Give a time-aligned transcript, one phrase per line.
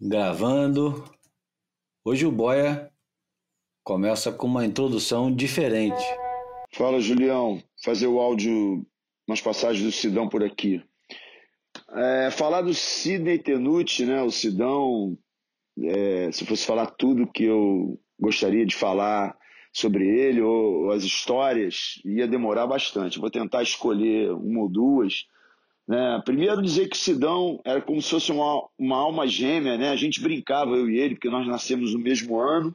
[0.00, 1.04] Gravando.
[2.04, 2.88] Hoje o Boia
[3.82, 6.04] começa com uma introdução diferente.
[6.72, 7.60] Fala, Julião.
[7.84, 8.86] Fazer o áudio,
[9.26, 10.80] umas passagens do Sidão por aqui.
[11.96, 14.22] É, falar do Sidney Tenuti, né?
[14.22, 15.18] O Sidão,
[15.82, 19.36] é, se fosse falar tudo que eu gostaria de falar
[19.72, 23.18] sobre ele ou, ou as histórias, ia demorar bastante.
[23.18, 25.24] Vou tentar escolher uma ou duas
[25.88, 26.20] né?
[26.22, 29.88] Primeiro dizer que Sidão era como se fosse uma, uma alma gêmea, né?
[29.88, 32.74] A gente brincava, eu e ele, porque nós nascemos no mesmo ano,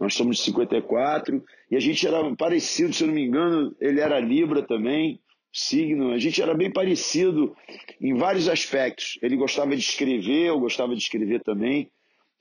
[0.00, 4.00] nós somos de 54, e a gente era parecido, se eu não me engano, ele
[4.00, 5.20] era Libra também,
[5.52, 7.54] signo, a gente era bem parecido
[8.00, 9.18] em vários aspectos.
[9.20, 11.90] Ele gostava de escrever, eu gostava de escrever também.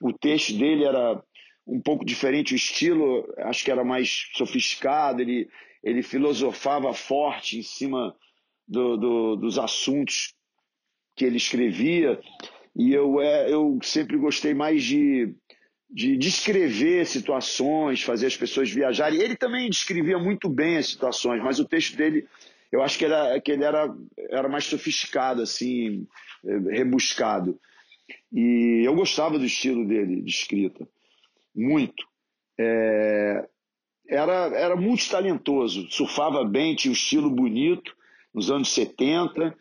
[0.02, 1.22] O texto dele era
[1.68, 5.50] um pouco diferente, o estilo acho que era mais sofisticado, ele,
[5.84, 8.16] ele filosofava forte em cima
[8.70, 10.36] do, do, dos assuntos
[11.16, 12.20] que ele escrevia,
[12.76, 15.36] e eu, é, eu sempre gostei mais de,
[15.90, 19.20] de descrever situações, fazer as pessoas viajarem.
[19.20, 22.28] Ele também descrevia muito bem as situações, mas o texto dele,
[22.72, 23.94] eu acho que, era, que ele era,
[24.30, 26.08] era mais sofisticado, assim,
[26.70, 27.60] rebuscado.
[28.32, 30.88] E eu gostava do estilo dele de escrita,
[31.56, 32.08] muito.
[32.58, 33.46] É,
[34.08, 37.96] era, era muito talentoso, surfava bem, tinha um estilo bonito,
[38.34, 39.56] nos anos 70,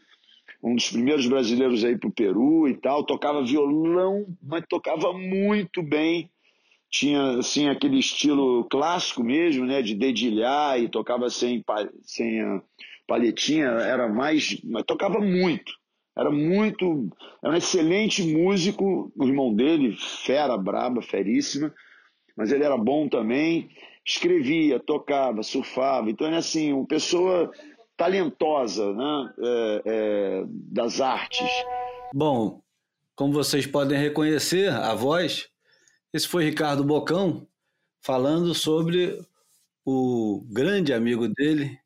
[0.63, 5.83] um dos primeiros brasileiros aí para o Peru e tal, tocava violão, mas tocava muito
[5.83, 6.31] bem,
[6.91, 11.65] tinha assim aquele estilo clássico mesmo, né, de dedilhar e tocava sem,
[12.03, 12.63] sem a
[13.07, 15.73] palhetinha, era mais, mas tocava muito,
[16.17, 17.09] era muito,
[17.43, 21.73] era um excelente músico, o irmão dele, fera braba, feríssima,
[22.37, 23.69] mas ele era bom também,
[24.05, 27.51] escrevia, tocava, surfava, então é assim, uma pessoa
[27.99, 31.47] talentosa né, é, é, das artes.
[32.15, 32.63] Bom,
[33.15, 35.49] como vocês podem reconhecer a voz,
[36.15, 37.47] esse foi Ricardo Bocão
[38.01, 39.21] falando sobre
[39.85, 41.77] o grande amigo dele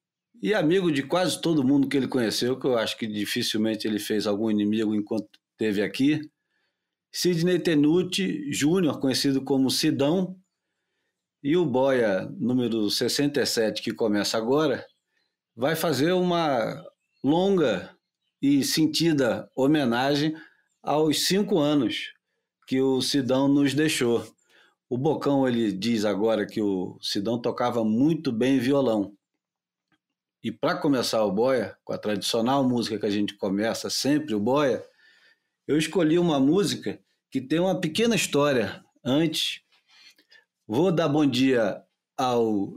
[0.43, 3.99] e amigo de quase todo mundo que ele conheceu, que eu acho que dificilmente ele
[3.99, 6.21] fez algum inimigo enquanto esteve aqui.
[7.11, 10.37] Sidney Tenuti Júnior, conhecido como Sidão,
[11.43, 14.87] e o Boia número 67, que começa agora,
[15.55, 16.85] vai fazer uma
[17.23, 17.97] longa
[18.41, 20.35] e sentida homenagem
[20.83, 22.13] aos cinco anos
[22.67, 24.27] que o Sidão nos deixou.
[24.89, 29.17] O Bocão ele diz agora que o Sidão tocava muito bem violão.
[30.43, 34.41] E para começar o boia, com a tradicional música que a gente começa sempre o
[34.41, 34.85] boia,
[35.69, 39.61] eu escolhi uma música que tem uma pequena história antes.
[40.67, 41.83] Vou dar bom dia
[42.17, 42.75] ao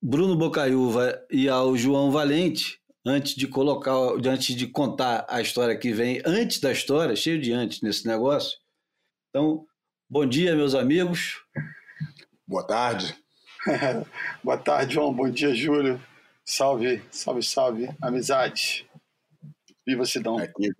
[0.00, 3.92] Bruno Bocaiúva e ao João Valente, antes de colocar,
[4.24, 8.58] antes de contar a história que vem antes da história, cheio de antes nesse negócio.
[9.28, 9.66] Então,
[10.08, 11.42] bom dia, meus amigos.
[12.46, 13.16] Boa tarde.
[14.42, 15.12] Boa tarde, João.
[15.12, 16.00] Bom dia, Júlio.
[16.44, 17.90] Salve, salve, salve.
[18.00, 18.88] Amizade.
[19.86, 20.38] Viva Sidão.
[20.38, 20.70] Aqui,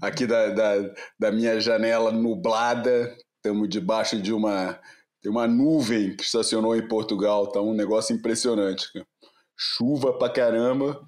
[0.00, 4.80] aqui da, da, da minha janela nublada, estamos debaixo de uma
[5.28, 8.88] tem uma nuvem que estacionou em Portugal, tá um negócio impressionante.
[9.56, 11.04] Chuva pra caramba,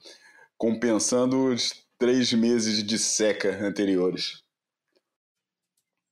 [0.58, 4.42] compensando os três meses de seca anteriores.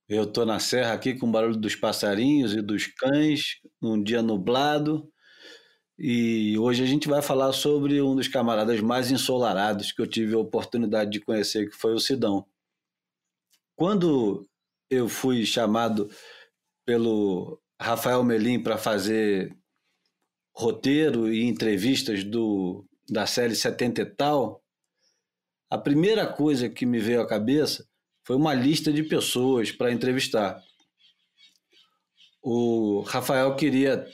[0.08, 4.22] Eu tô na serra aqui com o barulho dos passarinhos e dos cães, num dia
[4.22, 5.12] nublado.
[5.98, 10.34] E hoje a gente vai falar sobre um dos camaradas mais ensolarados que eu tive
[10.34, 12.46] a oportunidade de conhecer, que foi o Sidão.
[13.76, 14.48] Quando
[14.88, 16.08] eu fui chamado
[16.86, 19.56] pelo Rafael Melim para fazer
[20.52, 24.62] roteiro e entrevistas do, da série 70 e tal,
[25.70, 27.86] a primeira coisa que me veio à cabeça
[28.24, 30.60] foi uma lista de pessoas para entrevistar.
[32.42, 34.06] O Rafael queria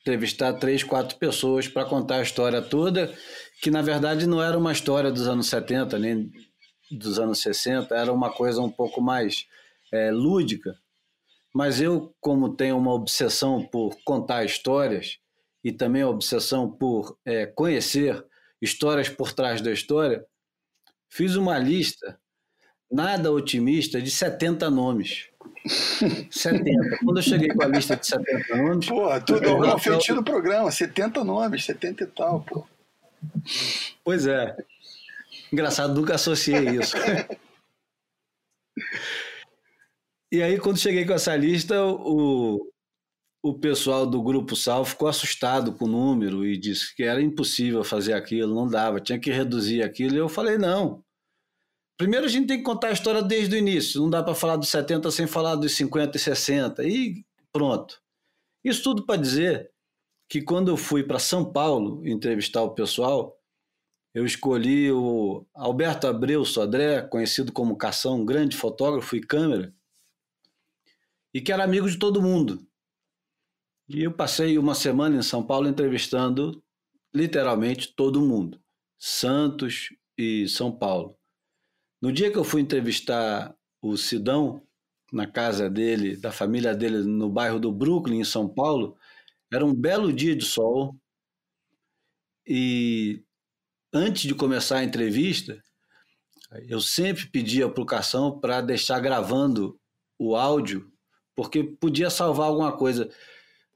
[0.00, 3.12] entrevistar três, quatro pessoas para contar a história toda,
[3.60, 6.30] que na verdade não era uma história dos anos 70, nem
[6.90, 9.46] dos anos 60, era uma coisa um pouco mais
[9.92, 10.76] é, lúdica.
[11.54, 15.18] Mas eu, como tenho uma obsessão por contar histórias
[15.62, 18.24] e também a obsessão por é, conhecer
[18.60, 20.24] histórias por trás da história,
[21.10, 22.18] fiz uma lista
[22.90, 25.28] nada otimista de 70 nomes.
[26.30, 26.98] 70.
[27.04, 28.86] Quando eu cheguei com a lista de 70 nomes.
[28.86, 32.66] Pô, tudo é o feitio do programa, 70 nomes, 70 e tal, pô.
[34.04, 34.56] Pois é.
[35.52, 36.96] Engraçado, nunca associei isso.
[40.32, 42.72] E aí, quando cheguei com essa lista, o,
[43.42, 47.84] o pessoal do Grupo Sal ficou assustado com o número e disse que era impossível
[47.84, 50.14] fazer aquilo, não dava, tinha que reduzir aquilo.
[50.14, 51.04] E eu falei: não,
[51.98, 54.00] primeiro a gente tem que contar a história desde o início.
[54.00, 56.82] Não dá para falar dos 70 sem falar dos 50 e 60.
[56.82, 58.00] E pronto.
[58.64, 59.70] Isso tudo para dizer
[60.30, 63.38] que quando eu fui para São Paulo entrevistar o pessoal,
[64.14, 69.74] eu escolhi o Alberto Abreu Sodré, conhecido como Cação, um grande fotógrafo e câmera,
[71.32, 72.66] e que era amigo de todo mundo.
[73.88, 76.62] E eu passei uma semana em São Paulo entrevistando
[77.14, 78.60] literalmente todo mundo,
[78.98, 81.16] Santos e São Paulo.
[82.00, 84.66] No dia que eu fui entrevistar o Sidão,
[85.12, 88.96] na casa dele, da família dele, no bairro do Brooklyn, em São Paulo,
[89.52, 90.96] era um belo dia de sol.
[92.46, 93.22] E
[93.92, 95.62] antes de começar a entrevista,
[96.66, 99.78] eu sempre pedia para o Cação para deixar gravando
[100.18, 100.90] o áudio,
[101.34, 103.08] porque podia salvar alguma coisa.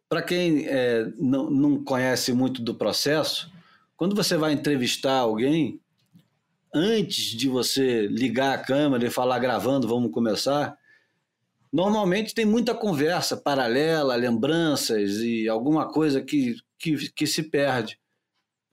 [0.09, 3.51] Para quem é, não, não conhece muito do processo,
[3.97, 5.81] quando você vai entrevistar alguém,
[6.75, 10.77] antes de você ligar a câmera e falar gravando, vamos começar,
[11.73, 17.99] normalmente tem muita conversa paralela, lembranças e alguma coisa que, que, que se perde.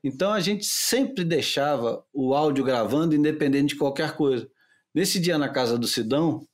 [0.04, 4.50] Então a gente sempre deixava o áudio gravando, independente de qualquer coisa.
[4.94, 6.46] Nesse dia na casa do Sidão,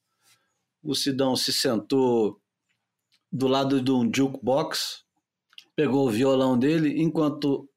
[0.84, 2.42] o Sidão se sentou
[3.32, 5.04] do lado de um jukebox,
[5.76, 7.70] pegou o violão dele, enquanto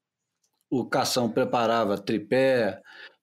[0.69, 2.81] o Cação preparava tripé,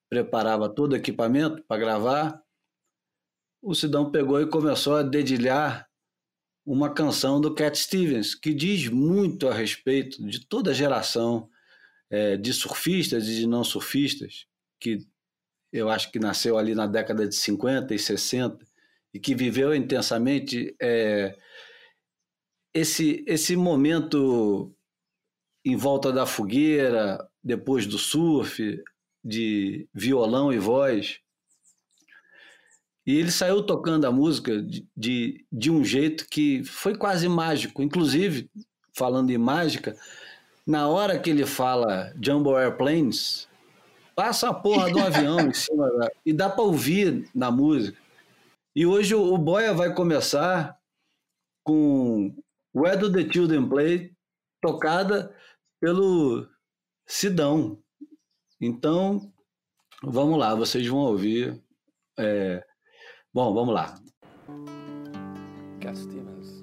[0.08, 2.42] preparava todo o equipamento para gravar,
[3.62, 5.86] o Sidão pegou e começou a dedilhar
[6.64, 11.48] uma canção do Cat Stevens, que diz muito a respeito de toda a geração
[12.08, 14.46] é, de surfistas e de não surfistas,
[14.78, 14.98] que
[15.72, 18.69] eu acho que nasceu ali na década de 50 e 60
[19.12, 21.36] e que viveu intensamente é,
[22.72, 24.72] esse, esse momento
[25.64, 28.82] em volta da fogueira, depois do surf,
[29.24, 31.18] de violão e voz.
[33.06, 37.82] E ele saiu tocando a música de, de, de, um jeito que foi quase mágico.
[37.82, 38.48] Inclusive,
[38.92, 39.96] falando em mágica,
[40.66, 43.48] na hora que ele fala Jumbo Airplanes,
[44.14, 47.99] passa a porra do avião em cima da, e dá para ouvir na música.
[48.74, 50.78] E hoje o, Boia vai começar
[51.64, 52.34] com
[52.74, 54.16] Where Do The Children Play,
[54.60, 55.34] tocada
[55.80, 56.48] pelo
[57.06, 57.82] Sidão.
[58.60, 59.32] Então,
[60.02, 61.62] vamos lá, vocês vão ouvir.
[62.18, 62.64] É...
[63.32, 64.00] Bom, vamos lá.
[66.20, 66.59] what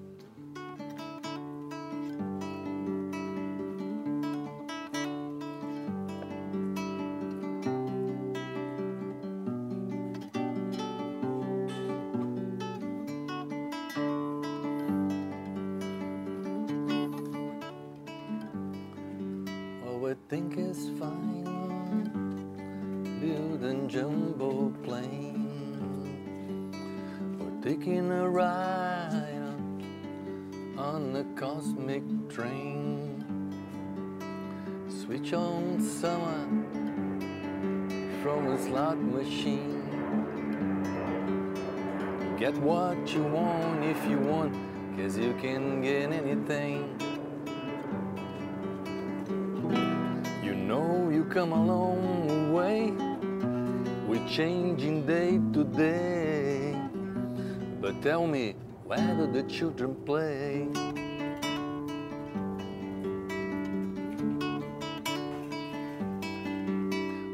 [59.48, 60.68] children play?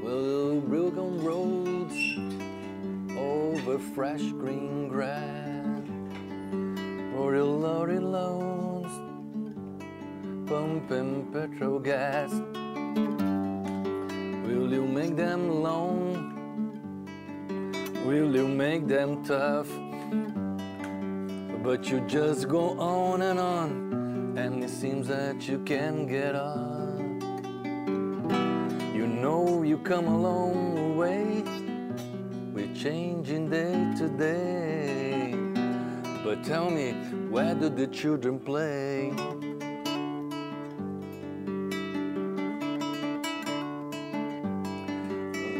[0.03, 1.97] Well, broken roads
[3.17, 5.81] over fresh green grass,
[7.17, 8.93] or the lorry loads
[10.47, 12.31] pumping petrol gas.
[14.45, 16.29] Will you make them long?
[18.05, 19.69] Will you make them tough?
[21.63, 26.99] But you just go on and on, and it seems that you can't get up.
[28.93, 31.43] You know you come a long way
[32.53, 35.33] we're changing day to day.
[36.23, 36.91] But tell me,
[37.29, 39.11] where do the children play?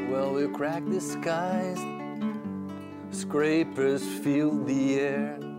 [0.10, 1.79] Well, we crack the skies,
[3.12, 5.52] scrapers fill the air.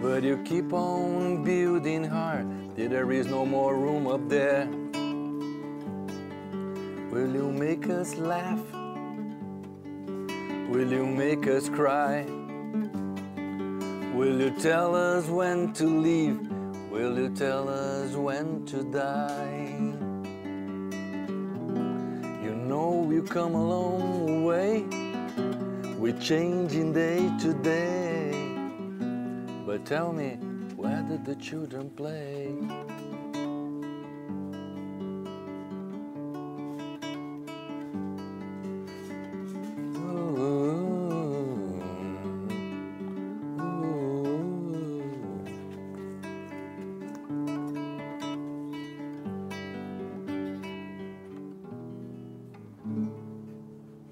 [0.00, 4.66] But you keep on building hard, there is no more room up there.
[7.10, 8.62] Will you make us laugh?
[10.70, 12.24] Will you make us cry?
[14.14, 16.38] Will you tell us when to leave?
[16.90, 19.66] Will you tell us when to die?
[22.42, 24.84] You know you come a long way.
[25.98, 28.09] We're changing day to day.
[29.70, 30.30] But tell me,
[30.74, 32.48] where did the children play?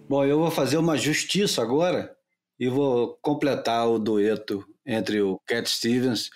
[0.08, 2.16] Bom, eu vou fazer uma justiça agora
[2.60, 6.30] e vou completar o dueto entre o Cat Stevens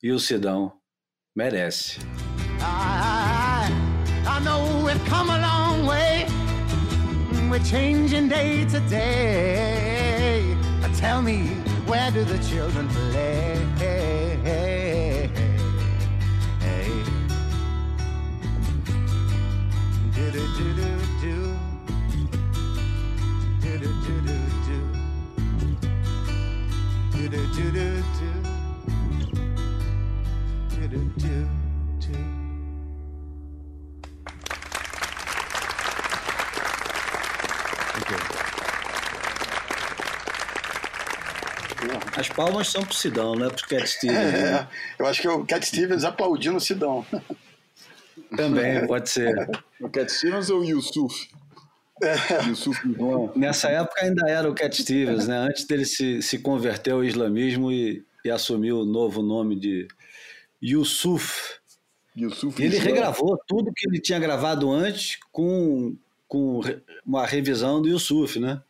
[0.00, 0.72] e o Sidão.
[1.34, 1.98] Merece.
[2.60, 3.68] I,
[4.26, 6.26] I know we've come a long way.
[7.50, 10.56] We're changing day to day.
[10.96, 11.48] Tell me,
[11.86, 14.25] where do the children play?
[42.36, 44.32] Palmas são pro Sidão, não é pro Cat Stevens.
[44.32, 44.68] né?
[44.98, 47.04] É, eu acho que o Cat Stevens aplaudindo o Sidão.
[48.36, 49.34] Também, pode ser.
[49.80, 51.28] O Cat Stevens ou o Yusuf?
[52.46, 53.32] Yusuf João.
[53.34, 55.38] Nessa época ainda era o Cat Stevens, né?
[55.38, 59.88] Antes dele se, se converter ao islamismo e, e assumir o novo nome de
[60.62, 61.54] Yusuf.
[62.16, 65.96] Yusuf E ele regravou tudo que ele tinha gravado antes com,
[66.28, 66.60] com
[67.04, 68.60] uma revisão do Yusuf, né?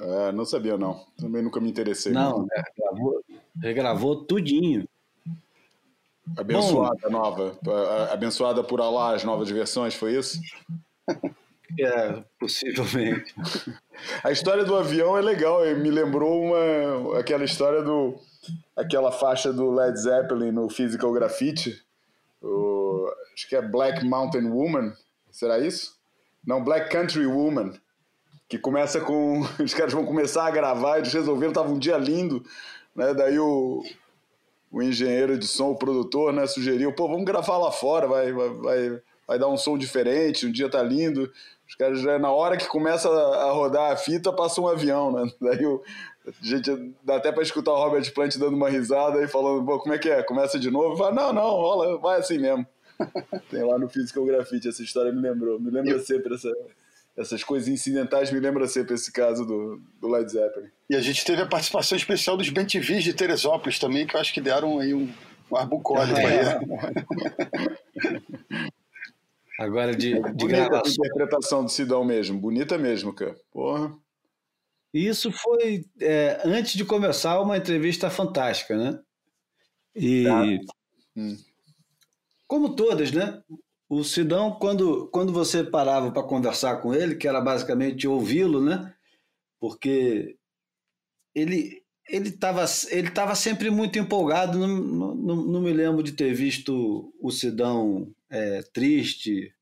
[0.00, 1.04] É, não sabia, não.
[1.18, 2.12] Também nunca me interessei.
[2.12, 2.62] Não, né?
[2.76, 3.24] regravou,
[3.60, 4.88] regravou tudinho.
[6.36, 7.56] Abençoada nova.
[7.66, 10.40] A- a- Abençoada por Allah as novas versões, foi isso?
[11.78, 13.34] É, possivelmente.
[14.22, 18.18] A história do avião é legal, me lembrou uma aquela história do
[18.76, 21.80] aquela faixa do Led Zeppelin no Physical Graffiti.
[22.42, 24.92] O, acho que é Black Mountain Woman,
[25.30, 25.96] será isso?
[26.46, 27.72] Não, Black Country Woman,
[28.54, 32.44] que começa com os caras vão começar a gravar, eles resolveram, tava um dia lindo,
[32.94, 33.12] né?
[33.12, 33.82] Daí o
[34.70, 38.48] o engenheiro de som, o produtor, né, sugeriu, pô, vamos gravar lá fora, vai, vai,
[38.48, 41.30] vai, vai dar um som diferente, um dia tá lindo.
[41.68, 45.30] Os caras já, na hora que começa a rodar a fita, passa um avião, né?
[45.40, 45.80] Daí o,
[46.26, 49.78] a gente dá até para escutar o Robert Plant dando uma risada e falando, pô,
[49.78, 50.24] como é que é?
[50.24, 50.96] Começa de novo?
[50.96, 52.66] Fala, não, não, rola, vai assim mesmo.
[53.48, 55.60] Tem lá no Physical Graffiti, essa história me lembrou.
[55.60, 56.50] Me lembra sempre essa,
[57.16, 60.68] essas coisas incidentais, me lembra sempre esse caso do, do Led Zeppelin.
[60.90, 64.34] E a gente teve a participação especial dos Bentivis de Teresópolis também, que eu acho
[64.34, 65.08] que deram aí um,
[65.50, 66.12] um arbucole.
[66.12, 66.58] É.
[66.58, 66.64] aí.
[69.58, 70.92] Agora de, de Bonita a gravação.
[70.92, 73.36] interpretação do Sidão mesmo, bonita mesmo, cara.
[73.52, 73.96] Porra.
[74.92, 79.00] E Isso foi é, antes de começar uma entrevista fantástica, né?
[79.94, 80.42] E Tá.
[81.16, 81.36] Hum.
[82.48, 83.40] como todas, né?
[83.88, 88.94] O Sidão, quando, quando você parava para conversar com ele, que era basicamente ouvi-lo, né?
[89.60, 90.36] Porque
[91.34, 94.58] ele ele estava ele tava sempre muito empolgado.
[94.58, 99.54] Não, não, não me lembro de ter visto o Sidão é, triste,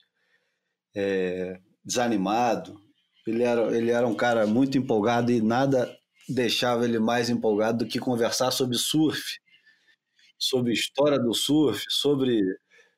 [0.95, 2.81] é, desanimado.
[3.27, 5.97] Ele era, ele era um cara muito empolgado e nada
[6.29, 9.39] deixava ele mais empolgado do que conversar sobre surf,
[10.39, 12.41] sobre história do surf, sobre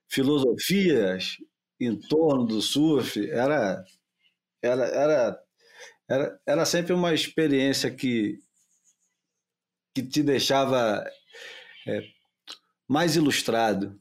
[0.09, 1.37] filosofias
[1.81, 3.31] em torno do surf.
[3.31, 3.85] Era,
[4.63, 5.43] era, era,
[6.09, 8.39] era, era sempre uma experiência que,
[9.95, 11.05] que te deixava
[11.87, 12.03] é,
[12.89, 14.01] mais ilustrado.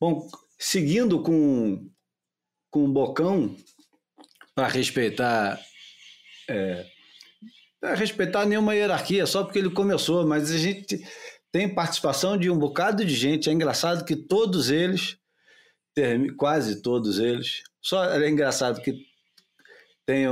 [0.00, 1.90] Bom, seguindo com,
[2.70, 3.56] com o Bocão,
[4.54, 5.60] para respeitar
[6.48, 6.84] é,
[7.94, 10.98] respeitar nenhuma hierarquia, só porque ele começou, mas a gente
[11.52, 13.48] tem participação de um bocado de gente.
[13.48, 15.18] É engraçado que todos eles,
[16.36, 19.06] quase todos eles, só é engraçado que
[20.06, 20.26] tem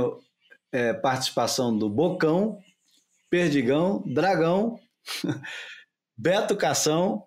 [0.71, 2.59] é, participação do Bocão,
[3.29, 4.79] Perdigão, Dragão,
[6.17, 7.25] Beto Cação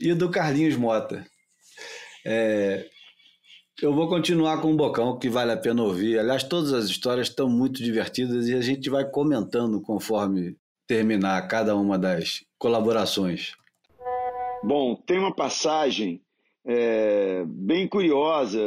[0.00, 1.26] e do Carlinhos Mota.
[2.26, 2.88] É,
[3.82, 6.18] eu vou continuar com o Bocão, que vale a pena ouvir.
[6.18, 10.56] Aliás, todas as histórias estão muito divertidas e a gente vai comentando conforme
[10.86, 13.54] terminar cada uma das colaborações.
[14.62, 16.22] Bom, tem uma passagem
[16.64, 18.58] é, bem curiosa,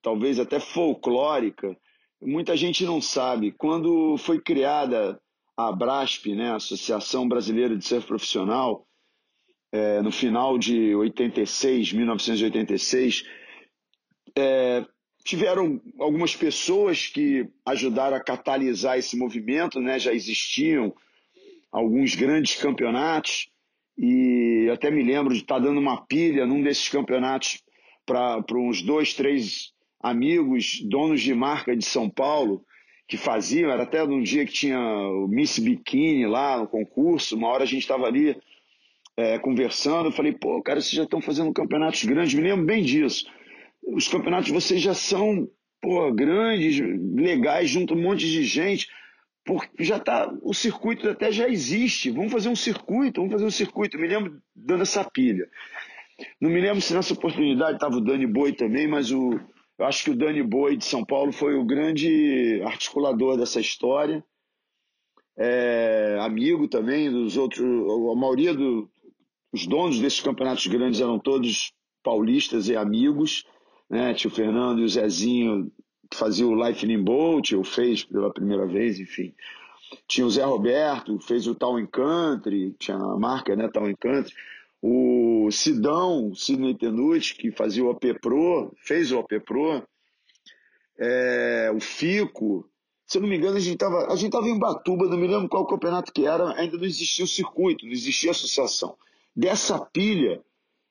[0.00, 1.76] talvez até folclórica.
[2.20, 3.52] Muita gente não sabe.
[3.52, 5.20] Quando foi criada
[5.56, 8.86] a Abrasp, né, Associação Brasileira de Surf Profissional,
[9.72, 13.24] é, no final de 86, 1986,
[14.36, 14.86] é,
[15.24, 19.98] tiveram algumas pessoas que ajudaram a catalisar esse movimento, né?
[19.98, 20.94] Já existiam
[21.76, 23.50] alguns grandes campeonatos
[23.98, 27.62] e até me lembro de estar dando uma pilha num desses campeonatos
[28.06, 32.64] para uns dois, três amigos, donos de marca de São Paulo,
[33.06, 37.48] que faziam, era até num dia que tinha o Miss Bikini lá no concurso, uma
[37.48, 38.34] hora a gente estava ali
[39.14, 42.82] é, conversando, eu falei, pô, cara, vocês já estão fazendo campeonatos grandes, me lembro bem
[42.82, 43.26] disso.
[43.86, 45.46] Os campeonatos vocês já são,
[45.82, 46.80] pô, grandes,
[47.14, 48.88] legais, junto um monte de gente,
[49.46, 53.50] porque já tá, o circuito até já existe, vamos fazer um circuito, vamos fazer um
[53.50, 55.48] circuito, me lembro dando essa pilha.
[56.40, 59.38] Não me lembro se nessa oportunidade estava o Dani Boi também, mas o,
[59.78, 64.24] eu acho que o Dani Boi de São Paulo foi o grande articulador dessa história.
[65.38, 71.72] É, amigo também dos outros, a maioria dos donos desses campeonatos grandes eram todos
[72.02, 73.44] paulistas e amigos,
[73.88, 74.12] né?
[74.14, 75.70] Tio Fernando e o Zezinho
[76.10, 79.34] que fazia o Lightning Bolt, ou fez pela primeira vez, enfim.
[80.08, 84.32] Tinha o Zé Roberto, fez o Town Country, tinha a marca, né, Town Country
[84.88, 89.82] o Sidão, Sidney Tenuti, que fazia o AP Pro, fez o AP Pro,
[90.98, 92.68] é, o Fico,
[93.06, 95.26] se eu não me engano, a gente estava a gente tava em Batuba, não me
[95.26, 98.96] lembro qual campeonato que era, ainda não existia o circuito, não existia a associação.
[99.34, 100.40] Dessa pilha,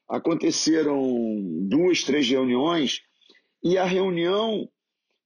[0.07, 0.97] aconteceram
[1.61, 3.01] duas, três reuniões,
[3.63, 4.69] e a reunião,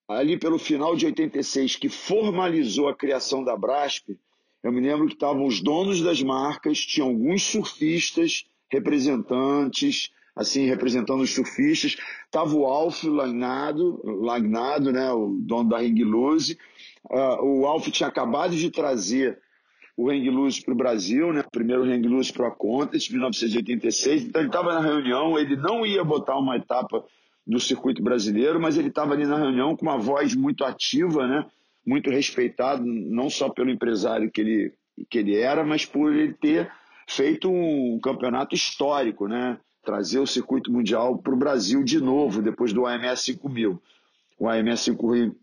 [0.09, 4.17] ali pelo final de 86, que formalizou a criação da Brasp,
[4.63, 11.21] eu me lembro que estavam os donos das marcas, tinha alguns surfistas, representantes, assim, representando
[11.21, 11.95] os surfistas.
[12.25, 16.57] Estava o Alf Lagnado, Lagnado, né, o dono da Ring Loose.
[17.09, 19.39] Uh, o Alf tinha acabado de trazer
[19.95, 21.43] o Hang Loose para o Brasil, né?
[21.51, 24.23] primeiro Hang Loose Pro Contest, 1986.
[24.23, 27.03] Então ele estava na reunião, ele não ia botar uma etapa
[27.49, 31.45] do circuito brasileiro, mas ele estava ali na reunião com uma voz muito ativa, né?
[31.83, 34.73] muito respeitado, não só pelo empresário que ele,
[35.09, 36.71] que ele era, mas por ele ter
[37.07, 39.57] feito um campeonato histórico, né?
[39.83, 43.81] trazer o circuito mundial para o Brasil de novo, depois do AMS 5000.
[44.37, 45.35] O AMS 5000,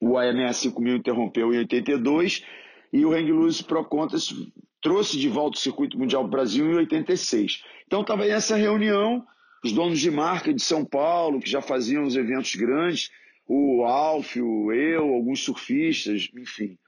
[0.00, 2.44] o AMS 5000 interrompeu em 82
[2.92, 4.34] e o Hang Loose Pro Contest
[4.82, 7.62] trouxe de volta o circuito mundial para o Brasil em 86.
[7.86, 9.24] Então estava essa reunião,
[9.62, 13.10] os donos de marca de São Paulo, que já faziam os eventos grandes,
[13.46, 16.78] o Alfio, eu, alguns surfistas, enfim.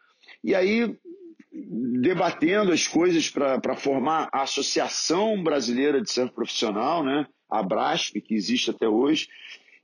[0.44, 0.96] E aí,
[1.52, 7.26] debatendo as coisas para formar a Associação Brasileira de Surf Profissional, né?
[7.50, 9.28] a BRASP, que existe até hoje.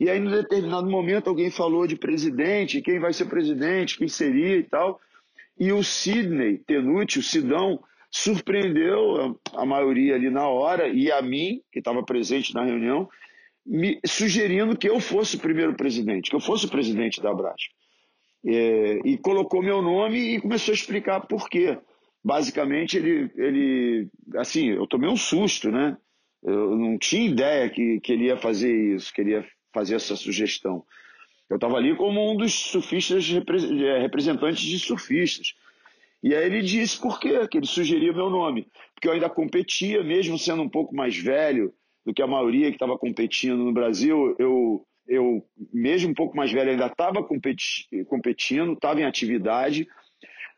[0.00, 4.56] E aí, em determinado momento, alguém falou de presidente, quem vai ser presidente, quem seria
[4.56, 5.00] e tal.
[5.58, 11.60] E o Sidney Tenuti, o Sidão, surpreendeu a, maioria ali na hora, e a mim,
[11.70, 13.08] que estava presente na reunião,
[13.64, 17.74] me sugerindo que eu fosse o primeiro presidente, que eu fosse o presidente da Brasco.
[18.46, 21.78] É, e colocou meu nome e começou a explicar por quê.
[22.24, 25.96] Basicamente, ele, ele assim, eu tomei um susto, né?
[26.42, 30.16] Eu não tinha ideia que, que ele ia fazer isso, que ele ia fazer essa
[30.16, 30.84] sugestão.
[31.50, 35.54] Eu estava ali como um dos surfistas, é, representantes de surfistas.
[36.22, 38.66] E aí ele disse por quê que ele sugeria meu nome.
[38.94, 41.72] Porque eu ainda competia, mesmo sendo um pouco mais velho,
[42.04, 44.34] do que a maioria que estava competindo no Brasil.
[44.38, 49.86] Eu, eu, mesmo um pouco mais velho, ainda estava competi competindo, estava em atividade,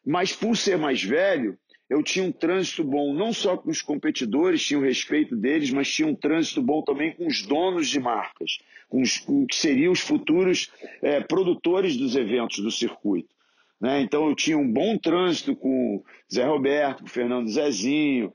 [0.05, 4.65] mas por ser mais velho, eu tinha um trânsito bom não só com os competidores,
[4.65, 8.59] tinha o respeito deles, mas tinha um trânsito bom também com os donos de marcas,
[8.89, 10.71] com, os, com que seriam os futuros
[11.03, 13.35] é, produtores dos eventos do circuito.
[13.81, 14.03] Né?
[14.03, 18.33] Então eu tinha um bom trânsito com Zé Roberto, com Fernando Zezinho,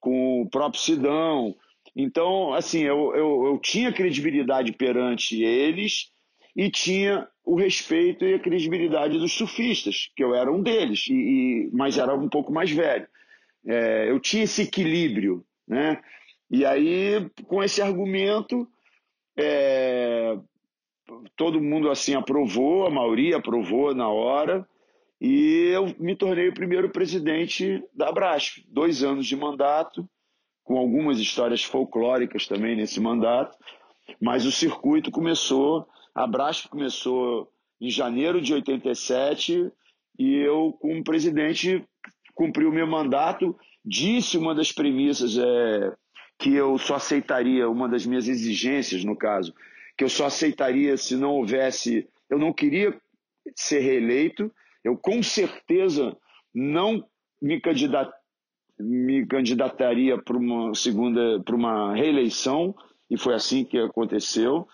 [0.00, 1.54] com o próprio Sidão,
[1.96, 6.12] então, assim, eu, eu, eu tinha credibilidade perante eles
[6.54, 11.14] e tinha o respeito e a credibilidade dos surfistas, que eu era um deles, e,
[11.14, 13.08] e mas era um pouco mais velho.
[13.66, 16.02] É, eu tinha esse equilíbrio, né?
[16.50, 18.68] E aí, com esse argumento,
[19.36, 20.36] é,
[21.34, 24.68] todo mundo assim aprovou, a maioria aprovou na hora,
[25.20, 28.64] e eu me tornei o primeiro presidente da Brasp.
[28.68, 30.08] Dois anos de mandato,
[30.62, 33.56] com algumas histórias folclóricas também nesse mandato,
[34.20, 37.50] mas o circuito começou, a Brasp começou
[37.80, 39.70] em janeiro de 87
[40.18, 41.84] e eu, como presidente,
[42.34, 45.92] cumpri o meu mandato, disse uma das premissas é,
[46.38, 49.54] que eu só aceitaria, uma das minhas exigências, no caso,
[49.96, 52.98] que eu só aceitaria se não houvesse, eu não queria
[53.54, 54.52] ser reeleito,
[54.86, 56.16] eu com certeza
[56.54, 57.04] não
[57.42, 58.08] me candidat,
[58.78, 62.72] me candidataria para uma segunda, para uma reeleição,
[63.10, 64.68] e foi assim que aconteceu.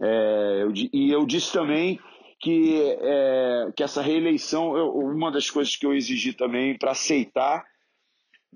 [0.00, 1.98] É, eu, e eu disse também
[2.40, 7.64] que, é, que essa reeleição, eu, uma das coisas que eu exigi também para aceitar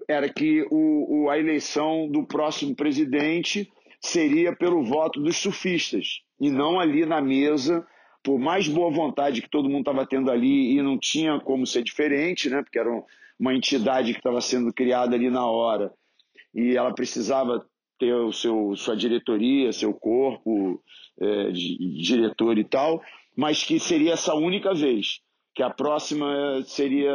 [0.08, 3.68] era que o, o, a eleição do próximo presidente
[4.00, 7.84] seria pelo voto dos surfistas e não ali na mesa,
[8.22, 11.82] por mais boa vontade que todo mundo estava tendo ali e não tinha como ser
[11.82, 12.62] diferente, né?
[12.62, 12.90] Porque era
[13.38, 15.92] uma entidade que estava sendo criada ali na hora
[16.54, 17.66] e ela precisava
[17.98, 20.82] ter o seu sua diretoria, seu corpo
[21.20, 23.02] é, de, diretor e tal,
[23.36, 25.20] mas que seria essa única vez,
[25.54, 27.12] que a próxima seria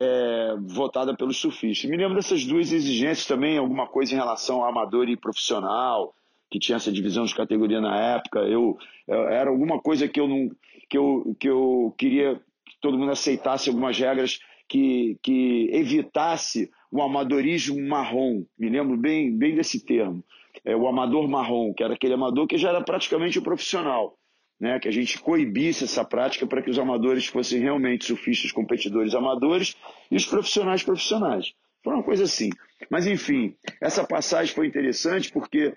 [0.00, 1.88] é, votada pelos surfistas.
[1.88, 6.14] Me lembro dessas duas exigências também, alguma coisa em relação ao amador e profissional,
[6.50, 8.40] que tinha essa divisão de categoria na época.
[8.40, 10.50] Eu, eu era alguma coisa que eu não
[10.88, 12.34] que eu, que eu queria
[12.66, 18.44] que todo mundo aceitasse algumas regras que, que evitasse o amadorismo marrom.
[18.58, 20.24] Me lembro bem, bem desse termo.
[20.64, 24.18] É, o amador marrom, que era aquele amador que já era praticamente o profissional
[24.60, 29.14] né, que a gente coibisse essa prática para que os amadores fossem realmente surfistas competidores
[29.14, 29.74] amadores
[30.10, 31.54] e os profissionais profissionais.
[31.82, 32.50] Foi uma coisa assim.
[32.90, 35.74] Mas enfim, essa passagem foi interessante porque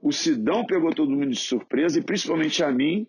[0.00, 3.06] o Sidão pegou todo mundo de surpresa e principalmente a mim,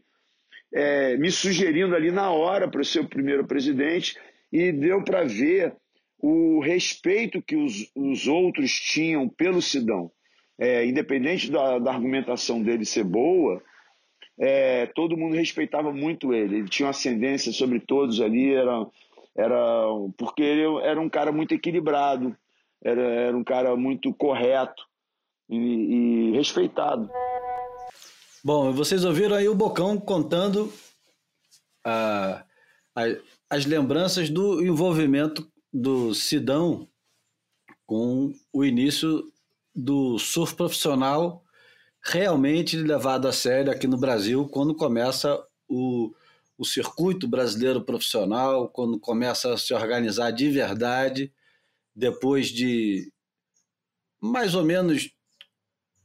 [0.73, 4.17] é, me sugerindo ali na hora para ser o primeiro presidente
[4.51, 5.75] e deu para ver
[6.19, 10.11] o respeito que os, os outros tinham pelo Sidão.
[10.59, 13.61] É, independente da, da argumentação dele ser boa,
[14.39, 16.57] é, todo mundo respeitava muito ele.
[16.57, 18.87] Ele tinha uma ascendência sobre todos ali, era,
[19.37, 19.85] era
[20.17, 22.35] porque ele era um cara muito equilibrado,
[22.83, 24.86] era, era um cara muito correto
[25.49, 27.09] e, e respeitado.
[28.43, 30.71] Bom, vocês ouviram aí o Bocão contando
[31.85, 32.45] a,
[32.95, 33.03] a,
[33.49, 36.87] as lembranças do envolvimento do Sidão
[37.85, 39.31] com o início
[39.75, 41.43] do surf profissional
[42.03, 46.13] realmente levado a sério aqui no Brasil quando começa o,
[46.57, 51.33] o circuito brasileiro profissional, quando começa a se organizar de verdade,
[51.95, 53.11] depois de
[54.21, 55.11] mais ou menos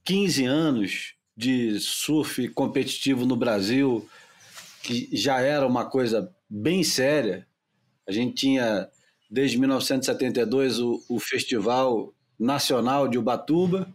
[0.05, 4.09] 15 anos de surf competitivo no Brasil,
[4.83, 7.47] que já era uma coisa bem séria.
[8.07, 8.89] A gente tinha,
[9.31, 13.93] desde 1972, o, o Festival Nacional de Ubatuba,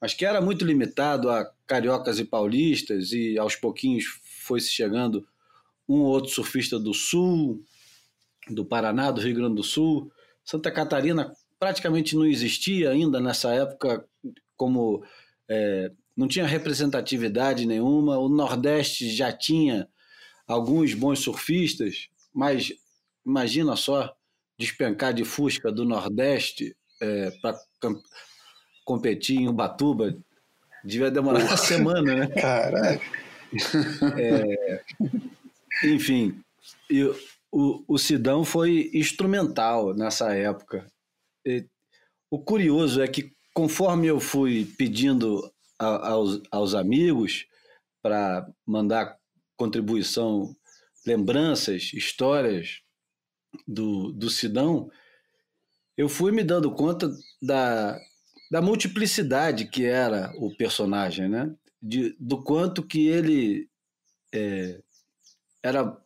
[0.00, 4.04] mas que era muito limitado a cariocas e paulistas, e aos pouquinhos
[4.42, 5.26] foi se chegando
[5.88, 7.62] um ou outro surfista do Sul,
[8.48, 10.10] do Paraná, do Rio Grande do Sul.
[10.44, 14.04] Santa Catarina praticamente não existia ainda nessa época,
[14.60, 15.02] como
[15.48, 18.18] é, não tinha representatividade nenhuma.
[18.18, 19.88] O Nordeste já tinha
[20.46, 22.70] alguns bons surfistas, mas
[23.24, 24.14] imagina só
[24.58, 27.58] despencar de Fusca do Nordeste é, para
[28.84, 30.14] competir em Ubatuba,
[30.84, 32.26] devia demorar uma semana, né?
[32.26, 33.00] Caraca!
[34.18, 34.84] É,
[35.84, 36.38] enfim,
[36.90, 37.02] e
[37.50, 40.86] o, o Sidão foi instrumental nessa época.
[41.46, 41.64] E,
[42.30, 47.46] o curioso é que, conforme eu fui pedindo a, aos, aos amigos
[48.02, 49.16] para mandar
[49.56, 50.54] contribuição,
[51.06, 52.80] lembranças, histórias
[53.66, 54.90] do, do Sidão,
[55.96, 57.10] eu fui me dando conta
[57.42, 57.98] da,
[58.50, 61.54] da multiplicidade que era o personagem, né?
[61.82, 63.68] De, do quanto que ele
[64.32, 64.80] é,
[65.62, 65.96] era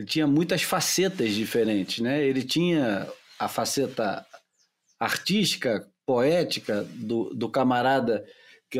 [0.00, 2.24] ele tinha muitas facetas diferentes, né?
[2.24, 3.06] Ele tinha
[3.38, 4.26] a faceta
[4.98, 8.24] artística, poética do, do camarada,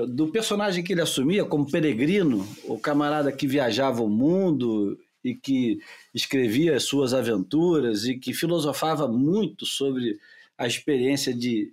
[0.09, 5.79] do personagem que ele assumia como peregrino, o camarada que viajava o mundo e que
[6.13, 10.19] escrevia as suas aventuras e que filosofava muito sobre
[10.59, 11.73] a experiência de,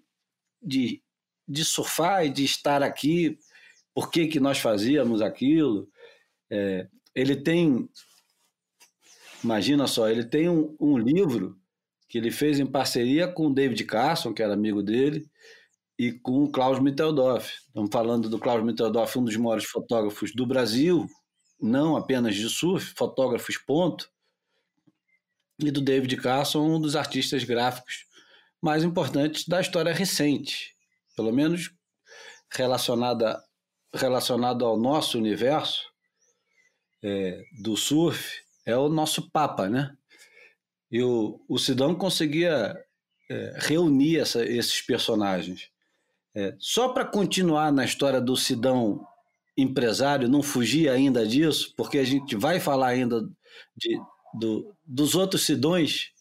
[0.61, 1.01] de
[1.47, 3.39] de surfar e de estar aqui,
[3.93, 5.87] por que, que nós fazíamos aquilo.
[6.49, 7.87] É, ele tem,
[9.43, 11.57] imagina só, ele tem um, um, livro
[12.09, 15.25] que ele fez em parceria com o David Carson, que era amigo dele,
[15.97, 17.51] e com o Klaus Mitteldorf.
[17.67, 21.07] Estamos falando do Klaus Mitteldorf, um dos maiores fotógrafos do Brasil,
[21.59, 24.09] não apenas de surf, fotógrafos ponto,
[25.59, 28.05] e do David Carson, um dos artistas gráficos
[28.61, 30.77] mais importantes da história recente
[31.17, 31.73] pelo menos
[32.51, 33.43] relacionada
[33.93, 35.81] relacionado ao nosso universo
[37.03, 39.95] é, do surf, é o nosso Papa, né?
[40.91, 42.77] E o, o Sidão conseguia
[43.29, 45.69] é, reunir essa, esses personagens.
[46.37, 49.03] É, só para continuar na história do Sidão
[49.57, 53.27] empresário, não fugir ainda disso, porque a gente vai falar ainda
[53.75, 53.99] de,
[54.39, 56.11] do, dos outros Sidões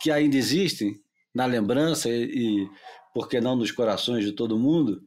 [0.00, 1.00] que ainda existem
[1.32, 2.70] na lembrança e, e
[3.14, 5.00] por que não nos corações de todo mundo,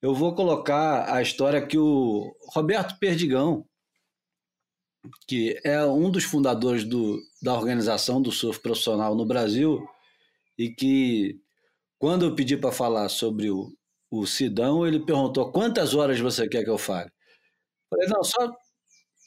[0.00, 3.66] eu vou colocar a história que o Roberto Perdigão,
[5.28, 9.86] que é um dos fundadores do, da organização do surf profissional no Brasil,
[10.56, 11.38] e que,
[12.00, 13.70] quando eu pedi para falar sobre o,
[14.10, 17.10] o Sidão, ele perguntou quantas horas você quer que eu fale.
[17.92, 18.50] Eu falei, não, só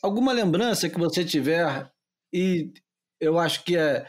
[0.01, 1.87] alguma lembrança que você tiver,
[2.33, 2.73] e
[3.21, 4.07] eu acho que é,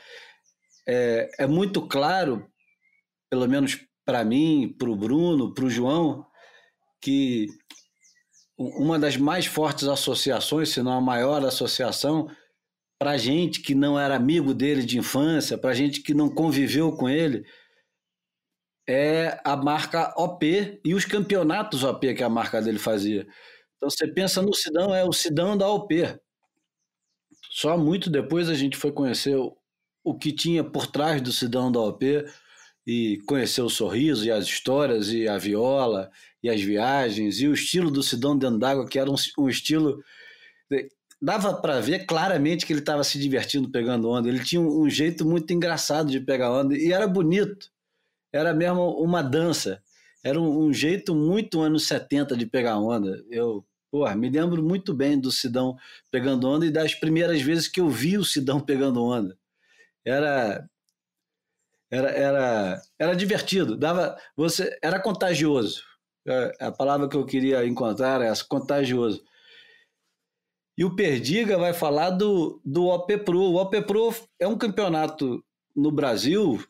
[0.88, 2.50] é, é muito claro,
[3.30, 6.26] pelo menos para mim, para o Bruno, para o João,
[7.02, 7.48] que
[8.56, 12.30] uma das mais fortes associações, se não a maior associação,
[12.98, 17.10] para gente que não era amigo dele de infância, para gente que não conviveu com
[17.10, 17.44] ele,
[18.86, 23.26] é a marca OP e os campeonatos OP que a marca dele fazia.
[23.76, 26.18] Então você pensa no Sidão, é o Sidão da OP.
[27.50, 29.36] Só muito depois a gente foi conhecer
[30.02, 32.24] o que tinha por trás do Sidão da OP
[32.86, 36.10] e conhecer o sorriso e as histórias e a viola
[36.42, 40.02] e as viagens e o estilo do Sidão dentro d'água, que era um, um estilo.
[41.20, 44.28] Dava para ver claramente que ele estava se divertindo pegando onda.
[44.28, 47.72] Ele tinha um, um, jeito muito engraçado de pegar onda e era bonito.
[48.34, 49.80] Era mesmo uma dança.
[50.24, 53.24] Era um, um jeito muito anos 70 de pegar onda.
[53.30, 55.76] Eu porra, me lembro muito bem do Sidão
[56.10, 59.38] pegando onda e das primeiras vezes que eu vi o Sidão pegando onda.
[60.04, 60.68] Era
[61.88, 65.84] era, era, era divertido, dava, você era contagioso.
[66.26, 69.22] É, a palavra que eu queria encontrar é essa, contagioso.
[70.76, 73.38] E o Perdiga vai falar do, do OP Pro.
[73.38, 75.44] O OP Pro é um campeonato
[75.76, 76.60] no Brasil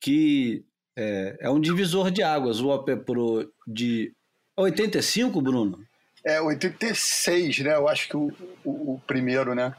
[0.00, 0.64] que
[0.98, 2.60] é, é um divisor de águas.
[2.60, 4.12] O OP Pro de
[4.56, 5.78] 85, Bruno?
[6.24, 7.76] É, 86, né?
[7.76, 8.32] Eu acho que o,
[8.64, 9.72] o, o primeiro, né?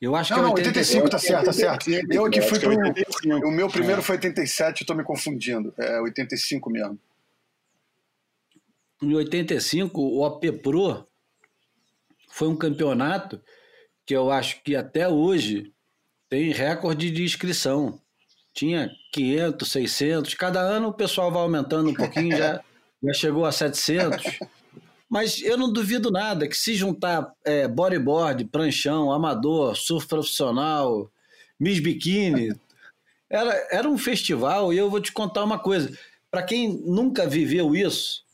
[0.00, 1.90] Eu acho não, que é não, 85 tá certo, tá certo.
[1.90, 2.72] Eu aqui fui pro.
[3.46, 4.02] O meu primeiro é.
[4.02, 5.74] foi 87, eu tô me confundindo.
[5.76, 6.98] É 85 mesmo.
[9.02, 11.06] Em 85, o OP Pro
[12.30, 13.40] foi um campeonato
[14.06, 15.72] que eu acho que até hoje
[16.30, 18.00] tem recorde de inscrição.
[18.58, 22.60] Tinha 500, 600, cada ano o pessoal vai aumentando um pouquinho, já,
[23.00, 24.40] já chegou a 700.
[25.08, 31.08] Mas eu não duvido nada que se juntar é, bodyboard, pranchão, amador, surf profissional,
[31.58, 32.52] Miss Bikini,
[33.30, 35.96] era, era um festival e eu vou te contar uma coisa.
[36.28, 38.24] Para quem nunca viveu isso,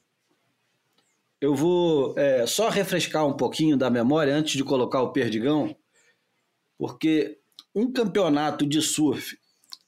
[1.38, 5.76] eu vou é, só refrescar um pouquinho da memória antes de colocar o perdigão,
[6.78, 7.38] porque
[7.74, 9.36] um campeonato de surf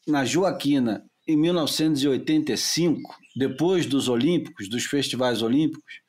[0.06, 6.00] na Joaquina em 1985, depois dos Olímpicos, dos festivais olímpicos,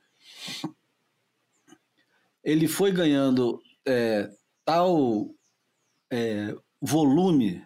[2.43, 4.29] ele foi ganhando é,
[4.63, 5.29] tal
[6.11, 7.65] é, volume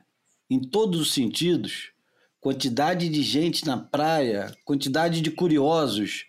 [0.50, 1.92] em todos os sentidos,
[2.40, 6.26] quantidade de gente na praia, quantidade de curiosos,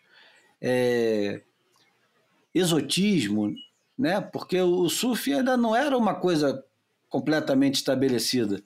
[0.61, 1.43] é,
[2.55, 3.55] exotismo,
[3.97, 4.21] né?
[4.21, 6.63] Porque o surf ainda não era uma coisa
[7.09, 8.63] completamente estabelecida,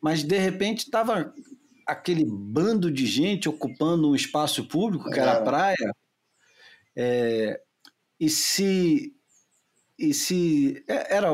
[0.00, 1.32] mas de repente estava
[1.86, 5.92] aquele bando de gente ocupando um espaço público que era a praia
[6.96, 7.60] é,
[8.18, 9.14] e se,
[9.98, 11.28] e se é, era,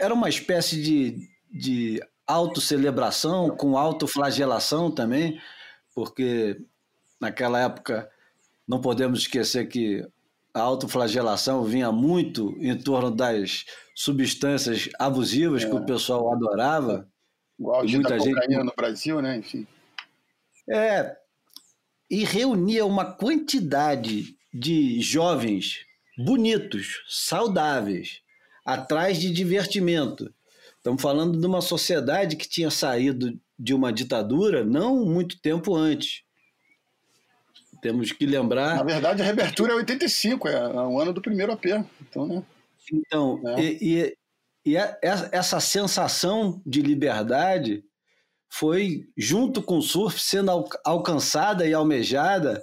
[0.00, 5.40] era uma espécie de, de autocelebração com autoflagelação também,
[5.94, 6.64] porque
[7.20, 8.08] naquela época
[8.66, 10.06] não podemos esquecer que
[10.54, 15.68] a autoflagelação vinha muito em torno das substâncias abusivas é.
[15.68, 17.08] que o pessoal adorava.
[17.58, 19.36] Igual muita gente no Brasil, né?
[19.36, 19.66] Enfim.
[20.68, 21.16] É,
[22.10, 25.84] e reunia uma quantidade de jovens
[26.16, 28.20] bonitos, saudáveis,
[28.64, 30.32] atrás de divertimento.
[30.76, 36.22] Estamos falando de uma sociedade que tinha saído de uma ditadura não muito tempo antes.
[37.80, 38.76] Temos que lembrar.
[38.76, 41.66] Na verdade, a reabertura é 85, é, é o ano do primeiro AP.
[42.00, 42.42] Então, né?
[42.92, 43.62] Então, é.
[43.62, 44.16] e, e,
[44.64, 47.84] e essa sensação de liberdade
[48.48, 50.50] foi, junto com o surf, sendo
[50.84, 52.62] alcançada e almejada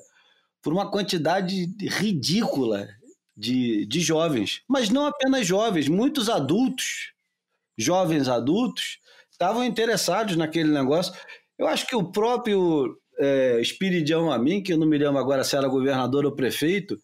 [0.62, 2.88] por uma quantidade ridícula
[3.36, 4.62] de, de jovens.
[4.68, 7.14] Mas não apenas jovens, muitos adultos,
[7.78, 9.00] jovens adultos,
[9.32, 11.14] estavam interessados naquele negócio.
[11.58, 15.56] Eu acho que o próprio é, Espiridião Amin, que eu não me lembro agora se
[15.56, 16.98] era governador ou prefeito,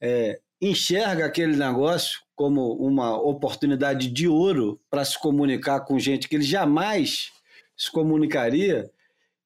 [0.00, 6.36] é, enxerga aquele negócio como uma oportunidade de ouro para se comunicar com gente que
[6.36, 7.32] ele jamais
[7.76, 8.88] se comunicaria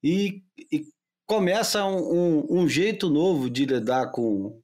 [0.03, 0.85] e, e
[1.25, 4.61] começa um, um, um, jeito novo de lidar com,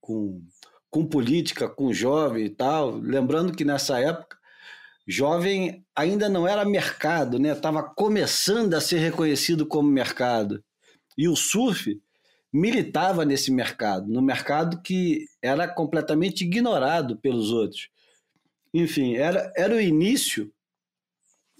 [0.00, 0.42] com,
[0.90, 2.96] com política, com jovem e tal.
[2.96, 4.38] Lembrando que nessa época,
[5.06, 7.52] jovem ainda não era mercado, né?
[7.52, 10.64] Estava começando a ser reconhecido como mercado.
[11.16, 12.00] E o surf
[12.52, 17.90] militava nesse mercado, no mercado que era completamente ignorado pelos outros.
[18.72, 20.52] Enfim, era, era o início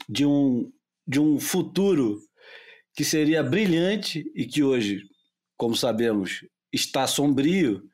[0.08, 0.72] de um,
[1.06, 2.20] de um futuro
[2.94, 5.02] que seria brilhante e que hoje,
[5.56, 7.88] como sabemos, está sombrio,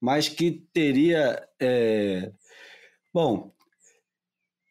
[0.00, 1.46] mas que teria.
[1.60, 2.32] É...
[3.12, 3.52] Bom,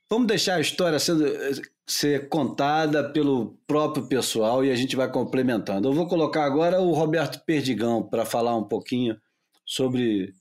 [0.09, 1.25] vamos deixar a história sendo,
[1.85, 5.87] ser contada pelo próprio pessoal e a gente vai complementando.
[5.87, 9.15] Eu vou colocar agora o Roberto Perdigão para falar um pouquinho
[9.63, 10.33] sobre,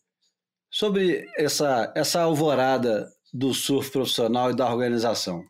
[0.70, 5.44] sobre essa, essa alvorada do surf profissional e da organização.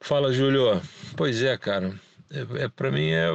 [0.00, 0.82] Fala, Júlio.
[1.16, 1.94] Pois é, cara.
[2.30, 3.28] É, é para mim é,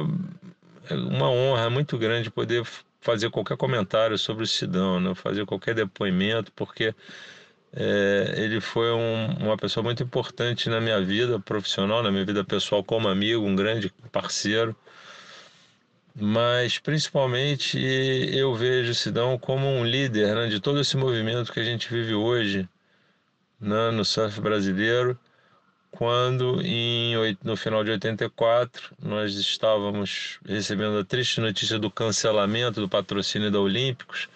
[0.90, 2.64] é, uma honra muito grande poder
[3.00, 5.14] fazer qualquer comentário sobre o Sidão, né?
[5.14, 6.94] fazer qualquer depoimento, porque
[7.72, 12.44] é, ele foi um, uma pessoa muito importante na minha vida profissional, na minha vida
[12.44, 14.74] pessoal como amigo, um grande parceiro.
[16.14, 21.64] Mas principalmente eu vejo Sidão como um líder né, de todo esse movimento que a
[21.64, 22.68] gente vive hoje
[23.60, 25.18] né, no surf brasileiro
[25.90, 32.88] quando em, no final de 84 nós estávamos recebendo a triste notícia do cancelamento do
[32.88, 34.28] patrocínio da Olímpicos,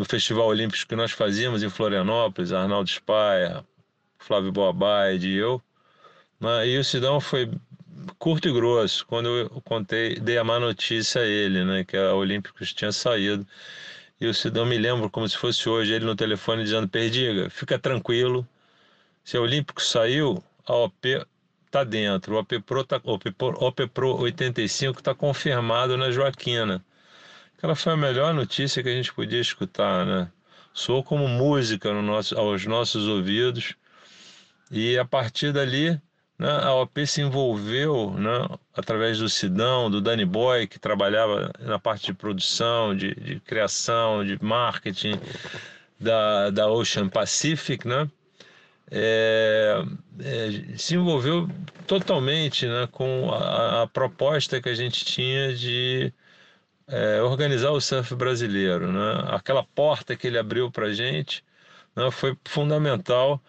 [0.00, 3.62] do Festival Olímpico que nós fazíamos em Florianópolis, Arnaldo Spaia,
[4.18, 5.62] Flávio Boabaide e eu.
[6.40, 6.68] Né?
[6.68, 7.50] E o Sidão foi
[8.18, 12.14] curto e grosso quando eu contei, dei a má notícia a ele, né, que a
[12.14, 13.46] Olímpicos tinha saído.
[14.18, 17.78] E o Sidão me lembro como se fosse hoje, ele no telefone dizendo: Perdiga, fica
[17.78, 18.48] tranquilo,
[19.22, 21.26] se a Olímpicos saiu, a OP
[21.66, 22.36] está dentro.
[22.36, 26.82] O OP Pro, tá, OP, OP Pro 85 está confirmado na Joaquina.
[27.60, 30.32] Aquela foi a melhor notícia que a gente podia escutar, né?
[30.72, 33.74] Soou como música no nosso, aos nossos ouvidos.
[34.70, 36.00] E a partir dali,
[36.38, 41.78] né, a OP se envolveu né, através do Sidão, do Danny Boy, que trabalhava na
[41.78, 45.20] parte de produção, de, de criação, de marketing
[46.00, 48.08] da, da Ocean Pacific, né?
[48.90, 49.82] é,
[50.18, 51.48] é, se envolveu
[51.86, 56.12] totalmente né, com a, a, proposta que a gente tinha de
[56.90, 58.90] é, organizar o surf brasileiro.
[58.92, 59.24] Né?
[59.28, 61.44] Aquela porta que ele abriu para a gente
[61.96, 63.40] né, foi fundamental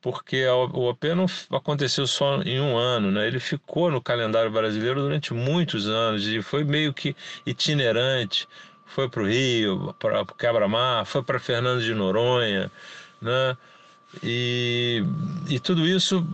[0.00, 3.26] porque a, o OP não aconteceu só em um ano, né?
[3.26, 8.46] ele ficou no calendário brasileiro durante muitos anos e foi meio que itinerante.
[8.84, 12.70] Foi para o Rio, para o Quebra-Mar, foi para Fernando de Noronha,
[13.20, 13.56] né?
[14.22, 15.04] E,
[15.48, 16.26] e tudo isso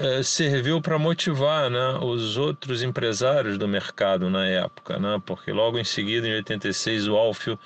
[0.00, 5.78] é, serviu para motivar né, os outros empresários do mercado na época, né, porque logo
[5.78, 7.58] em seguida, em 86, o Alfio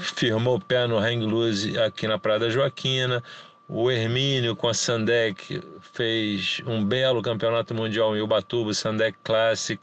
[0.00, 3.22] firmou o pé no Hang Loose aqui na Praia da Joaquina.
[3.68, 5.62] O Hermínio com a Sandec
[5.92, 9.80] fez um belo campeonato mundial em Ubatuba, Sandec Classic,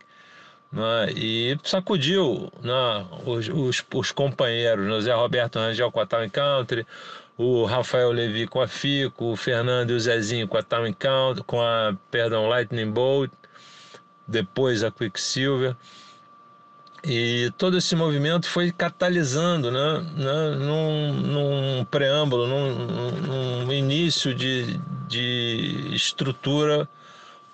[0.71, 6.29] né, e sacudiu né, os, os, os companheiros, né, Zé Roberto Rangel com a Town
[6.29, 6.85] Country,
[7.37, 11.41] o Rafael Levi com a Fico, o Fernando e o Zezinho com a Town Count,
[11.43, 13.31] com a, perdão, Lightning Bolt,
[14.27, 15.75] depois a Quicksilver.
[17.03, 24.79] E todo esse movimento foi catalisando, né, né num, num preâmbulo, num, num início de,
[25.07, 26.87] de estrutura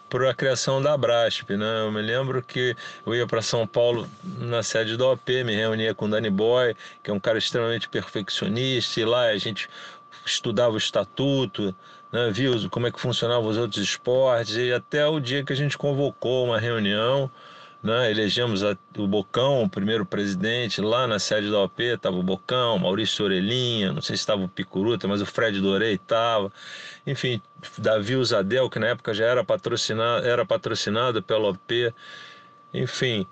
[0.10, 1.82] para a criação da Brasp, né?
[1.82, 5.94] Eu me lembro que eu ia para São Paulo na sede da OP, me reunia
[5.94, 9.70] com o Danny Boy, que é um cara extremamente perfeccionista, e lá a gente
[10.26, 11.76] estudava o estatuto,
[12.12, 12.30] né?
[12.32, 15.78] via como é que funcionavam os outros esportes, e até o dia que a gente
[15.78, 17.30] convocou uma reunião
[17.88, 18.12] né?
[18.12, 22.78] Elegemos a, o Bocão, o primeiro presidente, lá na sede da OP, estava o Bocão,
[22.78, 26.52] Maurício Orelhinha, não sei se estava o Picuruta, mas o Fred Dorei estava.
[27.06, 27.42] Enfim,
[27.78, 31.94] Davi Usadel, que na época já era patrocinado, era patrocinado pela OP.
[32.74, 33.26] Enfim,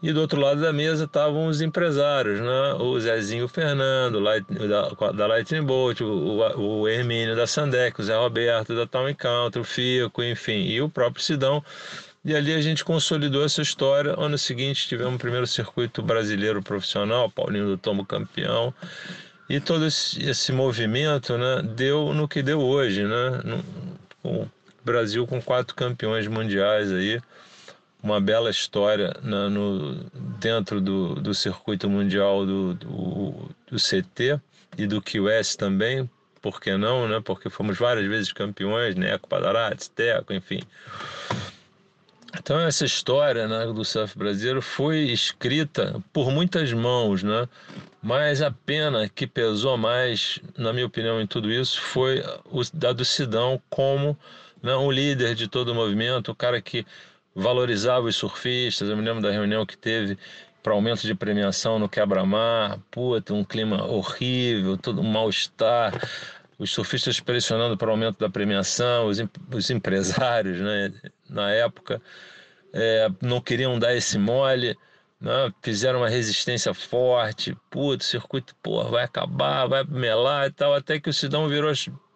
[0.00, 2.74] e do outro lado da mesa estavam os empresários, né?
[2.74, 8.76] o Zezinho Fernando, da, da Lightning Bolt, o, o Hermínio da Sandec, o Zé Roberto
[8.76, 11.64] da Town Country, o Fico, enfim, e o próprio Sidão
[12.24, 14.14] e ali a gente consolidou essa história.
[14.18, 18.72] Ano seguinte tivemos o primeiro circuito brasileiro profissional, Paulinho do Tomo campeão.
[19.48, 23.62] E todo esse, movimento né, deu no que deu hoje, né?
[24.22, 24.46] O
[24.82, 27.20] Brasil com quatro campeões mundiais aí,
[28.02, 29.94] uma bela história né, no,
[30.40, 34.40] dentro do, do circuito mundial do, do, do CT
[34.78, 36.08] e do QS também,
[36.40, 37.20] por que não, né?
[37.22, 39.12] Porque fomos várias vezes campeões, né?
[39.12, 40.60] Eco Padarates, Teco, enfim.
[42.38, 47.48] Então essa história né, do surf brasileiro foi escrita por muitas mãos, né?
[48.02, 52.92] Mas a pena que pesou mais, na minha opinião, em tudo isso foi o da
[52.92, 54.18] do Sidão como
[54.62, 56.86] né, um líder de todo o movimento, o cara que
[57.34, 58.88] valorizava os surfistas.
[58.88, 60.18] Eu me lembro da reunião que teve
[60.62, 62.78] para aumento de premiação no quebra-mar.
[62.90, 65.92] Puta, um clima horrível, todo um mal-estar.
[66.58, 69.18] Os surfistas pressionando para o aumento da premiação, os,
[69.52, 70.92] os empresários, né,
[71.28, 72.00] na época,
[72.72, 74.76] é, não queriam dar esse mole.
[75.20, 80.74] Né, fizeram uma resistência forte, putz, o circuito porra, vai acabar, vai melar e tal,
[80.74, 81.72] até que o Sidão virou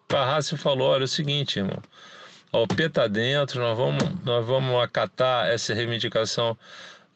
[0.07, 1.81] para a raça e falou: olha, é o seguinte, irmão,
[2.51, 6.57] o P tá dentro, nós vamos, nós vamos acatar essa reivindicação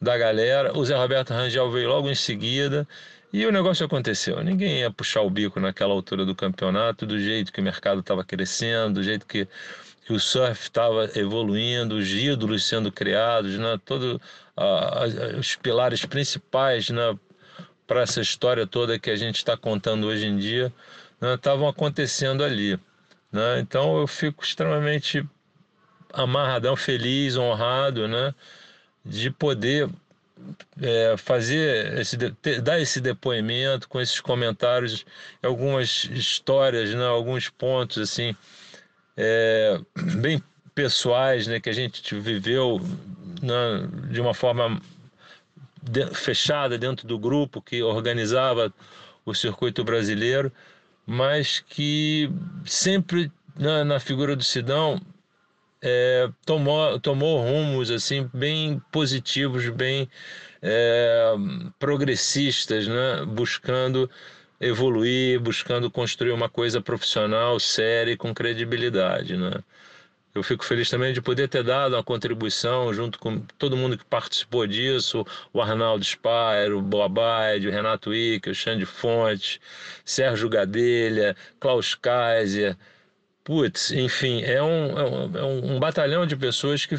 [0.00, 0.76] da galera.
[0.76, 2.86] O Zé Roberto Rangel veio logo em seguida
[3.32, 4.42] e o negócio aconteceu.
[4.44, 8.24] Ninguém ia puxar o bico naquela altura do campeonato, do jeito que o mercado estava
[8.24, 9.48] crescendo, do jeito que,
[10.04, 13.80] que o surf estava evoluindo, os ídolos sendo criados, né?
[13.84, 14.20] todos
[15.38, 17.18] os pilares principais né?
[17.86, 20.72] para essa história toda que a gente está contando hoje em dia
[21.34, 21.70] estavam né?
[21.70, 22.78] acontecendo ali.
[23.32, 23.60] Né?
[23.60, 25.26] Então eu fico extremamente
[26.12, 28.34] amarradão, feliz, honrado, né?
[29.02, 29.88] de poder
[30.82, 32.16] é, fazer esse,
[32.62, 35.06] dar esse depoimento com esses comentários,
[35.42, 38.36] algumas histórias, né, alguns pontos assim
[39.16, 39.80] é,
[40.16, 40.42] bem
[40.74, 42.80] pessoais, né, que a gente viveu
[43.40, 44.80] né, de uma forma
[45.82, 48.72] de, fechada dentro do grupo que organizava
[49.24, 50.52] o circuito brasileiro,
[51.06, 52.30] mas que
[52.64, 55.00] sempre na, na figura do Sidão
[55.80, 60.08] é, tomou, tomou rumos assim bem positivos, bem
[60.62, 61.34] é,
[61.78, 63.24] progressistas, né?
[63.26, 64.10] buscando
[64.64, 69.36] evoluir, buscando construir uma coisa profissional, séria e com credibilidade.
[69.36, 69.52] Né?
[70.34, 74.04] Eu fico feliz também de poder ter dado uma contribuição junto com todo mundo que
[74.04, 79.60] participou disso, o Arnaldo Spire, o Boabide, o Renato Ica, o Xande Fonte,
[80.04, 82.76] Sérgio Gadelha, Klaus Kaiser,
[83.44, 86.98] Putz, enfim, é um, é um, é um, batalhão de pessoas que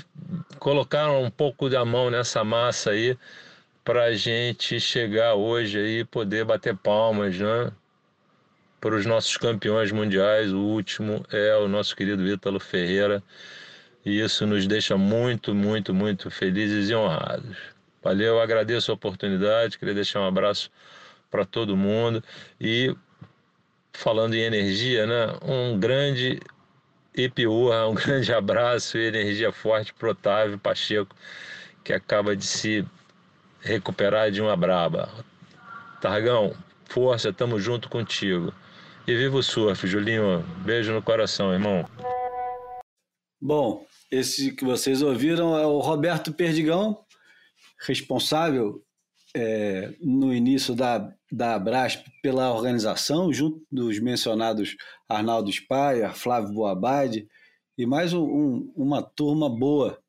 [0.59, 3.17] colocaram um pouco da mão nessa massa aí
[3.85, 7.71] para a gente chegar hoje aí poder bater palmas, né?
[8.81, 13.21] Para os nossos campeões mundiais, o último é o nosso querido Ítalo Ferreira,
[14.03, 17.57] e isso nos deixa muito, muito, muito felizes e honrados.
[18.03, 20.71] Valeu, agradeço a oportunidade, queria deixar um abraço
[21.29, 22.23] para todo mundo
[22.59, 22.95] e
[23.93, 25.37] falando em energia, né?
[25.43, 26.39] Um grande
[27.15, 31.15] Ipiúa, um grande abraço e energia forte para Otávio Pacheco,
[31.83, 32.83] que acaba de se
[33.65, 35.09] recuperar de uma braba.
[35.99, 36.55] Targão,
[36.87, 38.53] força, tamo junto contigo.
[39.07, 40.43] E viva o surf, Julinho.
[40.63, 41.83] Beijo no coração, irmão.
[43.41, 47.03] Bom, esse que vocês ouviram é o Roberto Perdigão,
[47.85, 48.81] responsável
[49.35, 54.75] é, no início da, da Abrasp pela organização, junto dos mencionados
[55.09, 57.27] Arnaldo Spaia, Flávio Boabade
[57.77, 59.99] e mais um, um, uma turma boa.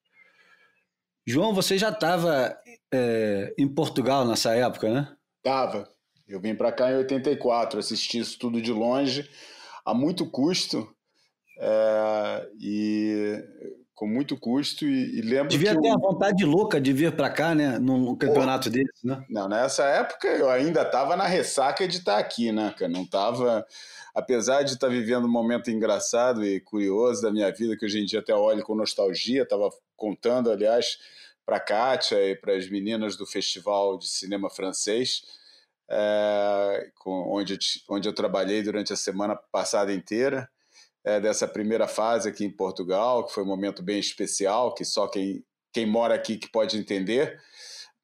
[1.27, 2.57] João, você já estava
[2.93, 5.17] é, em Portugal nessa época, né?
[5.43, 5.89] Tava.
[6.27, 9.29] Eu vim para cá em 84, assisti isso tudo de longe,
[9.85, 10.93] a muito custo.
[11.59, 13.43] É, e
[13.97, 17.55] com muito custo e, e lembro devia ter uma vontade louca de vir para cá
[17.55, 21.97] né num campeonato Pô, desse né não nessa época eu ainda estava na ressaca de
[21.97, 23.67] estar tá aqui né cara não estava
[24.15, 27.99] apesar de estar tá vivendo um momento engraçado e curioso da minha vida que hoje
[27.99, 30.99] em dia até olho com nostalgia estava contando aliás
[31.47, 35.23] para Kátia e para as meninas do festival de cinema francês
[35.89, 37.57] é, com, onde,
[37.89, 40.49] onde eu trabalhei durante a semana passada inteira
[41.05, 45.07] é, dessa primeira fase aqui em Portugal, que foi um momento bem especial, que só
[45.07, 47.41] quem, quem mora aqui que pode entender,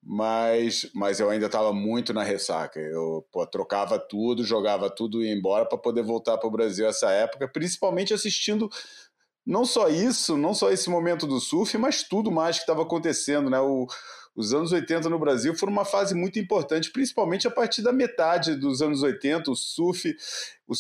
[0.05, 2.79] mas, mas eu ainda estava muito na ressaca.
[2.79, 6.87] Eu pô, trocava tudo, jogava tudo e ia embora para poder voltar para o Brasil
[6.87, 8.69] essa época, principalmente assistindo
[9.47, 13.51] não só isso, não só esse momento do surf, mas tudo mais que estava acontecendo,
[13.51, 13.61] né?
[13.61, 13.87] O,
[14.35, 18.57] os anos 80 no Brasil foram uma fase muito importante, principalmente a partir da metade
[18.57, 20.17] dos anos 80, o surf,
[20.67, 20.73] o,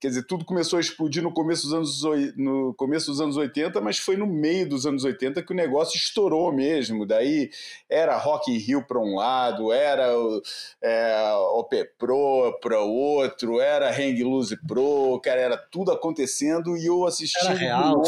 [0.00, 3.80] quer dizer, tudo começou a explodir no começo, dos anos, no começo dos anos 80,
[3.80, 7.50] mas foi no meio dos anos 80 que o negócio estourou mesmo, daí
[7.88, 10.12] era Rock in Rio para um lado, era
[10.82, 17.06] é, OP Pro para outro, era Hang Loose Pro, cara, era tudo acontecendo e eu
[17.06, 17.50] assistindo...
[17.50, 18.02] Era real,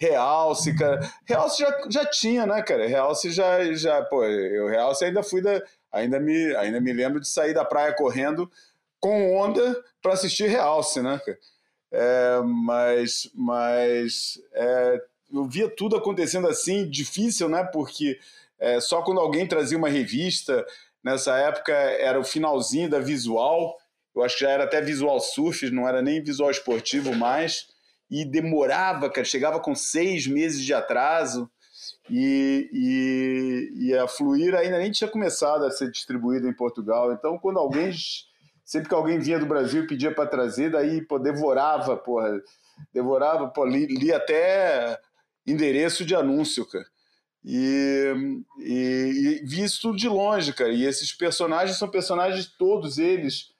[0.00, 1.00] Realce, cara.
[1.26, 2.86] Realce já, já tinha, né, cara?
[2.86, 5.60] Realce já, já, pô, eu Realce ainda fui da.
[5.90, 8.50] Ainda me, ainda me lembro de sair da praia correndo
[9.00, 11.38] com onda para assistir Realce, né, cara?
[11.90, 15.00] É, mas mas é,
[15.32, 17.64] eu via tudo acontecendo assim, difícil, né?
[17.64, 18.18] Porque
[18.58, 20.66] é, só quando alguém trazia uma revista,
[21.02, 23.78] nessa época era o finalzinho da visual,
[24.14, 27.68] eu acho que já era até visual surf, não era nem visual esportivo mais
[28.10, 31.50] e demorava, cara, chegava com seis meses de atraso.
[32.10, 37.12] e, e, e, a Fluir ainda nem tinha começado a ser distribuída em Portugal.
[37.12, 37.92] Então, quando alguém,
[38.64, 42.40] sempre que alguém vinha do Brasil e pedia para trazer, daí pô, devorava, porra,
[42.92, 44.98] devorava, pô, li, li até
[45.46, 46.86] endereço de anúncio, cara.
[47.44, 48.12] E,
[48.58, 50.72] e, e, vi isso tudo de longe, cara.
[50.72, 53.50] E esses personagens são personagens, todos eles.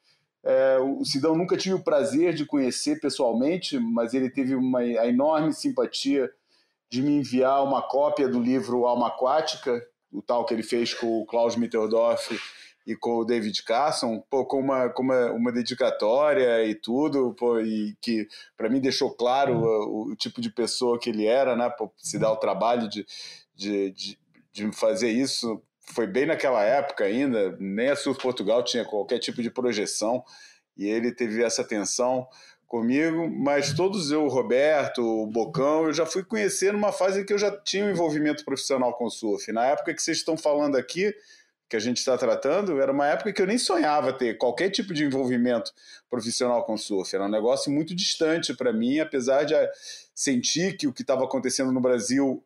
[0.45, 5.07] É, o Sidão nunca tive o prazer de conhecer pessoalmente, mas ele teve uma a
[5.07, 6.30] enorme simpatia
[6.91, 11.20] de me enviar uma cópia do livro Alma Aquática, o tal que ele fez com
[11.20, 12.39] o Klaus Mitterdorf
[12.86, 17.61] e com o David Carson, pô, com, uma, com uma, uma dedicatória e tudo, pô,
[17.61, 18.26] e que
[18.57, 22.18] para mim deixou claro o, o, tipo de pessoa que ele era, né, pô, se
[22.18, 23.05] dar o trabalho de,
[23.55, 24.18] de, de,
[24.51, 25.62] de fazer isso.
[25.93, 30.22] Foi bem naquela época ainda, nem a Surf Portugal tinha qualquer tipo de projeção,
[30.76, 32.26] e ele teve essa atenção
[32.66, 37.24] comigo, mas todos eu, o Roberto, o Bocão, eu já fui conhecer numa fase em
[37.24, 39.51] que eu já tinha um envolvimento profissional com o surf.
[39.51, 41.14] Na época que vocês estão falando aqui,
[41.68, 44.95] que a gente está tratando, era uma época que eu nem sonhava ter qualquer tipo
[44.95, 45.72] de envolvimento
[46.09, 47.14] profissional com surf.
[47.14, 49.55] Era um negócio muito distante para mim, apesar de
[50.14, 52.43] sentir que o que estava acontecendo no Brasil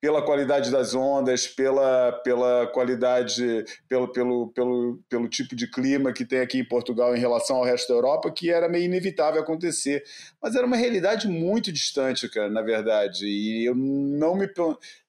[0.00, 6.24] pela qualidade das ondas, pela, pela qualidade, pelo, pelo, pelo, pelo tipo de clima que
[6.24, 10.02] tem aqui em Portugal em relação ao resto da Europa, que era meio inevitável acontecer.
[10.40, 13.26] Mas era uma realidade muito distante, cara, na verdade.
[13.26, 14.48] E eu não, me,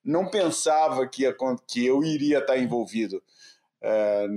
[0.03, 1.23] não pensava que,
[1.65, 3.23] que eu iria estar envolvido
[3.81, 4.27] é,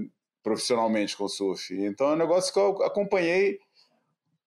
[0.40, 1.74] profissionalmente com o surf.
[1.74, 3.58] Então é um negócio que eu acompanhei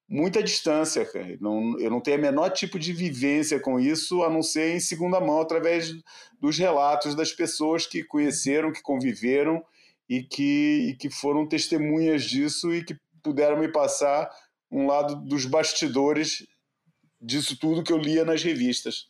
[0.08, 1.38] muita distância, cara.
[1.42, 4.80] Não, eu não tenho a menor tipo de vivência com isso, a não ser em
[4.80, 5.94] segunda mão, através
[6.40, 9.64] dos relatos das pessoas que conheceram, que conviveram
[10.08, 14.30] e que, e que foram testemunhas disso e que puderam me passar
[14.72, 16.46] um lado dos bastidores
[17.22, 19.08] disso tudo que eu lia nas revistas.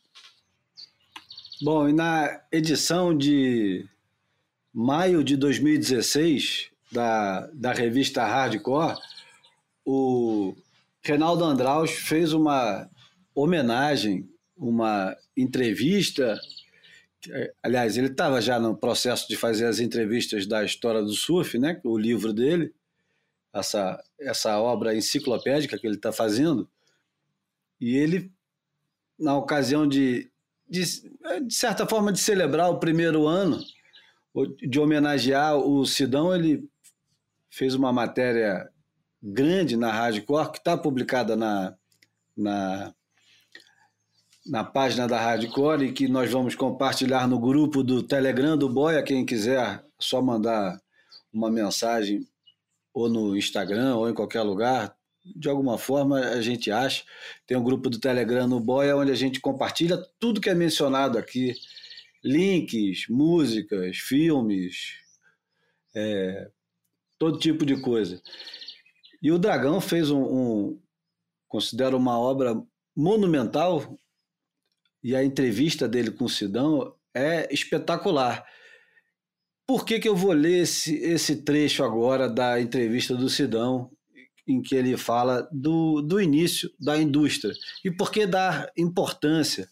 [1.60, 3.86] Bom, e na edição de
[4.72, 8.96] maio de 2016 da, da revista Hardcore,
[9.84, 10.54] o
[11.08, 12.88] Reinaldo Andraus fez uma
[13.34, 16.38] homenagem, uma entrevista.
[17.62, 21.80] Aliás, ele estava já no processo de fazer as entrevistas da história do surf, né?
[21.82, 22.74] O livro dele,
[23.52, 26.68] essa essa obra enciclopédica que ele está fazendo.
[27.80, 28.32] E ele,
[29.18, 30.30] na ocasião de,
[30.68, 30.82] de,
[31.46, 33.62] de certa forma, de celebrar o primeiro ano,
[34.60, 36.68] de homenagear o Sidão, ele
[37.48, 38.68] fez uma matéria
[39.22, 41.74] grande na Rádio Cor, que está publicada na,
[42.36, 42.94] na,
[44.46, 48.68] na página da Rádio Cor e que nós vamos compartilhar no grupo do Telegram do
[48.68, 49.02] Boia.
[49.02, 50.80] Quem quiser, só mandar
[51.32, 52.26] uma mensagem
[52.94, 54.96] ou no Instagram ou em qualquer lugar.
[55.36, 57.04] De alguma forma a gente acha.
[57.46, 61.18] Tem um grupo do Telegram no Boia onde a gente compartilha tudo que é mencionado
[61.18, 61.54] aqui:
[62.24, 64.94] links, músicas, filmes,
[65.94, 66.48] é,
[67.18, 68.22] todo tipo de coisa.
[69.20, 70.82] E o Dragão fez um, um
[71.48, 72.54] considero uma obra
[72.96, 73.98] monumental
[75.02, 78.44] e a entrevista dele com o Sidão é espetacular.
[79.66, 83.90] Por que, que eu vou ler esse, esse trecho agora da entrevista do Sidão,
[84.46, 87.54] em que ele fala do, do início da indústria?
[87.84, 89.68] E por que dar importância?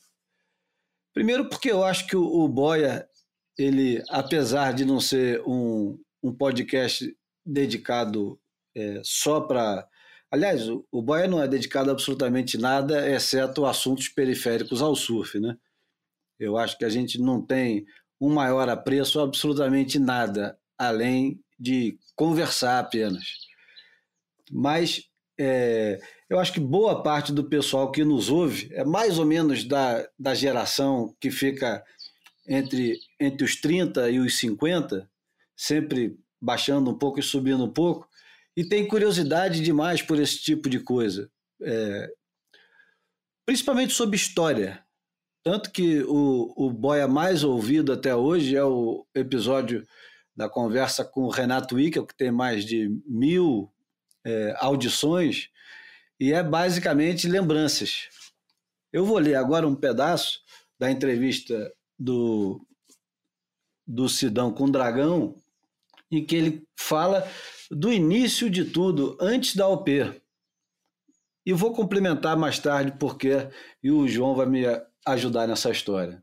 [1.14, 3.08] Primeiro, porque eu acho que o, o Boia,
[3.56, 8.38] ele, apesar de não ser um, um podcast dedicado
[8.76, 9.88] é, só para.
[10.30, 15.40] Aliás, o, o Boia não é dedicado a absolutamente nada, exceto assuntos periféricos ao surf,
[15.40, 15.56] né?
[16.38, 17.86] Eu acho que a gente não tem
[18.20, 23.24] um maior apreço absolutamente nada, além de conversar apenas.
[24.52, 25.08] Mas
[25.38, 25.98] é,
[26.28, 30.06] eu acho que boa parte do pessoal que nos ouve é mais ou menos da,
[30.18, 31.82] da geração que fica
[32.46, 35.08] entre, entre os 30 e os 50,
[35.56, 38.08] sempre baixando um pouco e subindo um pouco,
[38.56, 41.30] e tem curiosidade demais por esse tipo de coisa,
[41.62, 42.10] é,
[43.44, 44.82] principalmente sobre história.
[45.44, 49.86] Tanto que o, o boia mais ouvido até hoje é o episódio
[50.34, 53.70] da conversa com o Renato Wickel, que tem mais de mil
[54.24, 55.50] é, audições,
[56.18, 58.08] e é basicamente lembranças.
[58.92, 60.40] Eu vou ler agora um pedaço
[60.78, 62.66] da entrevista do,
[63.86, 65.36] do Sidão com o Dragão,
[66.10, 67.26] em que ele fala
[67.70, 70.22] do início de tudo, antes da OP.
[71.44, 73.48] E vou complementar mais tarde porque
[73.82, 74.64] e o João vai me
[75.06, 76.22] ajudar nessa história.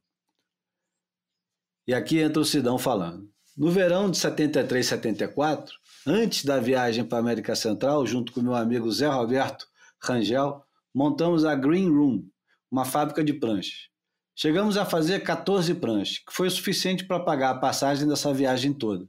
[1.87, 3.29] E aqui entra o Sidão falando.
[3.55, 5.75] No verão de 73, 74,
[6.07, 9.67] antes da viagem para a América Central, junto com meu amigo Zé Roberto
[10.01, 12.27] Rangel, montamos a Green Room,
[12.71, 13.89] uma fábrica de pranchas.
[14.35, 18.73] Chegamos a fazer 14 pranchas, que foi o suficiente para pagar a passagem dessa viagem
[18.73, 19.07] toda.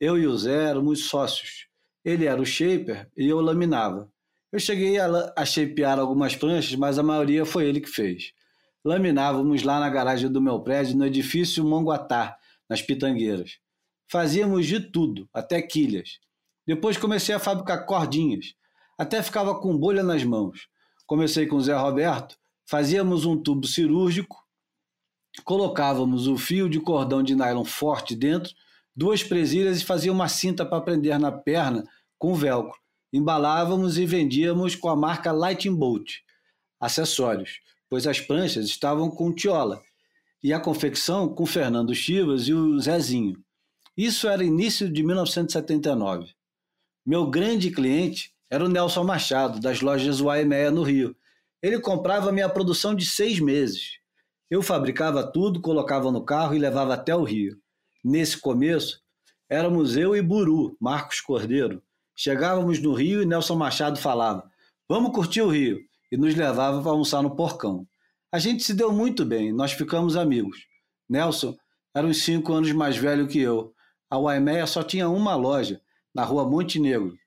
[0.00, 1.66] Eu e o Zé éramos sócios.
[2.04, 4.10] Ele era o shaper e eu laminava.
[4.52, 8.32] Eu cheguei a, a shapear algumas pranchas, mas a maioria foi ele que fez.
[8.84, 12.36] Laminávamos lá na garagem do meu prédio, no edifício Monguatá,
[12.68, 13.58] nas Pitangueiras.
[14.08, 16.20] Fazíamos de tudo, até quilhas.
[16.66, 18.54] Depois comecei a fabricar cordinhas.
[18.96, 20.68] Até ficava com bolha nas mãos.
[21.06, 24.44] Comecei com o Zé Roberto, fazíamos um tubo cirúrgico,
[25.44, 28.52] colocávamos o fio de cordão de nylon forte dentro,
[28.96, 31.84] duas presilhas e fazia uma cinta para prender na perna
[32.18, 32.78] com velcro.
[33.12, 36.20] Embalávamos e vendíamos com a marca Lightning Bolt.
[36.80, 39.82] Acessórios, pois as pranchas estavam com tiola
[40.42, 43.36] e a confecção com Fernando Chivas e o Zezinho.
[43.96, 46.34] Isso era início de 1979.
[47.04, 51.16] Meu grande cliente era o Nelson Machado, das lojas Uaemea no Rio.
[51.62, 53.98] Ele comprava minha produção de seis meses.
[54.50, 57.58] Eu fabricava tudo, colocava no carro e levava até o Rio.
[58.08, 59.02] Nesse começo,
[59.50, 61.82] éramos eu e Buru, Marcos Cordeiro.
[62.14, 64.48] Chegávamos no Rio e Nelson Machado falava:
[64.88, 65.80] Vamos curtir o Rio,
[66.12, 67.84] e nos levava para almoçar no Porcão.
[68.30, 70.68] A gente se deu muito bem, nós ficamos amigos.
[71.08, 71.56] Nelson
[71.92, 73.74] era uns cinco anos mais velho que eu.
[74.08, 75.80] A Uaimeia só tinha uma loja,
[76.14, 77.18] na rua Montenegro,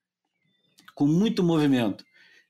[0.95, 2.05] com muito movimento.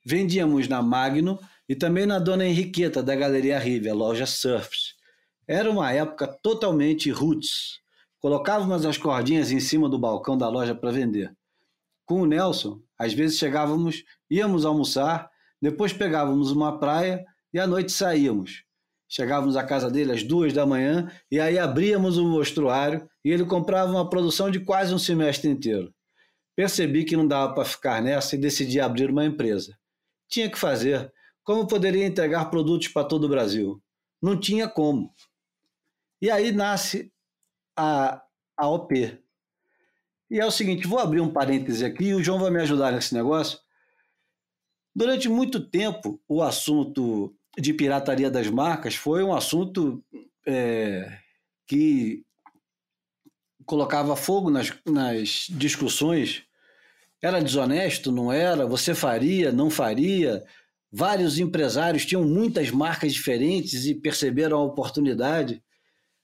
[0.05, 4.93] Vendíamos na Magno e também na Dona Henriqueta, da Galeria Rive, a loja Surfs.
[5.47, 7.79] Era uma época totalmente roots.
[8.19, 11.33] Colocávamos as cordinhas em cima do balcão da loja para vender.
[12.05, 15.29] Com o Nelson, às vezes chegávamos, íamos almoçar,
[15.61, 18.63] depois pegávamos uma praia e à noite saíamos.
[19.07, 23.45] Chegávamos à casa dele às duas da manhã e aí abríamos o mostruário e ele
[23.45, 25.93] comprava uma produção de quase um semestre inteiro.
[26.55, 29.77] Percebi que não dava para ficar nessa e decidi abrir uma empresa.
[30.27, 31.11] Tinha que fazer,
[31.41, 33.81] como poderia entregar produtos para todo o Brasil?
[34.21, 35.11] Não tinha como.
[36.21, 37.11] E aí nasce
[37.79, 38.21] a,
[38.57, 39.17] a OP.
[40.29, 43.13] E é o seguinte, vou abrir um parêntese aqui o João vai me ajudar nesse
[43.13, 43.57] negócio.
[44.93, 50.03] Durante muito tempo, o assunto de pirataria das marcas foi um assunto
[50.45, 51.19] é,
[51.65, 52.25] que
[53.65, 56.43] colocava fogo nas, nas discussões.
[57.21, 58.65] Era desonesto, não era?
[58.65, 60.43] Você faria, não faria?
[60.91, 65.63] Vários empresários tinham muitas marcas diferentes e perceberam a oportunidade.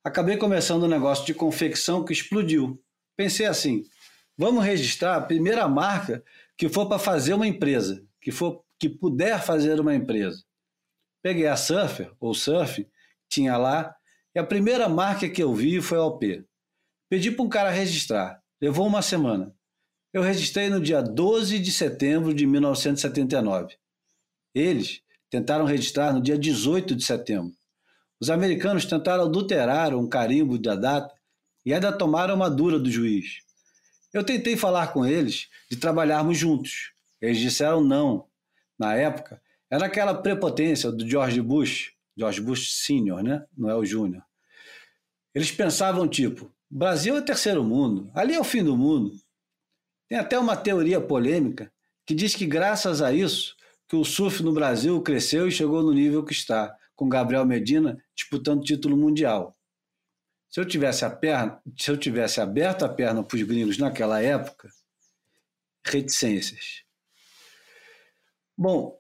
[0.03, 2.82] Acabei começando um negócio de confecção que explodiu.
[3.15, 3.84] Pensei assim:
[4.38, 6.23] vamos registrar a primeira marca
[6.57, 10.43] que for para fazer uma empresa, que for que puder fazer uma empresa.
[11.21, 12.88] Peguei a Surfer, ou Surf,
[13.29, 13.95] tinha lá,
[14.34, 16.43] e a primeira marca que eu vi foi a OP.
[17.09, 18.41] Pedi para um cara registrar.
[18.59, 19.53] Levou uma semana.
[20.13, 23.75] Eu registrei no dia 12 de setembro de 1979.
[24.53, 27.53] Eles tentaram registrar no dia 18 de setembro.
[28.19, 31.13] Os americanos tentaram adulterar um carimbo da data
[31.65, 33.39] e ainda tomaram uma dura do juiz.
[34.13, 36.91] Eu tentei falar com eles de trabalharmos juntos.
[37.21, 38.27] Eles disseram não.
[38.77, 43.45] Na época, era aquela prepotência do George Bush, George Bush Senior, né?
[43.57, 44.23] Não é o Júnior.
[45.33, 49.13] Eles pensavam tipo, Brasil é terceiro mundo, ali é o fim do mundo.
[50.09, 51.71] Tem até uma teoria polêmica
[52.05, 53.55] que diz que, graças a isso,
[53.91, 58.01] que o surf no Brasil cresceu e chegou no nível que está, com Gabriel Medina
[58.15, 59.53] disputando título mundial.
[60.49, 64.21] Se eu tivesse a perna, se eu tivesse aberto a perna para os gringos naquela
[64.21, 64.69] época,
[65.85, 66.85] reticências.
[68.57, 68.97] Bom,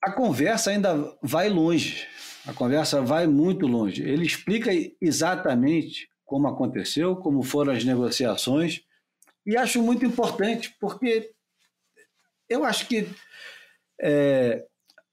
[0.00, 2.08] a conversa ainda vai longe.
[2.46, 4.02] A conversa vai muito longe.
[4.02, 4.70] Ele explica
[5.02, 8.80] exatamente como aconteceu, como foram as negociações,
[9.44, 11.30] e acho muito importante, porque
[12.48, 13.06] eu acho que
[14.00, 14.64] é,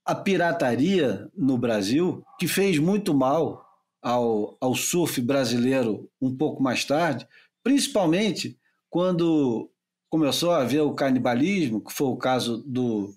[0.04, 3.64] a pirataria no Brasil, que fez muito mal
[4.00, 7.28] ao, ao surf brasileiro um pouco mais tarde,
[7.62, 8.58] principalmente
[8.88, 9.70] quando
[10.08, 13.14] começou a haver o canibalismo, que foi o caso do,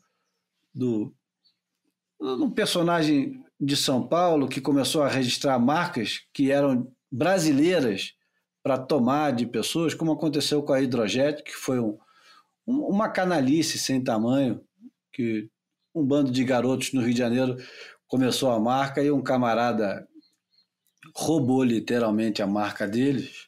[0.73, 1.13] do,
[2.19, 8.13] do personagem de São Paulo que começou a registrar marcas que eram brasileiras
[8.63, 11.97] para tomar de pessoas, como aconteceu com a Hidrojet, que foi um,
[12.67, 14.61] um, uma canalice sem tamanho,
[15.13, 15.49] que
[15.93, 17.57] um bando de garotos no Rio de Janeiro
[18.07, 20.07] começou a marca e um camarada
[21.15, 23.47] roubou literalmente a marca deles,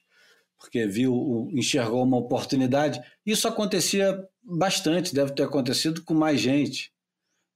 [0.58, 3.02] porque viu, enxergou uma oportunidade.
[3.26, 6.94] Isso acontecia bastante, deve ter acontecido com mais gente.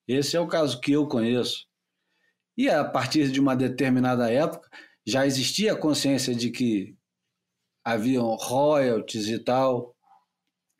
[0.07, 1.65] Esse é o caso que eu conheço.
[2.57, 4.69] E a partir de uma determinada época,
[5.05, 6.97] já existia a consciência de que
[7.83, 9.95] haviam royalties e tal,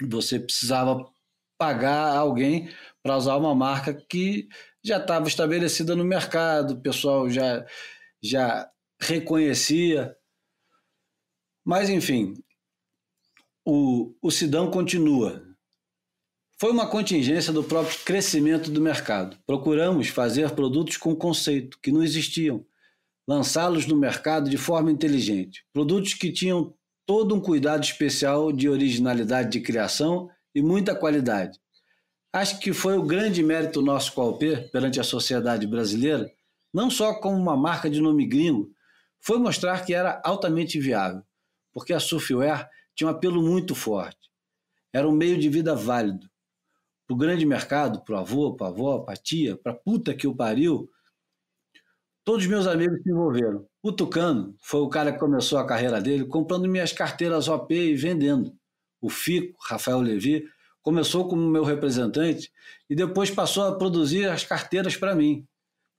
[0.09, 1.09] você precisava
[1.57, 2.69] pagar alguém
[3.07, 4.49] para usar uma marca que
[4.83, 7.65] já estava estabelecida no mercado, o pessoal já,
[8.21, 10.13] já reconhecia.
[11.63, 12.33] Mas, enfim,
[13.65, 15.41] o, o Sidão continua.
[16.59, 19.37] Foi uma contingência do próprio crescimento do mercado.
[19.45, 22.65] Procuramos fazer produtos com conceito, que não existiam,
[23.25, 25.65] lançá-los no mercado de forma inteligente.
[25.71, 31.57] Produtos que tinham todo um cuidado especial de originalidade de criação e muita qualidade.
[32.37, 36.31] Acho que foi o grande mérito nosso com a Alper perante a sociedade brasileira,
[36.71, 38.69] não só como uma marca de nome gringo,
[39.19, 41.23] foi mostrar que era altamente viável,
[41.73, 44.29] porque a surfwear tinha um apelo muito forte.
[44.93, 46.29] Era um meio de vida válido.
[47.07, 49.75] Para o grande mercado, para o avô, para a avó, para a tia, para a
[49.75, 50.87] puta que o pariu,
[52.23, 53.65] Todos meus amigos se envolveram.
[53.81, 57.95] O Tucano foi o cara que começou a carreira dele comprando minhas carteiras OP e
[57.95, 58.53] vendendo.
[58.99, 60.45] O Fico, Rafael Levi,
[60.87, 62.49] começou como meu representante
[62.89, 65.45] e depois passou a produzir as carteiras para mim.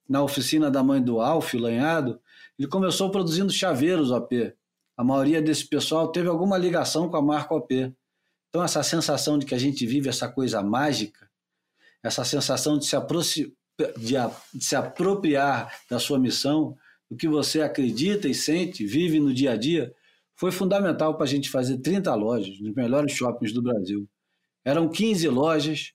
[0.09, 2.19] Na oficina da mãe do Alf, Lanhado,
[2.59, 4.55] ele começou produzindo chaveiros OP.
[4.97, 7.95] A maioria desse pessoal teve alguma ligação com a marca OP.
[8.49, 11.29] Então, essa sensação de que a gente vive essa coisa mágica,
[12.03, 12.97] essa sensação de se
[13.99, 14.15] de,
[14.55, 16.75] de se apropriar da sua missão,
[17.11, 19.95] do que você acredita e sente, vive no dia a dia,
[20.35, 24.09] foi fundamental para a gente fazer 30 lojas nos melhores shoppings do Brasil.
[24.69, 25.93] Eram 15 lojas.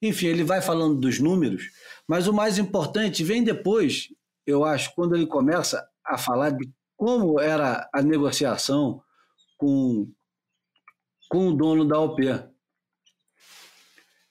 [0.00, 1.70] Enfim, ele vai falando dos números,
[2.06, 4.12] mas o mais importante vem depois,
[4.46, 9.02] eu acho, quando ele começa a falar de como era a negociação
[9.56, 10.10] com,
[11.30, 12.22] com o dono da OP.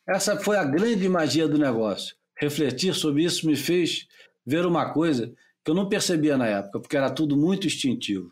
[0.08, 4.08] Essa foi a grande magia do negócio refletir sobre isso me fez
[4.46, 8.30] ver uma coisa que eu não percebia na época, porque era tudo muito instintivo.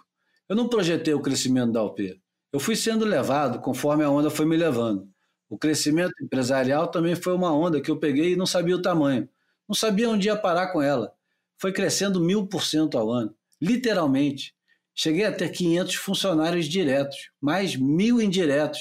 [0.47, 2.21] Eu não projetei o crescimento da UP.
[2.51, 5.07] Eu fui sendo levado conforme a onda foi me levando.
[5.53, 9.29] O crescimento empresarial também foi uma onda que eu peguei e não sabia o tamanho.
[9.69, 11.13] Não sabia onde ia parar com ela.
[11.59, 14.55] Foi crescendo mil por cento ao ano, literalmente.
[14.95, 18.79] Cheguei a ter 500 funcionários diretos, mais mil indiretos,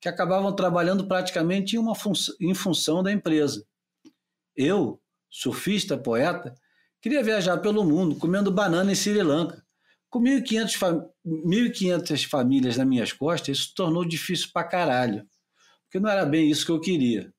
[0.00, 3.62] que acabavam trabalhando praticamente em, uma fun em função da empresa.
[4.56, 4.98] Eu,
[5.28, 6.54] surfista, poeta,
[7.02, 9.62] queria viajar pelo mundo comendo banana em Sri Lanka.
[10.08, 11.06] Com 1.500 fam
[12.30, 15.28] famílias nas minhas costas, isso tornou difícil pra caralho.
[15.94, 17.32] Porque não era bem isso que eu queria.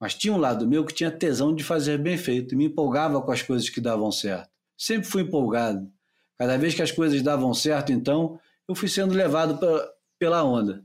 [0.00, 3.20] Mas tinha um lado meu que tinha tesão de fazer bem feito e me empolgava
[3.20, 4.48] com as coisas que davam certo.
[4.74, 5.92] Sempre fui empolgado.
[6.38, 10.82] Cada vez que as coisas davam certo, então, eu fui sendo levado pra, pela onda.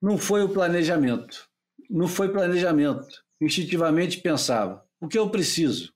[0.00, 1.50] Não foi o planejamento.
[1.90, 5.92] Não foi planejamento instintivamente pensava: o que eu preciso?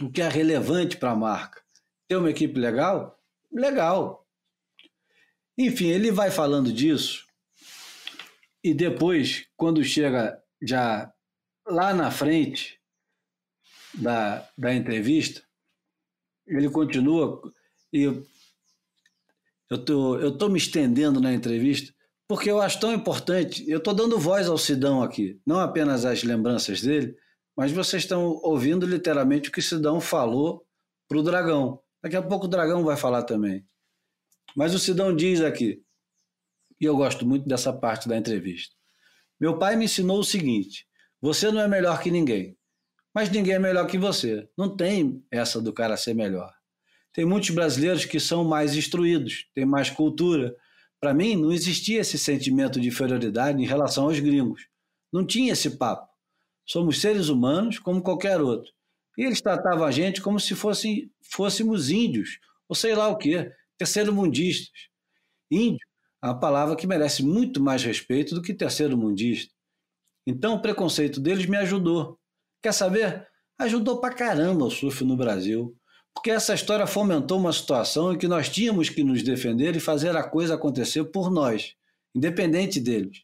[0.00, 1.62] O que é relevante para a marca?
[2.08, 3.22] Ter uma equipe legal?
[3.52, 4.26] Legal.
[5.56, 7.30] Enfim, ele vai falando disso
[8.62, 11.12] e depois, quando chega já
[11.66, 12.80] lá na frente
[13.94, 15.42] da, da entrevista,
[16.46, 17.40] ele continua
[17.92, 18.02] e
[19.70, 21.92] eu tô, eu tô me estendendo na entrevista
[22.28, 23.68] porque eu acho tão importante.
[23.68, 27.16] Eu estou dando voz ao Sidão aqui, não apenas as lembranças dele,
[27.56, 30.64] mas vocês estão ouvindo literalmente o que Sidão falou
[31.08, 31.80] para o Dragão.
[32.02, 33.66] Daqui a pouco o Dragão vai falar também.
[34.56, 35.82] Mas o Sidão diz aqui,
[36.82, 38.74] e eu gosto muito dessa parte da entrevista.
[39.40, 40.84] Meu pai me ensinou o seguinte:
[41.20, 42.58] Você não é melhor que ninguém,
[43.14, 44.48] mas ninguém é melhor que você.
[44.58, 46.52] Não tem essa do cara ser melhor.
[47.12, 50.56] Tem muitos brasileiros que são mais instruídos, têm mais cultura.
[50.98, 54.66] Para mim, não existia esse sentimento de inferioridade em relação aos gringos.
[55.12, 56.10] Não tinha esse papo.
[56.66, 58.72] Somos seres humanos como qualquer outro.
[59.16, 63.52] E eles tratavam a gente como se fossem, fôssemos índios, ou sei lá o quê,
[63.76, 64.88] terceiro-mundistas.
[65.50, 65.86] Índio
[66.28, 69.52] uma palavra que merece muito mais respeito do que terceiro-mundista.
[70.26, 72.18] Então o preconceito deles me ajudou.
[72.62, 73.26] Quer saber?
[73.58, 75.76] Ajudou pra caramba o surf no Brasil.
[76.14, 80.16] Porque essa história fomentou uma situação em que nós tínhamos que nos defender e fazer
[80.16, 81.74] a coisa acontecer por nós,
[82.14, 83.22] independente deles.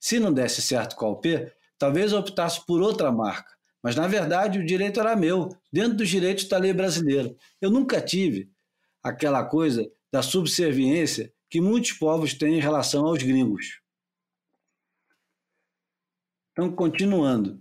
[0.00, 3.54] Se não desse certo com a UP, talvez eu optasse por outra marca.
[3.82, 7.34] Mas, na verdade, o direito era meu, dentro dos direitos da lei brasileira.
[7.60, 8.50] Eu nunca tive
[9.02, 13.80] aquela coisa da subserviência que muitos povos têm em relação aos gringos.
[16.52, 17.60] Então, continuando,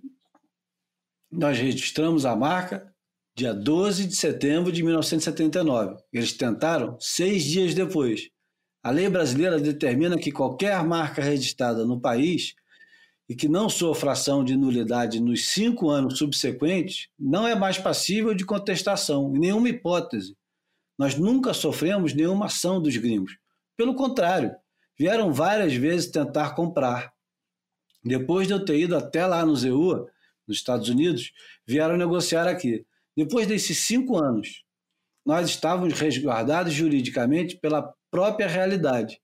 [1.32, 2.94] nós registramos a marca
[3.36, 6.02] dia 12 de setembro de 1979.
[6.14, 8.30] Eles tentaram seis dias depois.
[8.82, 12.56] A lei brasileira determina que qualquer marca registrada no país
[13.28, 18.34] e que não sofra ação de nulidade nos cinco anos subsequentes não é mais passível
[18.34, 20.36] de contestação, em nenhuma hipótese.
[20.98, 23.38] Nós nunca sofremos nenhuma ação dos gringos.
[23.78, 24.56] Pelo contrário,
[24.98, 27.14] vieram várias vezes tentar comprar.
[28.04, 30.10] Depois de eu ter ido até lá no ZEUA,
[30.48, 31.34] nos Estados Unidos,
[31.66, 32.86] vieram negociar aqui.
[33.16, 34.64] Depois desses cinco anos,
[35.26, 39.20] nós estávamos resguardados juridicamente pela própria realidade.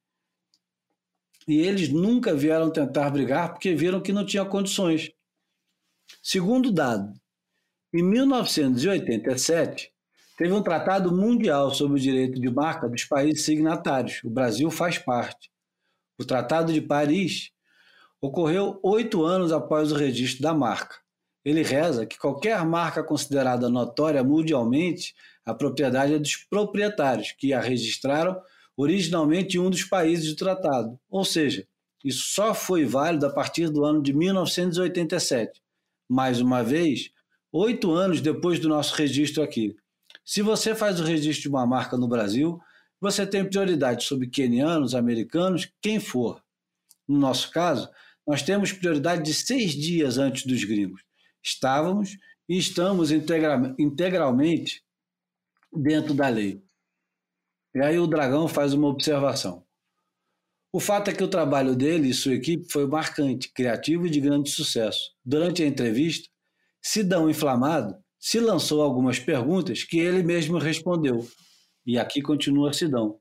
[1.47, 5.11] E eles nunca vieram tentar brigar porque viram que não tinha condições.
[6.21, 7.13] Segundo dado,
[7.93, 9.90] em 1987,
[10.41, 14.21] teve um tratado mundial sobre o direito de marca dos países signatários.
[14.23, 15.51] O Brasil faz parte.
[16.19, 17.51] O Tratado de Paris
[18.19, 20.95] ocorreu oito anos após o registro da marca.
[21.45, 25.13] Ele reza que qualquer marca considerada notória mundialmente,
[25.45, 28.35] a propriedade é dos proprietários que a registraram
[28.75, 30.99] originalmente em um dos países do tratado.
[31.07, 31.67] Ou seja,
[32.03, 35.61] isso só foi válido a partir do ano de 1987.
[36.09, 37.11] Mais uma vez,
[37.51, 39.75] oito anos depois do nosso registro aqui.
[40.23, 42.59] Se você faz o registro de uma marca no Brasil,
[42.99, 46.41] você tem prioridade sobre quenianos, americanos, quem for.
[47.07, 47.89] No nosso caso,
[48.25, 51.01] nós temos prioridade de seis dias antes dos gringos.
[51.43, 52.17] Estávamos
[52.47, 54.83] e estamos integra integralmente
[55.73, 56.63] dentro da lei.
[57.73, 59.65] E aí o Dragão faz uma observação.
[60.71, 64.21] O fato é que o trabalho dele e sua equipe foi marcante, criativo e de
[64.21, 65.11] grande sucesso.
[65.23, 66.29] Durante a entrevista,
[66.81, 71.27] Sidão Inflamado se lançou algumas perguntas que ele mesmo respondeu.
[71.83, 73.19] E aqui continua Sidão.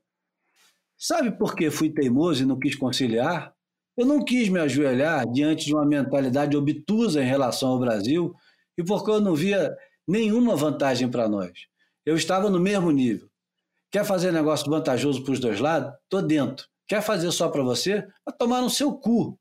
[0.95, 3.51] Sabe por que fui teimoso e não quis conciliar?
[3.97, 8.31] Eu não quis me ajoelhar diante de uma mentalidade obtusa em relação ao Brasil
[8.77, 9.75] e porque eu não via
[10.07, 11.51] nenhuma vantagem para nós.
[12.05, 13.27] Eu estava no mesmo nível.
[13.91, 15.91] Quer fazer negócio vantajoso para os dois lados?
[16.07, 16.67] Tô dentro.
[16.87, 18.07] Quer fazer só para você?
[18.23, 19.37] Vai tomar no seu cu.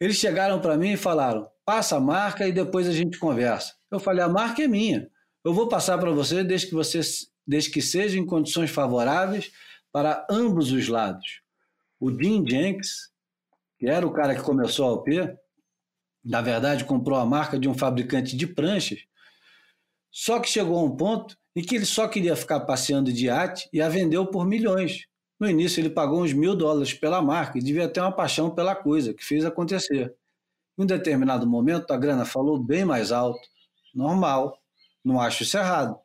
[0.00, 3.76] Eles chegaram para mim e falaram: passa a marca e depois a gente conversa.
[3.88, 5.08] Eu falei: a marca é minha.
[5.44, 7.00] Eu vou passar para você desde que você
[7.46, 9.52] desde que seja em condições favoráveis
[9.92, 11.42] para ambos os lados.
[12.00, 13.12] O Jim Jenks,
[13.78, 15.10] que era o cara que começou a OP,
[16.24, 18.98] na verdade comprou a marca de um fabricante de pranchas,
[20.10, 23.68] só que chegou a um ponto em que ele só queria ficar passeando de iate
[23.72, 25.06] e a vendeu por milhões.
[25.38, 28.74] No início, ele pagou uns mil dólares pela marca e devia ter uma paixão pela
[28.74, 30.12] coisa, que fez acontecer.
[30.80, 33.46] Em um determinado momento, a grana falou bem mais alto.
[33.94, 34.58] Normal.
[35.04, 36.00] Não acho isso errado.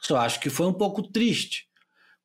[0.00, 1.68] Só acho que foi um pouco triste.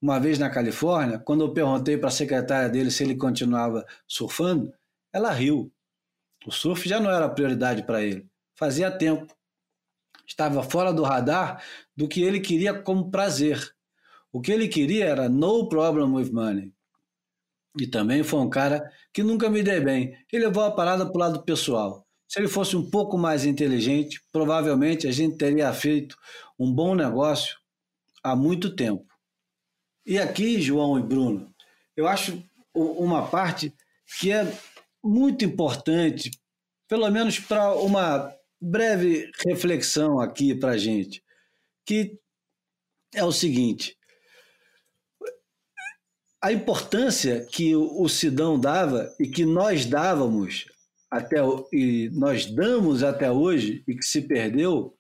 [0.02, 4.74] Uma vez na Califórnia, quando eu perguntei para a secretária dele se ele continuava surfando,
[5.12, 5.70] ela riu.
[6.48, 8.26] O surf já não era prioridade para ele.
[8.56, 9.36] Fazia tempo
[10.26, 11.62] estava fora do radar
[11.94, 13.76] do que ele queria como prazer.
[14.32, 16.74] O que ele queria era no problem with money.
[17.80, 20.18] E também foi um cara que nunca me dei bem.
[20.32, 22.06] Ele levou a parada para o lado pessoal.
[22.28, 26.18] Se ele fosse um pouco mais inteligente, provavelmente a gente teria feito
[26.58, 27.58] um bom negócio
[28.24, 29.06] há muito tempo.
[30.06, 31.54] E aqui, João e Bruno,
[31.96, 32.42] eu acho
[32.74, 33.74] uma parte
[34.20, 34.52] que é
[35.04, 36.32] muito importante,
[36.88, 41.24] pelo menos para uma breve reflexão aqui para a gente,
[41.86, 42.20] que
[43.14, 43.96] é o seguinte:
[46.46, 50.66] a importância que o Sidão dava e que nós dávamos
[51.10, 51.38] até
[51.74, 54.96] e nós damos até hoje e que se perdeu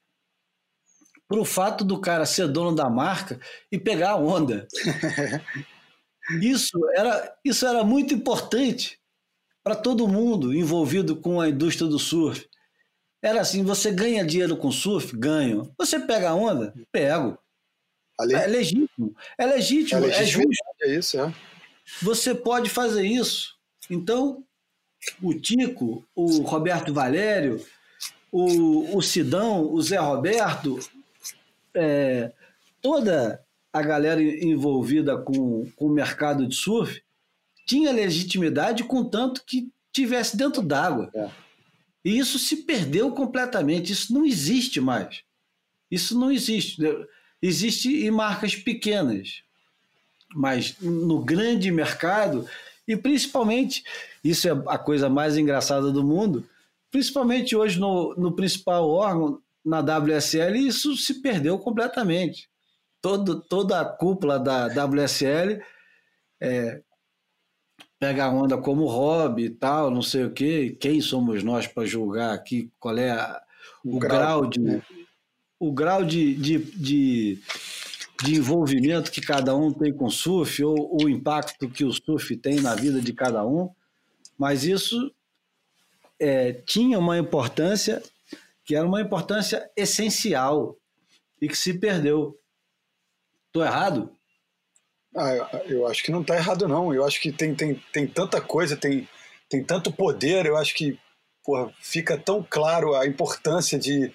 [1.27, 3.39] para o fato do cara ser dono da marca
[3.71, 4.67] e pegar a onda.
[6.41, 8.99] isso era isso era muito importante
[9.63, 12.49] para todo mundo envolvido com a indústria do surf
[13.21, 15.15] Era assim, você ganha dinheiro com surf?
[15.15, 15.71] Ganho.
[15.77, 16.73] Você pega a onda?
[16.91, 17.37] Pego.
[18.19, 19.15] É legítimo.
[19.37, 20.47] É legítimo, é é, justo.
[20.47, 21.33] legitimidade, é isso, é.
[22.01, 23.55] Você pode fazer isso.
[23.89, 24.43] Então,
[25.21, 27.63] o Tico, o Roberto Valério,
[28.31, 30.79] o, o Sidão, o Zé Roberto,
[31.73, 32.31] é,
[32.81, 37.03] toda a galera envolvida com, com o mercado de surf
[37.65, 41.09] tinha legitimidade, contanto que tivesse dentro d'água.
[41.13, 41.29] É.
[42.03, 43.91] E isso se perdeu completamente.
[43.91, 45.23] Isso não existe mais.
[45.89, 46.77] Isso não existe.
[47.45, 49.43] Existe em marcas pequenas,
[50.33, 52.47] mas no grande mercado,
[52.87, 53.83] e principalmente,
[54.23, 56.43] isso é a coisa mais engraçada do mundo,
[56.89, 62.49] principalmente hoje no, no principal órgão, na WSL, isso se perdeu completamente.
[62.99, 65.61] Todo, toda a cúpula da WSL
[66.41, 66.81] é,
[67.99, 70.75] pega a onda como hobby e tal, não sei o quê.
[70.79, 73.41] Quem somos nós para julgar aqui qual é a,
[73.83, 74.59] o, grau, de.
[74.59, 74.81] né?
[75.65, 77.39] O grau de, de, de,
[78.23, 82.37] de envolvimento que cada um tem com o surf, ou o impacto que o surf
[82.37, 83.71] tem na vida de cada um,
[84.37, 85.11] mas isso
[86.19, 88.03] é, tinha uma importância
[88.63, 90.77] que era uma importância essencial
[91.41, 92.39] e que se perdeu.
[93.47, 94.11] Estou errado?
[95.15, 96.93] Ah, eu acho que não está errado, não.
[96.93, 99.09] Eu acho que tem, tem, tem tanta coisa, tem,
[99.49, 100.99] tem tanto poder, eu acho que
[101.43, 104.13] porra, fica tão claro a importância de,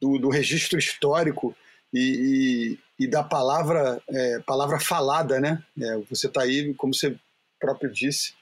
[0.00, 1.56] do, do registro histórico
[1.92, 5.62] e, e, e da palavra, é, palavra falada, né?
[5.80, 7.16] É, você está aí, como você
[7.58, 8.34] próprio disse,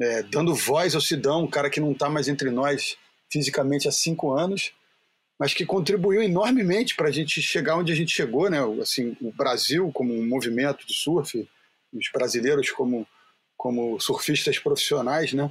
[0.00, 2.96] é, dando voz ao Sidão, um cara que não está mais entre nós
[3.32, 4.72] fisicamente há cinco anos,
[5.38, 8.58] mas que contribuiu enormemente para a gente chegar onde a gente chegou, né?
[8.80, 11.48] Assim, o Brasil como um movimento de surf,
[11.92, 13.06] os brasileiros como
[13.56, 15.50] como surfistas profissionais, né?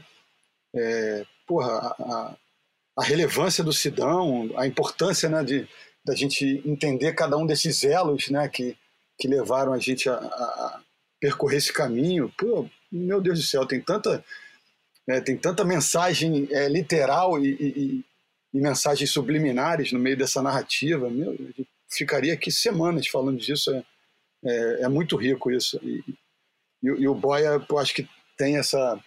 [0.75, 2.38] É, porra, a, a,
[2.98, 5.68] a, relevância do Sidão, a importância, né, de
[6.06, 8.78] da gente entender cada um desses elos, né, que
[9.20, 10.82] que levaram a gente a, a
[11.20, 12.34] percorrer esse caminho.
[12.38, 14.24] Pô, meu Deus do céu, tem tanta
[15.08, 18.06] é, tem tanta mensagem é, literal e, e,
[18.54, 21.10] e, mensagens subliminares no meio dessa narrativa.
[21.10, 23.74] Meu, eu ficaria aqui semanas falando disso.
[23.74, 23.84] É,
[24.46, 25.80] é, é muito rico isso.
[25.84, 26.04] E,
[26.82, 29.00] e, e, o Boia, eu acho que tem essa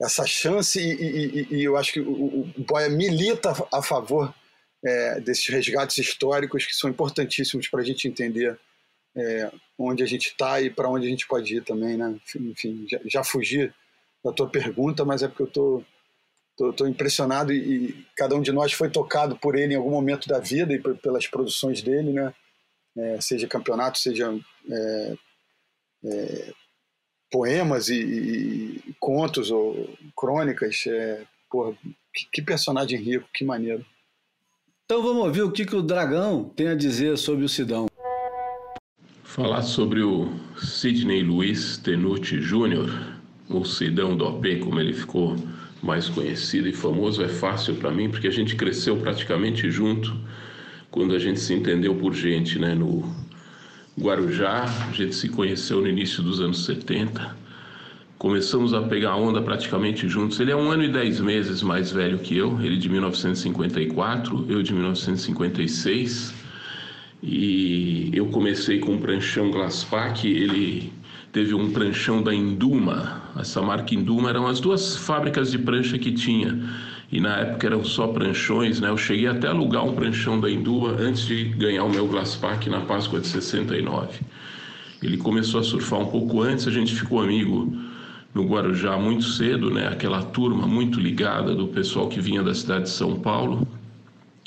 [0.00, 4.34] essa chance e, eu acho que o, o Boia milita a favor
[4.82, 8.58] é, desses resgates históricos que são importantíssimos para a gente entender
[9.14, 12.18] é, onde a gente está e para onde a gente pode ir também, né?
[12.34, 13.72] Enfim, já, já fugi
[14.24, 15.84] da tua pergunta, mas é porque eu tô,
[16.56, 19.90] tô, tô impressionado e, e, cada um de nós foi tocado por ele em algum
[19.90, 22.32] momento da vida e pelas produções dele, né?
[22.96, 24.32] É, seja campeonato, seja
[24.70, 25.14] é,
[26.04, 26.52] é,
[27.30, 30.84] poemas e, e, contos ou crônicas.
[30.86, 31.72] É, porra,
[32.12, 33.84] que, que, personagem rico, que maneiro.
[34.84, 37.86] Então vamos ouvir o que, que o Dragão tem a dizer sobre o Sidão.
[39.22, 45.36] Falar sobre o Sidney Luiz Tenuti Jr., ou Sidão do OP, como ele ficou
[45.82, 50.16] mais conhecido e famoso, é fácil para mim, porque a gente cresceu praticamente junto
[50.90, 52.74] quando a gente se entendeu por gente, né?
[52.74, 53.02] No
[54.00, 57.36] Guarujá, a gente se conheceu no início dos anos 70.
[58.18, 60.40] Começamos a pegar onda praticamente juntos.
[60.40, 64.62] Ele é um ano e dez meses mais velho que eu, ele de 1954, eu
[64.62, 66.34] de 1956.
[67.22, 70.90] E eu comecei com um pranchão Glasspack, ele
[71.30, 73.22] teve um pranchão da Induma.
[73.38, 76.58] Essa marca Induma eram as duas fábricas de prancha que tinha.
[77.12, 78.88] E na época eram só pranchões, né?
[78.88, 82.70] Eu cheguei até a alugar um pranchão da Induma antes de ganhar o meu Glasspack
[82.70, 84.20] na Páscoa de 69.
[85.02, 87.72] Ele começou a surfar um pouco antes, a gente ficou amigo
[88.32, 89.88] no Guarujá muito cedo, né?
[89.88, 93.66] Aquela turma muito ligada do pessoal que vinha da cidade de São Paulo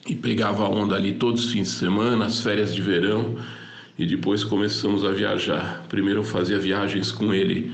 [0.07, 3.35] e pegava a onda ali todos os fins de semana, as férias de verão
[3.97, 5.83] e depois começamos a viajar.
[5.89, 7.73] Primeiro eu fazia viagens com ele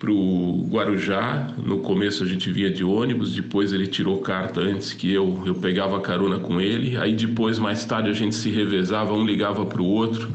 [0.00, 1.48] para o Guarujá.
[1.62, 5.54] No começo a gente via de ônibus, depois ele tirou carta antes que eu, eu
[5.54, 6.96] pegava carona com ele.
[6.96, 10.30] Aí depois, mais tarde, a gente se revezava, um ligava para o outro.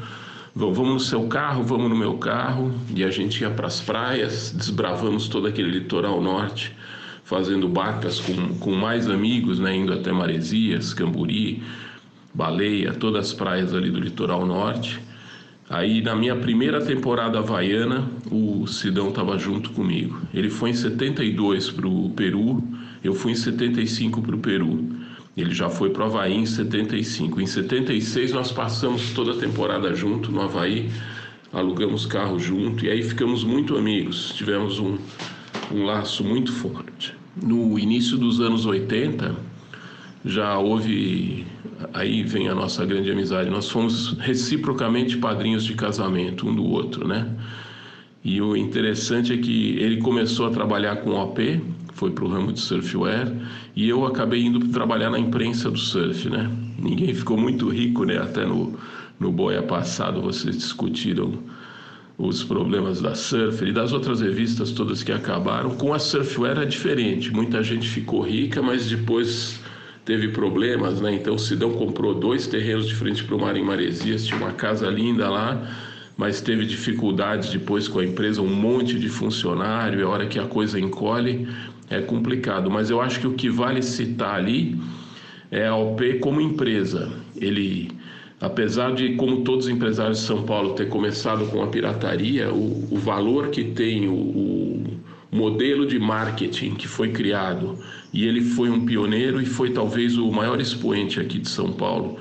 [0.53, 2.71] Vamos no seu carro, vamos no meu carro.
[2.95, 6.71] E a gente ia para as praias, desbravamos todo aquele litoral norte,
[7.23, 9.75] fazendo barcas com, com mais amigos, né?
[9.75, 11.63] indo até Maresias, Camburi,
[12.31, 15.01] Baleia, todas as praias ali do litoral norte.
[15.69, 20.21] Aí na minha primeira temporada havaiana, o Sidão estava junto comigo.
[20.33, 22.63] Ele foi em 72 para o Peru,
[23.03, 24.87] eu fui em 75 para o Peru.
[25.35, 27.41] Ele já foi para o Havaí em 75.
[27.41, 30.89] Em 76 nós passamos toda a temporada junto no Havaí,
[31.51, 34.33] alugamos carro junto e aí ficamos muito amigos.
[34.33, 34.97] Tivemos um,
[35.73, 37.13] um laço muito forte.
[37.35, 39.35] No início dos anos 80,
[40.25, 41.45] já houve.
[41.93, 43.49] Aí vem a nossa grande amizade.
[43.49, 47.29] Nós fomos reciprocamente padrinhos de casamento um do outro, né?
[48.23, 51.61] E o interessante é que ele começou a trabalhar com OP,
[51.93, 53.31] foi para o ramo de surfwear,
[53.75, 56.49] e eu acabei indo trabalhar na imprensa do surf, né?
[56.79, 58.17] Ninguém ficou muito rico, né?
[58.17, 58.73] Até no,
[59.19, 61.37] no Boia passado vocês discutiram
[62.17, 65.71] os problemas da Surfer e das outras revistas todas que acabaram.
[65.71, 69.59] Com a Surfwear é diferente, muita gente ficou rica, mas depois
[70.05, 71.15] teve problemas, né?
[71.15, 74.53] Então o Sidão comprou dois terrenos de frente para o mar em Maresias, tinha uma
[74.53, 75.67] casa linda lá,
[76.15, 80.39] mas teve dificuldades depois com a empresa, um monte de funcionário, e a hora que
[80.39, 81.47] a coisa encolhe
[81.89, 82.69] é complicado.
[82.69, 84.79] Mas eu acho que o que vale citar ali
[85.51, 87.11] é a OP como empresa.
[87.35, 87.89] Ele
[88.39, 92.87] apesar de, como todos os empresários de São Paulo, ter começado com a pirataria, o,
[92.91, 94.94] o valor que tem o, o,
[95.35, 97.77] modelo de marketing que foi criado,
[98.13, 102.17] e ele foi um pioneiro e foi talvez o maior expoente aqui de São Paulo.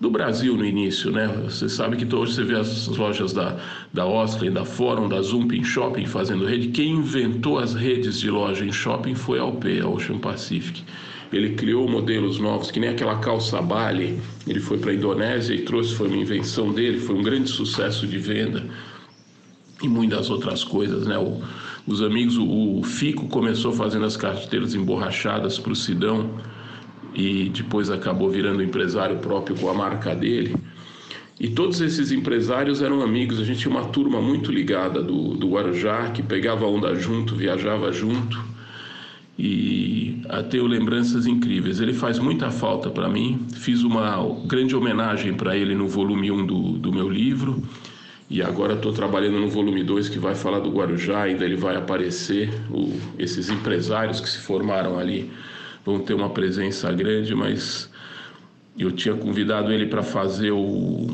[0.00, 1.26] Do Brasil no início, né?
[1.42, 3.56] Você sabe que hoje você vê as lojas da,
[3.92, 6.68] da Ostley, da Fórum, da Zumping Shopping fazendo rede.
[6.68, 10.84] Quem inventou as redes de loja em shopping foi a UP, a Ocean Pacific.
[11.32, 14.20] Ele criou modelos novos, que nem aquela calça Bali.
[14.46, 18.06] Ele foi para a Indonésia e trouxe, foi uma invenção dele, foi um grande sucesso
[18.06, 18.64] de venda.
[19.82, 21.18] E muitas outras coisas, né?
[21.18, 21.42] O,
[21.88, 26.30] os amigos, o, Fico começou fazendo as carteiras emborrachadas para o Sidão
[27.14, 30.54] e depois acabou virando empresário próprio com a marca dele.
[31.40, 33.40] E todos esses empresários eram amigos.
[33.40, 37.90] A gente tinha uma turma muito ligada do, do Guarujá, que pegava onda junto, viajava
[37.90, 38.38] junto
[39.38, 40.20] e
[40.50, 41.80] tenho lembranças incríveis.
[41.80, 43.46] Ele faz muita falta para mim.
[43.54, 47.62] Fiz uma grande homenagem para ele no volume 1 do, do meu livro.
[48.30, 51.76] E agora estou trabalhando no volume 2 que vai falar do Guarujá, ainda ele vai
[51.76, 52.50] aparecer.
[52.70, 55.30] O, esses empresários que se formaram ali
[55.84, 57.90] vão ter uma presença grande, mas
[58.78, 61.06] eu tinha convidado ele para fazer o,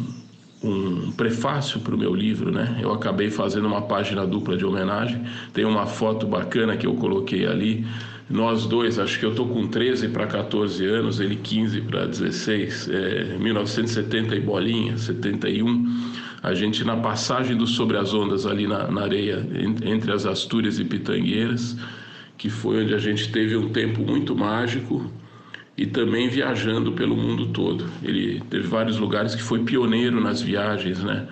[0.63, 2.79] um prefácio para o meu livro, né?
[2.83, 5.23] Eu acabei fazendo uma página dupla de homenagem.
[5.53, 7.87] Tem uma foto bacana que eu coloquei ali
[8.29, 12.89] nós dois, acho que eu tô com 13 para 14 anos, ele 15 para 16,
[12.89, 16.23] é, 1970 e bolinha, 71.
[16.45, 19.43] A gente na passagem do Sobre as Ondas ali na, na areia,
[19.83, 21.75] entre as Astúrias e Pitangueiras,
[22.37, 25.11] que foi onde a gente teve um tempo muito mágico
[25.75, 27.87] e também viajando pelo mundo todo.
[28.03, 31.27] Ele teve vários lugares que foi pioneiro nas viagens, né?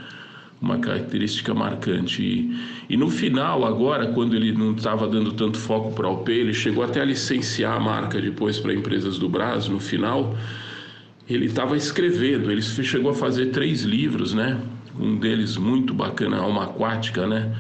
[0.63, 2.23] uma característica marcante.
[2.23, 2.57] E,
[2.89, 6.55] e, no final, agora, quando ele não estava dando tanto foco para a OP, ele
[6.55, 9.75] chegou até a licenciar a marca depois para empresas do Brasil.
[9.75, 10.35] No final,
[11.29, 14.59] ele estava escrevendo, ele chegou a fazer três livros, né?
[14.99, 17.55] Um deles muito bacana, Alma Aquática, né?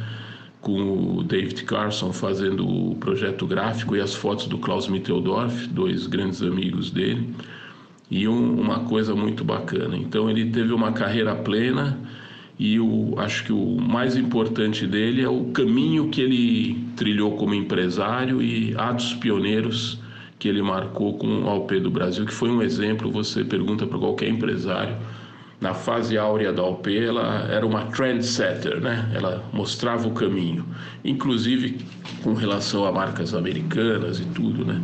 [0.60, 6.06] Com o David Carson fazendo o projeto gráfico e as fotos do Klaus Mitteldorf, dois
[6.06, 7.34] grandes amigos dele.
[8.10, 9.96] E um, uma coisa muito bacana.
[9.96, 11.98] Então, ele teve uma carreira plena
[12.58, 17.54] e o, acho que o mais importante dele é o caminho que ele trilhou como
[17.54, 19.98] empresário e atos pioneiros
[20.38, 23.10] que ele marcou com o AOP do Brasil, que foi um exemplo.
[23.12, 24.96] Você pergunta para qualquer empresário,
[25.62, 29.08] na fase áurea da OP, ela era uma trendsetter, né?
[29.14, 30.66] Ela mostrava o caminho,
[31.04, 31.78] inclusive
[32.20, 34.80] com relação a marcas americanas e tudo, né?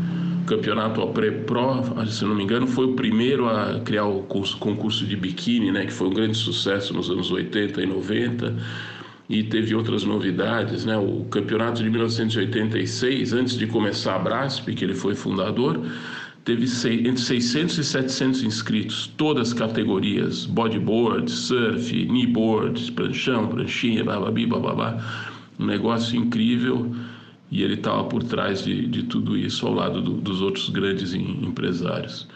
[0.47, 5.71] campeonato Pre-Pro, se não me engano, foi o primeiro a criar o concurso de biquíni,
[5.71, 8.55] né, que foi um grande sucesso nos anos 80 e 90.
[9.29, 10.97] E teve outras novidades, né?
[10.97, 15.85] O campeonato de 1986, antes de começar a Brasp, que ele foi fundador,
[16.49, 16.65] teve
[17.07, 24.99] entre 600 e 700 inscritos, todas as categorias, bodyboard, surf, kneeboard, pranchão, pranchinha, bababi, bababá.
[25.59, 26.91] Um negócio incrível
[27.51, 31.13] e ele estava por trás de, de tudo isso ao lado do, dos outros grandes
[31.13, 32.27] empresários.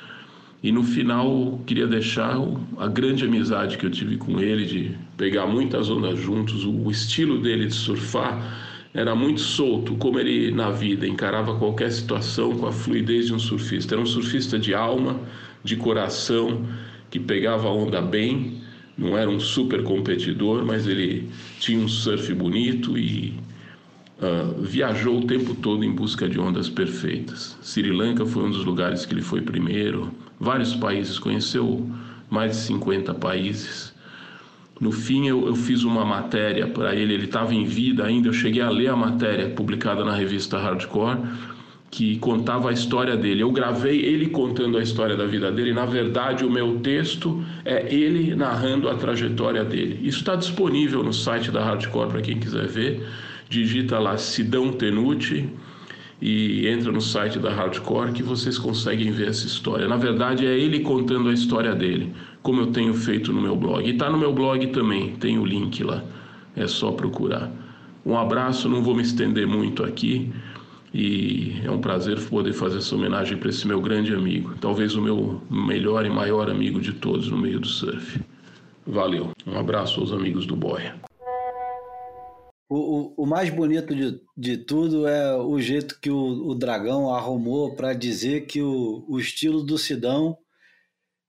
[0.62, 2.36] E no final queria deixar
[2.76, 7.40] a grande amizade que eu tive com ele de pegar muitas ondas juntos, o estilo
[7.40, 12.72] dele de surfar era muito solto, como ele na vida encarava qualquer situação com a
[12.72, 13.94] fluidez de um surfista.
[13.94, 15.20] Era um surfista de alma,
[15.64, 16.66] de coração,
[17.10, 18.60] que pegava a onda bem,
[18.96, 21.28] não era um super competidor, mas ele
[21.58, 23.34] tinha um surf bonito e
[24.22, 27.58] Uh, viajou o tempo todo em busca de ondas perfeitas.
[27.60, 31.90] Sri Lanka foi um dos lugares que ele foi primeiro, vários países, conheceu
[32.30, 33.91] mais de 50 países.
[34.80, 38.28] No fim, eu, eu fiz uma matéria para ele, ele estava em vida ainda.
[38.28, 41.18] Eu cheguei a ler a matéria publicada na revista Hardcore,
[41.90, 43.42] que contava a história dele.
[43.42, 45.72] Eu gravei ele contando a história da vida dele.
[45.72, 50.00] Na verdade, o meu texto é ele narrando a trajetória dele.
[50.02, 53.06] Isso está disponível no site da Hardcore para quem quiser ver
[53.52, 55.46] digita lá Sidão Tenuti
[56.20, 59.86] e entra no site da Hardcore que vocês conseguem ver essa história.
[59.86, 63.86] Na verdade, é ele contando a história dele, como eu tenho feito no meu blog.
[63.86, 66.02] E está no meu blog também, tem o link lá,
[66.56, 67.50] é só procurar.
[68.04, 70.32] Um abraço, não vou me estender muito aqui.
[70.94, 75.00] E é um prazer poder fazer essa homenagem para esse meu grande amigo, talvez o
[75.00, 78.20] meu melhor e maior amigo de todos no meio do surf.
[78.86, 79.30] Valeu.
[79.46, 80.94] Um abraço aos amigos do Boia.
[82.68, 87.14] O, o, o, mais bonito de, de tudo é o jeito que o, o Dragão
[87.14, 90.36] arrumou para dizer que o, o estilo do Sidão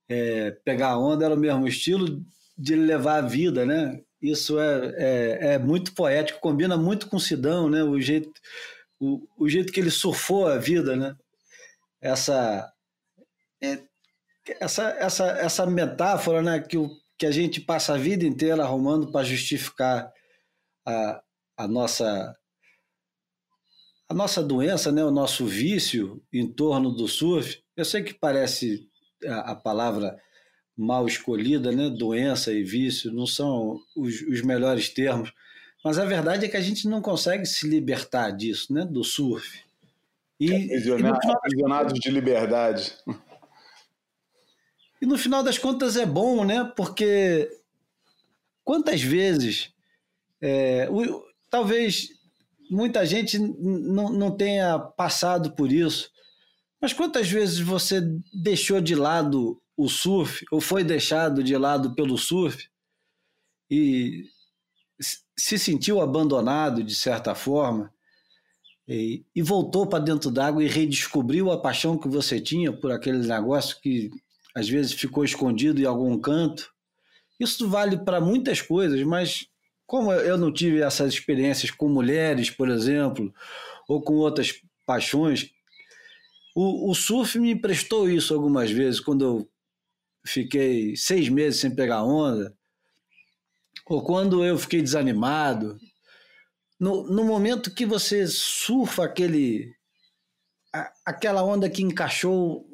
[0.08, 2.24] é, pegar onda era o mesmo estilo
[2.56, 4.00] de levar a vida, né?
[4.20, 7.82] Isso é, é, é muito poético, combina muito com Sidão, né?
[7.82, 8.32] O jeito,
[8.98, 11.16] o, o jeito que ele surfou a vida, né?
[12.00, 12.72] Essa,
[13.62, 13.82] é,
[14.60, 16.60] essa, essa, essa metáfora, né?
[16.60, 20.12] Que, o, que a gente passa a vida inteira arrumando para justificar
[20.86, 21.22] a,
[21.56, 22.36] a nossa
[24.06, 27.62] a nossa doença, né, o nosso vício em torno do surf.
[27.74, 28.86] Eu sei que parece
[29.26, 30.18] a, a palavra
[30.76, 35.32] mal escolhida, né, doença e vício, não são os, os, melhores termos,
[35.84, 39.62] mas a verdade é que a gente não consegue se libertar disso, né, do surf.
[40.40, 40.74] E,
[41.30, 42.92] aprisionados de liberdade.
[45.00, 46.64] E no final das contas é bom, né?
[46.76, 47.48] Porque
[48.64, 49.72] quantas vezes
[50.40, 52.08] é, o, talvez
[52.70, 56.10] muita gente não tenha passado por isso,
[56.84, 62.18] mas quantas vezes você deixou de lado o surf, ou foi deixado de lado pelo
[62.18, 62.68] surf,
[63.70, 64.26] e
[65.34, 67.90] se sentiu abandonado de certa forma,
[68.86, 73.26] e, e voltou para dentro d'água e redescobriu a paixão que você tinha por aquele
[73.26, 74.10] negócio que
[74.54, 76.70] às vezes ficou escondido em algum canto.
[77.40, 79.46] Isso vale para muitas coisas, mas
[79.86, 83.32] como eu não tive essas experiências com mulheres, por exemplo,
[83.88, 85.54] ou com outras paixões,
[86.54, 89.50] o, o surf me emprestou isso algumas vezes, quando eu
[90.24, 92.56] fiquei seis meses sem pegar onda,
[93.86, 95.76] ou quando eu fiquei desanimado.
[96.78, 99.74] No, no momento que você surfa aquele,
[100.72, 102.66] a, aquela onda que encaixou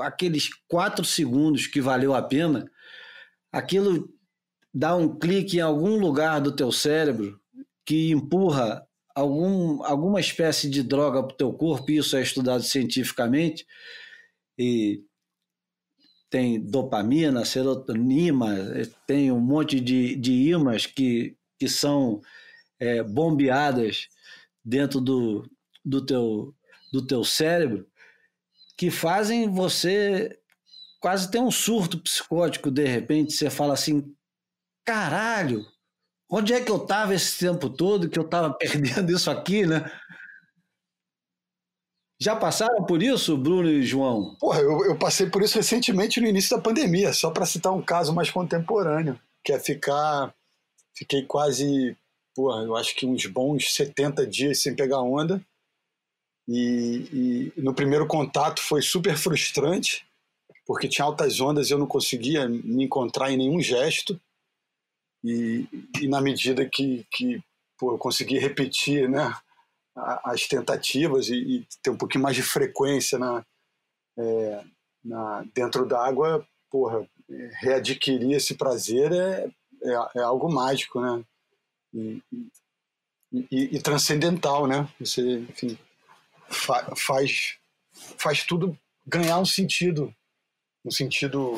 [0.00, 2.70] aqueles quatro segundos que valeu a pena,
[3.52, 4.08] aquilo
[4.72, 7.38] dá um clique em algum lugar do teu cérebro
[7.84, 12.62] que empurra algum, alguma espécie de droga para o teu corpo, e isso é estudado
[12.62, 13.66] cientificamente,
[14.58, 15.02] e
[16.30, 18.72] tem dopamina, serotonina,
[19.06, 22.22] tem um monte de, de ímãs que, que são
[22.80, 24.08] é, bombeadas
[24.64, 25.48] dentro do,
[25.84, 26.54] do, teu,
[26.92, 27.86] do teu cérebro,
[28.76, 30.38] que fazem você
[31.00, 33.32] quase ter um surto psicótico de repente.
[33.32, 34.14] Você fala assim:
[34.84, 35.66] caralho,
[36.32, 39.92] onde é que eu estava esse tempo todo que eu estava perdendo isso aqui, né?
[42.18, 44.36] Já passaram por isso, Bruno e João?
[44.36, 47.82] Porra, eu, eu passei por isso recentemente no início da pandemia, só para citar um
[47.82, 50.32] caso mais contemporâneo, que é ficar.
[50.94, 51.96] Fiquei quase,
[52.34, 55.44] porra, eu acho que uns bons 70 dias sem pegar onda.
[56.48, 60.06] E, e no primeiro contato foi super frustrante,
[60.64, 64.20] porque tinha altas ondas e eu não conseguia me encontrar em nenhum gesto.
[65.24, 65.66] E,
[66.00, 67.42] e na medida que, que
[67.78, 69.32] pô, eu consegui repetir né,
[70.24, 73.44] as tentativas e, e, ter um pouquinho mais de frequência na,
[74.18, 74.64] é,
[75.04, 77.06] na, dentro da água, porra,
[77.60, 79.50] readquirir esse prazer é,
[79.82, 81.24] é, é algo mágico, né?
[81.94, 82.22] E,
[83.32, 84.88] e, e, transcendental, né?
[84.98, 85.78] Você, enfim,
[86.48, 87.58] fa faz,
[88.18, 90.14] faz tudo ganhar um sentido,
[90.84, 91.54] um sentido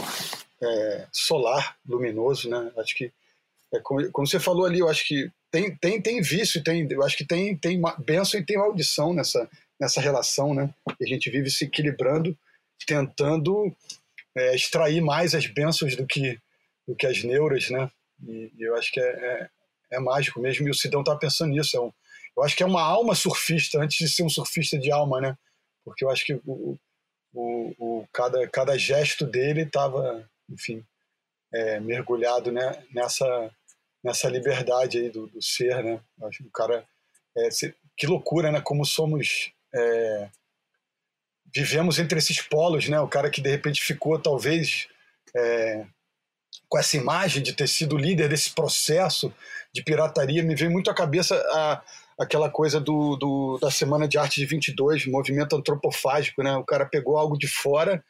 [0.61, 2.73] é, solar, luminoso, né?
[2.77, 3.13] Acho que
[3.75, 7.03] é, como, como, você falou ali, eu acho que tem, tem, tem vício, tem, eu
[7.03, 9.49] acho que tem, tem benção e tem maldição nessa,
[9.81, 10.73] nessa relação, né?
[11.01, 12.37] E a gente vive se equilibrando,
[12.87, 13.75] tentando
[14.37, 16.39] é, extrair mais as bênçãos do que,
[16.87, 17.91] do que as neuras, né?
[18.27, 19.51] E, e eu acho que é, é,
[19.93, 21.77] é, mágico mesmo, e o Sidão tá pensando nisso.
[21.77, 21.93] É um,
[22.37, 25.37] eu acho que é uma alma surfista, antes de ser um surfista de alma, né?
[25.85, 26.79] Porque eu acho que o,
[27.33, 30.85] o, o cada, cada gesto dele estava, enfim,
[31.53, 33.51] é, mergulhado né, nessa
[34.05, 35.99] nessa liberdade aí do, do ser, né?
[36.25, 36.87] Acho que o cara
[37.37, 37.49] é,
[37.97, 38.61] que loucura, né?
[38.61, 40.29] Como somos é,
[41.55, 43.01] vivemos entre esses polos, né?
[43.01, 44.89] O cara que de repente ficou talvez
[45.35, 45.87] é,
[46.69, 49.33] com essa imagem de ter sido líder desse processo
[49.73, 51.83] de pirataria, me vem muito à cabeça a,
[52.19, 56.57] aquela coisa do, do, da Semana de Arte de 22, movimento antropofágico, né?
[56.57, 58.05] O cara pegou algo de fora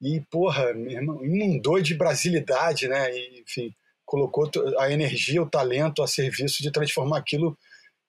[0.00, 3.14] e, porra, irmão, inundou de brasilidade, né?
[3.14, 3.74] E, enfim,
[4.12, 7.56] colocou a energia, o talento a serviço de transformar aquilo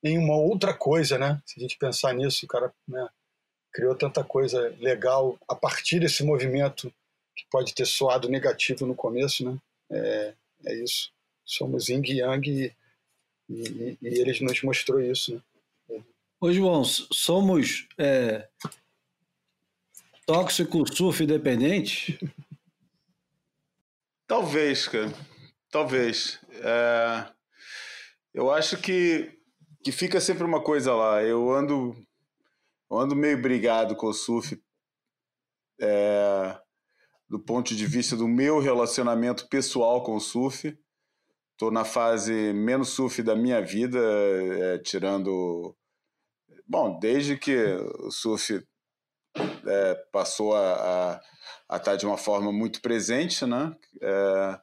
[0.04, 1.42] em uma outra coisa, né?
[1.46, 3.08] Se a gente pensar nisso, o cara né,
[3.72, 6.94] criou tanta coisa legal a partir desse movimento
[7.34, 9.58] que pode ter soado negativo no começo, né?
[9.90, 10.34] É,
[10.66, 11.10] é isso.
[11.46, 12.76] Somos yin e yang e,
[13.50, 15.42] e, e ele nos mostrou isso,
[15.88, 16.04] né?
[16.38, 18.50] Ô, João, somos é,
[20.26, 22.20] tóxico surf dependente?
[24.28, 25.33] Talvez, cara.
[25.74, 26.40] Talvez.
[26.62, 27.26] É...
[28.32, 29.36] Eu acho que,
[29.84, 31.24] que fica sempre uma coisa lá.
[31.24, 31.96] Eu ando,
[32.92, 34.62] eu ando meio brigado com o surf
[35.82, 36.56] é...
[37.28, 40.78] do ponto de vista do meu relacionamento pessoal com o surf.
[41.54, 45.76] Estou na fase menos surf da minha vida, é, tirando.
[46.68, 47.56] Bom, desde que
[48.00, 48.64] o surf
[49.66, 51.22] é, passou a, a,
[51.70, 53.76] a, estar de uma forma muito presente, né?
[54.02, 54.60] É,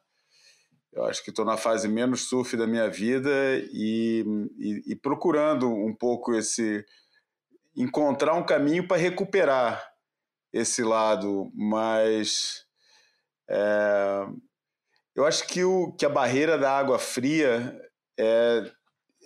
[0.92, 3.30] eu acho que estou na fase menos surf da minha vida
[3.72, 4.24] e,
[4.58, 6.84] e, e procurando um pouco esse
[7.76, 9.84] encontrar um caminho para recuperar
[10.52, 12.64] esse lado, mas
[13.48, 14.26] é,
[15.14, 17.80] eu acho que, o, que a barreira da água fria
[18.18, 18.72] é,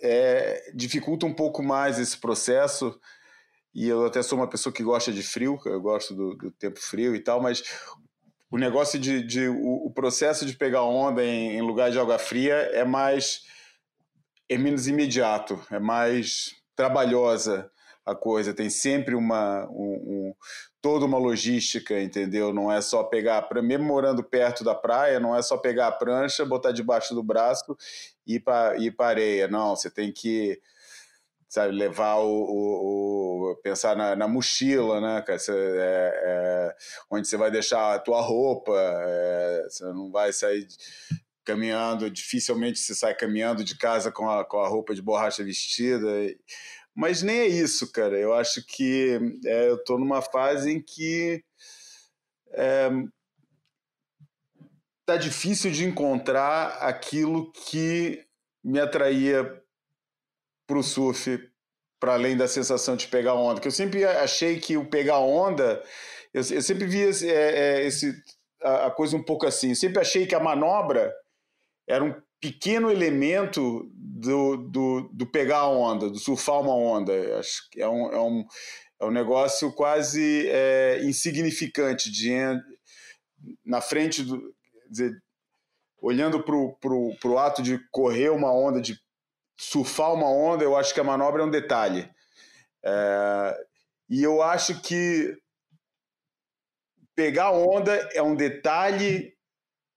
[0.01, 2.99] é, dificulta um pouco mais esse processo.
[3.73, 6.79] E eu até sou uma pessoa que gosta de frio, eu gosto do, do tempo
[6.79, 7.63] frio e tal, mas
[8.55, 12.17] o negócio de, de o, o, processo de pegar onda em, em, lugar de água
[12.17, 13.41] fria é mais
[14.47, 17.69] é menos imediato, é mais trabalhosa
[18.05, 20.33] a coisa, tem sempre uma um, um,
[20.81, 22.53] toda uma logística, entendeu?
[22.53, 26.45] Não é só pegar, mesmo morando perto da praia, não é só pegar a prancha,
[26.45, 27.77] botar debaixo do braço
[28.25, 30.61] e ir para areia, não, você tem que
[31.55, 36.75] sabe, levar o, o, o pensar na, na, mochila, né, cara, você, é, é,
[37.09, 40.67] onde você vai deixar a tua roupa, é, você não vai sair
[41.45, 46.07] caminhando, dificilmente se sai caminhando de casa com a, com a roupa de borracha vestida,
[46.93, 51.41] mas nem é isso, cara, eu acho que é, eu tô numa fase em que
[52.51, 52.89] é,
[55.05, 58.25] tá difícil de encontrar aquilo que
[58.61, 59.63] me atraía
[60.67, 61.39] para o surf,
[61.99, 63.61] para além da sensação de pegar onda?
[63.61, 65.83] Que eu sempre achei que o pegar onda,
[66.33, 68.13] eu, eu sempre via é, é, esse,
[68.61, 69.69] a, a, coisa um pouco assim.
[69.69, 71.13] Eu sempre achei que a manobra
[71.87, 77.39] era um pequeno elemento do, do, do pegar onda, do surfar uma onda.
[77.39, 78.45] Acho que é um, é um,
[79.01, 82.31] é um negócio quase é, insignificante de
[83.63, 84.55] na frente do
[84.89, 85.21] dizer,
[86.01, 88.97] olhando para o ato de correr uma onda, de
[89.57, 92.09] surfar uma onda, eu acho que a manobra é um detalhe.
[92.83, 93.65] É,
[94.09, 95.37] e eu acho que
[97.15, 99.33] pegar onda é um detalhe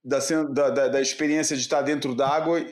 [0.04, 0.18] da,
[0.70, 2.64] da, da experiência de estar dentro d'água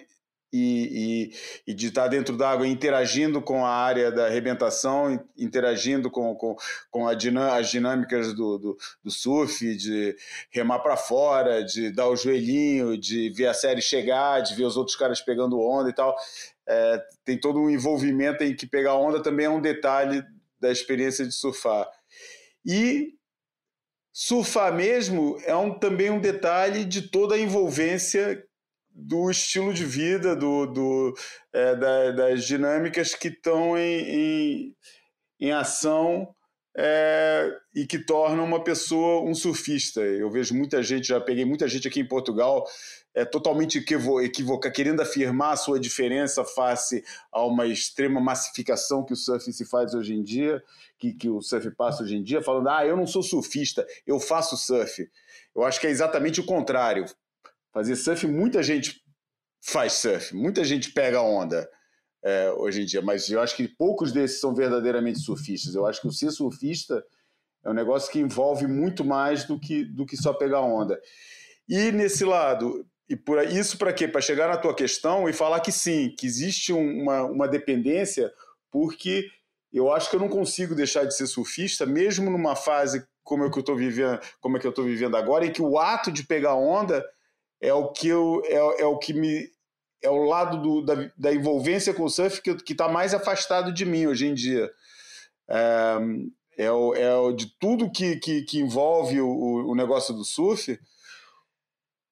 [0.52, 1.30] e,
[1.66, 6.56] e, e, de estar dentro d'água interagindo com a área da arrebentação, interagindo com, com,
[6.90, 10.16] com dinam, as dinâmicas do, do, do, surf, de
[10.50, 14.76] remar para fora, de dar o joelhinho, de ver a série chegar, de ver os
[14.76, 16.16] outros caras pegando onda e tal.
[16.68, 20.22] É, tem todo um envolvimento em que pegar onda também é um detalhe
[20.58, 21.88] da experiência de surfar.
[22.64, 23.14] E
[24.12, 28.42] surfar mesmo é um, também um detalhe de toda a envolvência
[28.90, 31.14] do estilo de vida, do, do
[31.52, 34.76] é, da, das dinâmicas que estão em, em,
[35.38, 36.34] em ação
[36.76, 40.00] é, e que tornam uma pessoa um surfista.
[40.00, 42.66] Eu vejo muita gente, já peguei muita gente aqui em Portugal
[43.16, 47.02] é totalmente equivoca, querendo afirmar a sua diferença face
[47.32, 50.62] a uma extrema massificação que o surf se faz hoje em dia,
[50.98, 54.20] que, que o surf passa hoje em dia, falando, ah, eu não sou surfista, eu
[54.20, 55.10] faço surf.
[55.54, 57.06] Eu acho que é exatamente o contrário.
[57.72, 59.02] Fazer surf, muita gente
[59.62, 61.66] faz surf, muita gente pega onda
[62.22, 65.74] é, hoje em dia, mas eu acho que poucos desses são verdadeiramente surfistas.
[65.74, 67.02] Eu acho que o ser surfista
[67.64, 71.00] é um negócio que envolve muito mais do que, do que só pegar onda.
[71.66, 74.08] E nesse lado, e por isso para quê?
[74.08, 78.32] Para chegar na tua questão e falar que sim, que existe uma, uma dependência,
[78.70, 79.26] porque
[79.72, 83.50] eu acho que eu não consigo deixar de ser surfista, mesmo numa fase como é
[83.50, 86.10] que eu estou vivendo, como é que eu estou vivendo agora, em que o ato
[86.10, 87.04] de pegar onda
[87.60, 89.50] é o que eu é, é o que me
[90.02, 93.84] é o lado do, da, da envolvência com o surf que está mais afastado de
[93.84, 94.70] mim hoje em dia.
[95.48, 95.96] É,
[96.58, 100.78] é, o, é o de tudo que, que, que envolve o, o negócio do surf.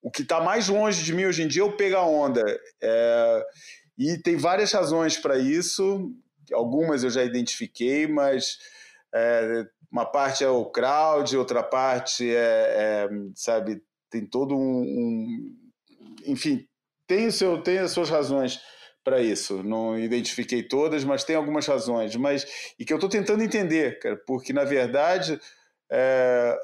[0.05, 2.45] O que está mais longe de mim hoje em dia é o pegar onda.
[2.83, 3.47] É,
[3.97, 6.13] e tem várias razões para isso.
[6.53, 8.59] Algumas eu já identifiquei, mas
[9.15, 15.57] é, uma parte é o crowd, outra parte é, é sabe, tem todo um, um,
[16.27, 16.69] enfim,
[17.07, 18.61] tem, o seu, tem as suas razões
[19.03, 19.63] para isso.
[19.63, 22.15] Não identifiquei todas, mas tem algumas razões.
[22.15, 22.47] Mas
[22.79, 25.41] e que eu estou tentando entender, cara, porque na verdade
[25.91, 26.59] é,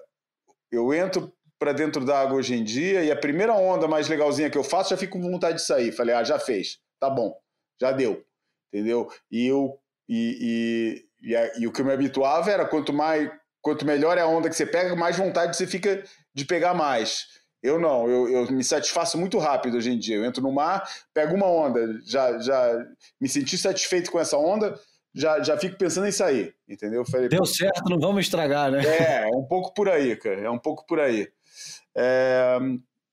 [0.71, 4.49] eu entro para dentro da água hoje em dia e a primeira onda mais legalzinha
[4.49, 5.93] que eu faço já fico com vontade de sair.
[5.93, 7.39] Falei, ah, já fez, tá bom,
[7.79, 8.25] já deu,
[8.73, 9.09] entendeu?
[9.31, 9.79] E eu
[10.09, 13.31] e, e, e, e o que eu me habituava era quanto mais
[13.61, 16.03] quanto melhor é a onda que você pega, mais vontade você fica
[16.35, 17.27] de pegar mais.
[17.63, 20.17] Eu não, eu, eu me satisfaço muito rápido hoje em dia.
[20.17, 22.87] Eu entro no mar, pego uma onda, já, já
[23.21, 24.81] me senti satisfeito com essa onda,
[25.15, 27.05] já, já fico pensando em sair, entendeu?
[27.05, 28.83] Falei, Deu certo, não vamos estragar, né?
[28.83, 31.29] É, é um pouco por aí, cara, é um pouco por aí.
[31.97, 32.59] É...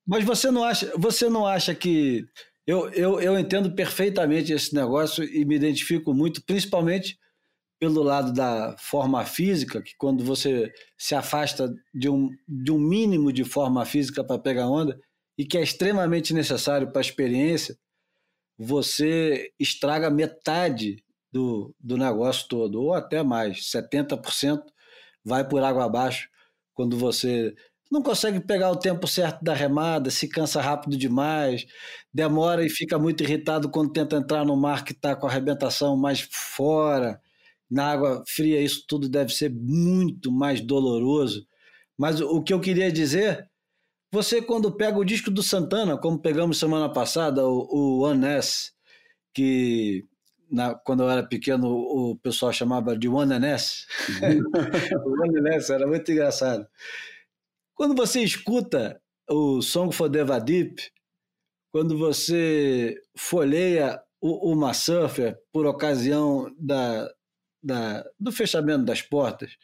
[0.05, 2.25] Mas você não acha, você não acha que
[2.65, 7.17] eu, eu, eu entendo perfeitamente esse negócio e me identifico muito, principalmente
[7.79, 13.31] pelo lado da forma física, que quando você se afasta de um, de um mínimo
[13.31, 14.99] de forma física para pegar onda,
[15.37, 17.77] e que é extremamente necessário para a experiência,
[18.57, 24.61] você estraga metade do, do negócio todo, ou até mais, 70%
[25.23, 26.27] vai por água abaixo
[26.73, 27.53] quando você
[27.91, 31.65] não consegue pegar o tempo certo da remada, se cansa rápido demais,
[32.13, 35.95] demora e fica muito irritado quando tenta entrar no mar que está com a arrebentação
[35.97, 37.19] mais fora
[37.69, 41.45] na água fria isso tudo deve ser muito mais doloroso.
[41.97, 43.49] Mas o que eu queria dizer,
[44.11, 48.71] você quando pega o disco do Santana, como pegamos semana passada, o, o One S,
[49.33, 50.05] que
[50.49, 53.85] na, quando eu era pequeno o pessoal chamava de One S.
[55.05, 56.65] o One S era muito engraçado.
[57.77, 58.99] Quando você escuta
[59.29, 60.81] o Song for Deva Deep,
[61.71, 67.07] quando você folheia o, o Surfer por ocasião da,
[67.61, 69.55] da, do fechamento das portas,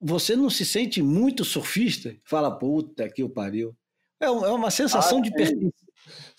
[0.00, 2.14] você não se sente muito surfista?
[2.22, 3.76] Fala, puta que o pariu.
[4.20, 5.74] É, é uma sensação ah, de pertencimento.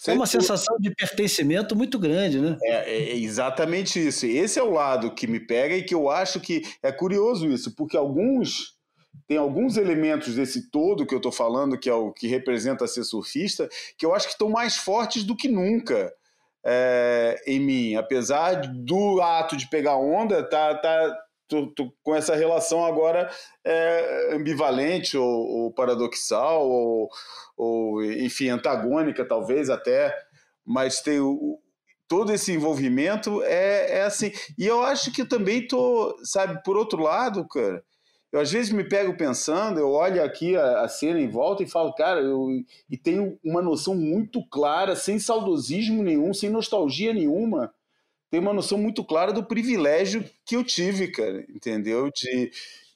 [0.08, 2.58] É uma sensação de pertencimento muito grande, né?
[2.62, 4.26] É, é, exatamente isso.
[4.26, 7.76] Esse é o lado que me pega e que eu acho que é curioso isso,
[7.76, 8.75] porque alguns
[9.28, 13.04] tem alguns elementos desse todo que eu estou falando, que é o que representa ser
[13.04, 13.68] surfista,
[13.98, 16.14] que eu acho que estão mais fortes do que nunca
[16.64, 17.96] é, em mim.
[17.96, 21.18] Apesar do ato de pegar onda, tá, tá
[21.48, 23.30] tô, tô com essa relação agora
[23.64, 27.10] é, ambivalente ou, ou paradoxal, ou,
[27.58, 30.16] ou, enfim, antagônica, talvez até,
[30.64, 31.60] mas tem o,
[32.08, 34.32] todo esse envolvimento é, é assim.
[34.58, 37.84] E eu acho que também tô, sabe, por outro lado, cara
[38.36, 41.70] eu às vezes me pego pensando, eu olho aqui a, a cena em volta e
[41.70, 42.50] falo, cara, eu
[42.90, 47.74] e tenho uma noção muito clara, sem saudosismo nenhum, sem nostalgia nenhuma,
[48.30, 52.12] tenho uma noção muito clara do privilégio que eu tive, cara, entendeu?
[52.14, 52.52] De,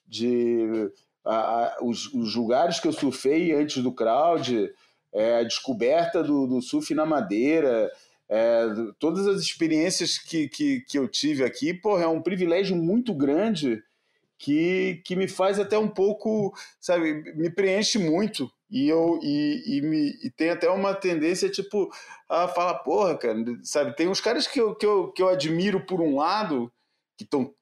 [0.06, 0.92] de
[1.24, 4.70] a, a, os, os, lugares que eu surfei antes do crowd,
[5.14, 7.90] é, a descoberta do, do surf na madeira,
[8.28, 8.66] é,
[9.00, 13.82] todas as experiências que, que, que eu tive aqui, porra, é um privilégio muito grande
[14.40, 18.50] que, que me faz até um pouco, sabe, me preenche muito.
[18.72, 21.90] E eu e, e, me, e tem até uma tendência, tipo,
[22.30, 25.86] a falar, porra, cara, sabe, tem uns caras que eu, que eu, que eu admiro
[25.86, 26.72] por um lado,
[27.20, 27.54] que estão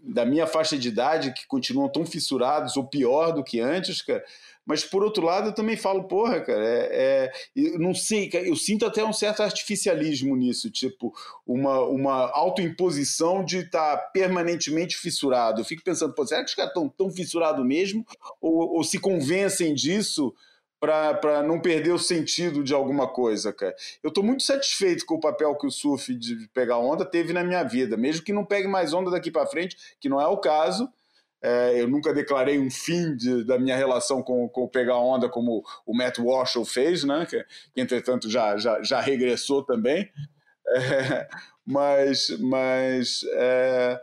[0.00, 4.24] da minha faixa de idade, que continuam tão fissurados ou pior do que antes, cara
[4.64, 8.54] mas por outro lado eu também falo, porra, cara, é, é, eu não sei, eu
[8.54, 11.12] sinto até um certo artificialismo nisso, tipo,
[11.46, 15.60] uma, uma autoimposição de estar tá permanentemente fissurado.
[15.60, 18.06] Eu fico pensando, pô, será que os caras estão tão fissurados mesmo?
[18.40, 20.32] Ou, ou se convencem disso?
[20.82, 23.72] Para não perder o sentido de alguma coisa, cara.
[24.02, 27.44] Eu estou muito satisfeito com o papel que o surf de pegar onda teve na
[27.44, 30.38] minha vida, mesmo que não pegue mais onda daqui para frente, que não é o
[30.38, 30.92] caso,
[31.40, 35.28] é, eu nunca declarei um fim de, da minha relação com, com o pegar onda
[35.28, 37.26] como o Matt Walsh fez, né?
[37.30, 40.10] Que, que entretanto já, já, já regressou também.
[40.74, 41.28] É,
[41.66, 44.00] mas, mas, é,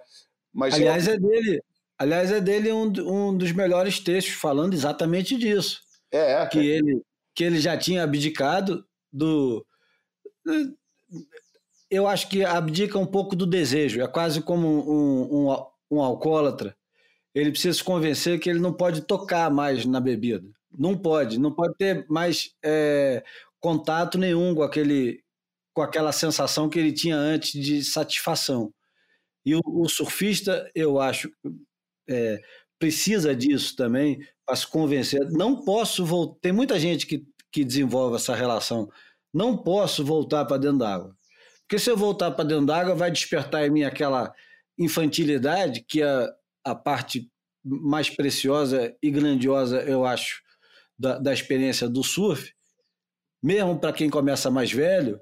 [0.53, 1.63] mas aliás é dele,
[1.97, 5.81] aliás é dele um, um dos melhores textos falando exatamente disso.
[6.11, 7.01] É, que ele
[7.35, 9.65] que ele já tinha abdicado do
[11.89, 14.01] eu acho que abdica um pouco do desejo.
[14.01, 16.75] É quase como um, um, um alcoólatra
[17.33, 20.47] ele precisa se convencer que ele não pode tocar mais na bebida.
[20.71, 23.23] Não pode, não pode ter mais é,
[23.59, 25.23] contato nenhum com, aquele,
[25.73, 28.73] com aquela sensação que ele tinha antes de satisfação.
[29.45, 31.31] E o, o surfista, eu acho,
[32.07, 32.41] é,
[32.77, 34.19] precisa disso também
[34.49, 35.29] para se convencer.
[35.29, 36.39] Não posso voltar.
[36.41, 38.89] Tem muita gente que, que desenvolve essa relação.
[39.31, 41.15] Não posso voltar para dentro d'água.
[41.61, 44.33] Porque se eu voltar para dentro d'água, vai despertar em mim aquela
[44.75, 46.27] infantilidade que a,
[46.65, 47.29] a parte
[47.63, 50.41] mais preciosa e grandiosa, eu acho,
[50.97, 52.51] da, da experiência do surf,
[53.43, 55.21] mesmo para quem começa mais velho,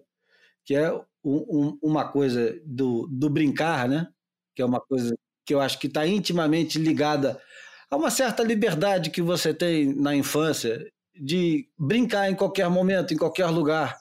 [0.63, 4.07] que é um, um, uma coisa do, do brincar, né?
[4.55, 5.13] Que é uma coisa
[5.45, 7.41] que eu acho que está intimamente ligada
[7.89, 13.17] a uma certa liberdade que você tem na infância de brincar em qualquer momento, em
[13.17, 13.97] qualquer lugar.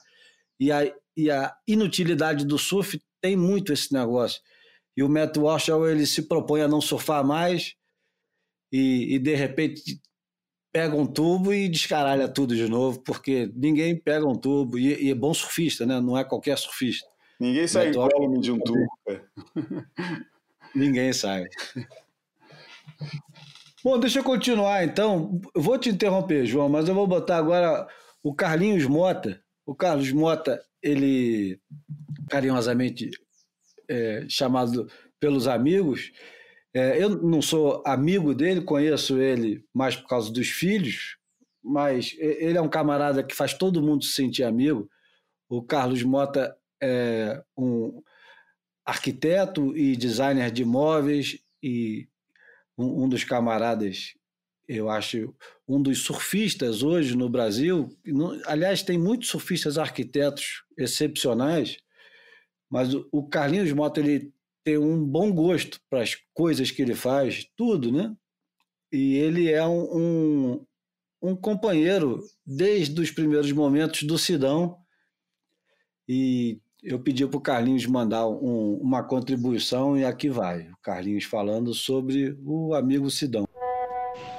[0.59, 4.41] E a, e a inutilidade do surf tem muito esse negócio.
[4.95, 7.75] E o Matt Walsh, ele se propõe a não surfar mais
[8.71, 10.01] e, e de repente
[10.71, 15.09] pega um tubo e descaralha tudo de novo, porque ninguém pega um tubo, e, e
[15.09, 15.99] é bom surfista, né?
[15.99, 17.07] Não é qualquer surfista.
[17.39, 18.85] Ninguém sai incólume de um tubo.
[20.75, 21.45] Ninguém sai.
[23.83, 25.39] Bom, deixa eu continuar então.
[25.53, 27.87] Eu vou te interromper, João, mas eu vou botar agora
[28.23, 29.41] o Carlinhos Mota.
[29.65, 31.59] O Carlos Mota, ele
[32.29, 33.11] carinhosamente
[33.87, 34.89] é, chamado
[35.19, 36.11] pelos amigos.
[36.73, 41.17] É, eu não sou amigo dele, conheço ele mais por causa dos filhos,
[41.63, 44.89] mas ele é um camarada que faz todo mundo se sentir amigo.
[45.49, 48.01] O Carlos Mota é um
[48.85, 52.07] arquiteto e designer de imóveis e
[52.77, 54.13] um, um dos camaradas,
[54.67, 55.33] eu acho,
[55.67, 57.89] um dos surfistas hoje no Brasil.
[58.45, 61.77] aliás, tem muitos surfistas arquitetos excepcionais,
[62.69, 64.33] mas o, o Carlinhos Mota ele
[64.63, 68.13] tem um bom gosto para as coisas que ele faz, tudo, né?
[68.91, 70.65] E ele é um, um,
[71.21, 74.77] um companheiro desde os primeiros momentos do Sidão.
[76.07, 80.61] E eu pedi para o Carlinhos mandar um, uma contribuição e aqui vai.
[80.61, 83.47] O Carlinhos falando sobre o amigo Sidão.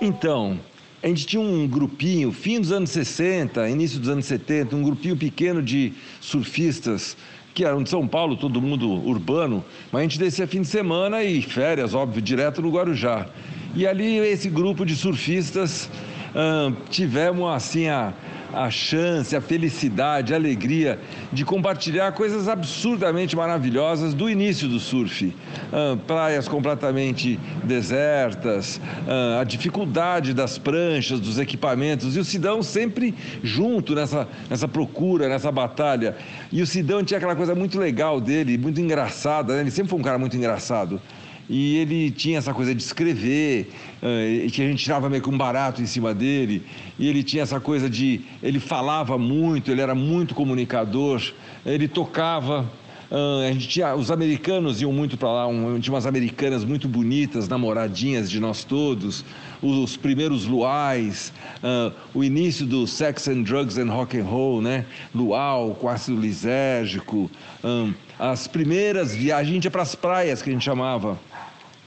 [0.01, 0.59] Então,
[1.03, 5.17] a gente tinha um grupinho, fim dos anos 60, início dos anos 70, um grupinho
[5.17, 7.17] pequeno de surfistas
[7.55, 11.25] que eram de São Paulo, todo mundo urbano, mas a gente descia fim de semana
[11.25, 13.27] e férias, óbvio, direto no Guarujá.
[13.75, 15.91] E ali esse grupo de surfistas
[16.37, 18.15] hum, tivemos assim a
[18.53, 20.99] a chance, a felicidade, a alegria
[21.33, 25.35] de compartilhar coisas absurdamente maravilhosas do início do surf.
[25.73, 33.15] Ah, praias completamente desertas, ah, a dificuldade das pranchas, dos equipamentos, e o Sidão sempre
[33.43, 36.17] junto nessa, nessa procura, nessa batalha.
[36.51, 39.61] E o Sidão tinha aquela coisa muito legal dele, muito engraçada, né?
[39.61, 41.01] ele sempre foi um cara muito engraçado
[41.49, 43.71] e ele tinha essa coisa de escrever,
[44.03, 46.63] uh, que a gente tirava meio que um barato em cima dele,
[46.99, 48.21] e ele tinha essa coisa de.
[48.43, 51.23] Ele falava muito, ele era muito comunicador,
[51.65, 52.71] ele tocava.
[53.11, 56.87] Uh, a gente tinha, os americanos iam muito para lá, um, tinha umas americanas muito
[56.87, 59.25] bonitas, namoradinhas de nós todos,
[59.63, 61.33] os, primeiros luais,
[61.65, 64.85] uh, o início do Sex and Drugs and Rock and Roll, né?
[65.15, 67.31] Luau, com ácido lisérgico,
[67.65, 71.19] um, as primeiras viagens, a gente ia para as praias que a gente chamava,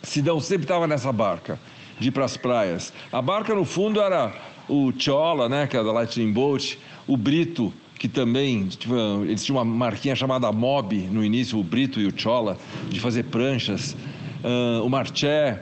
[0.03, 1.59] Sidão sempre estava nessa barca,
[1.99, 2.93] de ir para as praias.
[3.11, 4.33] A barca, no fundo, era
[4.67, 9.57] o Chola, né, que é da Lightning Boat, o Brito, que também, tipo, eles tinham
[9.57, 12.57] uma marquinha chamada Mob no início, o Brito e o Chola,
[12.89, 13.95] de fazer pranchas.
[14.43, 15.59] Uh, o Marché,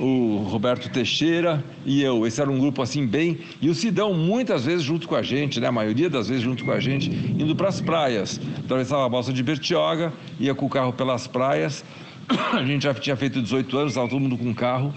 [0.00, 2.26] o Roberto Teixeira e eu.
[2.26, 3.40] Esse era um grupo assim bem.
[3.60, 5.66] E o Sidão, muitas vezes junto com a gente, né?
[5.66, 8.40] a maioria das vezes junto com a gente, indo para as praias.
[8.64, 11.84] Atravessava a balsa de Bertioga, ia com o carro pelas praias
[12.52, 14.92] a gente já tinha feito 18 anos, estava todo mundo com carro.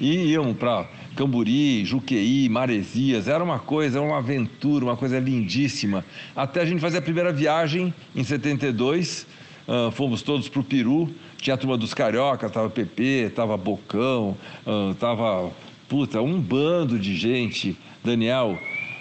[0.00, 3.28] E íamos para Camburi, Juqueí, Maresias.
[3.28, 6.04] Era uma coisa, era uma aventura, uma coisa lindíssima.
[6.34, 9.26] Até a gente fazer a primeira viagem em 72.
[9.68, 11.10] Uh, fomos todos para o Peru.
[11.36, 14.36] Tinha a turma dos Carioca, tava PP, tava Bocão,
[14.66, 15.50] uh, tava
[15.88, 17.76] puta, um bando de gente.
[18.02, 18.58] Daniel,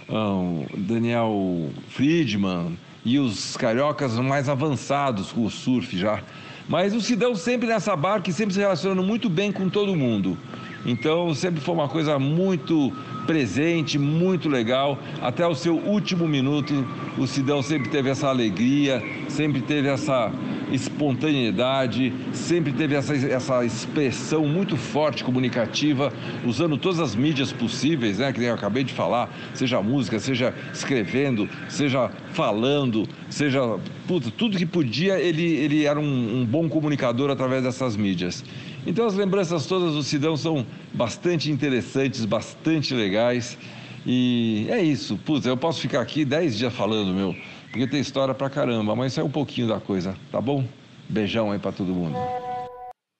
[0.10, 6.22] uh, Daniel Friedman e os cariocas mais avançados com o surf já.
[6.70, 10.38] Mas o Sidão sempre nessa barca e sempre se relacionando muito bem com todo mundo.
[10.86, 12.92] Então sempre foi uma coisa muito
[13.26, 14.98] presente, muito legal.
[15.22, 16.86] Até o seu último minuto,
[17.18, 20.32] o Sidão sempre teve essa alegria, sempre teve essa
[20.72, 26.14] espontaneidade, sempre teve essa, essa expressão muito forte comunicativa,
[26.46, 28.32] usando todas as mídias possíveis, né?
[28.32, 33.78] Que eu acabei de falar, seja música, seja escrevendo, seja falando, seja
[34.08, 38.44] puta, tudo que podia, ele, ele era um, um bom comunicador através dessas mídias.
[38.86, 43.58] Então as lembranças todas do Sidão são bastante interessantes, bastante legais.
[44.06, 47.36] E é isso, putz, eu posso ficar aqui 10 dias falando, meu
[47.72, 50.68] porque tem história pra caramba, mas isso é um pouquinho da coisa, tá bom?
[51.08, 52.16] Beijão aí pra todo mundo.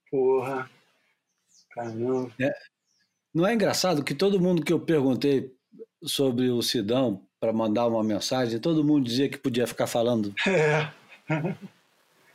[0.10, 0.70] Porra.
[1.74, 2.32] Caramba.
[2.42, 2.52] É,
[3.34, 5.52] não é engraçado que todo mundo que eu perguntei
[6.04, 10.34] sobre o Sidão para mandar uma mensagem, todo mundo dizia que podia ficar falando.
[10.48, 10.92] É.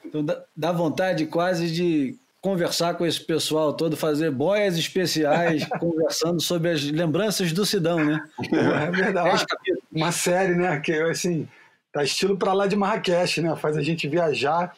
[0.04, 6.42] Então dá, dá vontade quase de conversar com esse pessoal todo, fazer boias especiais conversando
[6.42, 8.22] sobre as lembranças do Sidão, né?
[8.52, 9.46] É verdade.
[9.90, 10.78] Uma série, né?
[10.78, 11.48] Que assim,
[11.90, 13.56] tá estilo para lá de Marrakech, né?
[13.56, 14.76] Faz a gente viajar.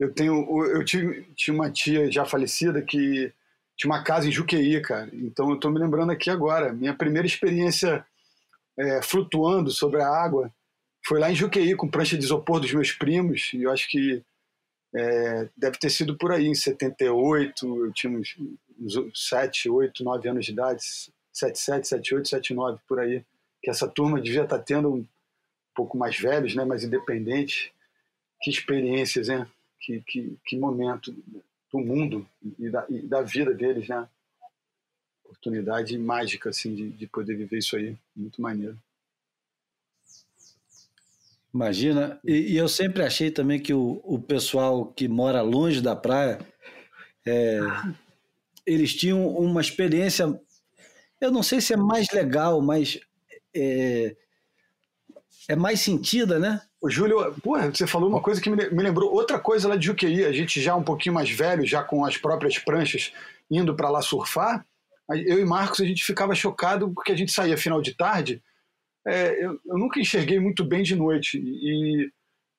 [0.00, 3.32] Eu tenho, eu tive, tinha uma tia já falecida que
[3.76, 5.08] tinha uma casa em Juqueí, cara.
[5.12, 6.72] Então eu estou me lembrando aqui agora.
[6.72, 8.04] Minha primeira experiência
[8.76, 10.50] é, flutuando sobre a água
[11.06, 13.52] foi lá em Juqueí com prancha de isopor dos meus primos.
[13.54, 14.20] E eu acho que
[14.94, 17.84] é, deve ter sido por aí, em 78.
[17.86, 18.36] Eu tinha uns,
[18.78, 20.82] uns 7, 8, 9 anos de idade.
[21.32, 23.24] 7, 7, 7, 8, 7, 9, por aí.
[23.62, 25.06] Que essa turma devia estar tá tendo um
[25.74, 27.70] pouco mais velhos, né, mais independentes.
[28.42, 29.48] Que experiências, né?
[29.80, 31.14] Que, que, que momento
[31.72, 32.26] do mundo
[32.58, 34.08] e da, e da vida deles, né?
[35.24, 37.96] Oportunidade mágica, assim, de, de poder viver isso aí.
[38.16, 38.78] Muito maneiro.
[41.58, 45.96] Imagina, e, e, eu sempre achei também que o, o pessoal que mora longe da
[45.96, 46.38] praia,
[47.26, 47.58] é,
[48.64, 50.40] eles tinham uma experiência,
[51.20, 53.00] eu não sei se é mais legal, mas
[53.52, 54.14] é,
[55.48, 56.62] é mais sentida, né?
[56.80, 60.24] O Júlio, porra, você falou uma coisa que me lembrou outra coisa lá de Juqueí.
[60.24, 63.12] A gente já um pouquinho mais velho, já com as próprias pranchas,
[63.50, 64.64] indo para lá surfar.
[65.10, 68.40] Eu e Marcos, a gente ficava chocado porque a gente saía final de tarde.
[69.08, 71.38] É, eu, eu, nunca enxerguei muito bem de noite.
[71.38, 72.10] E,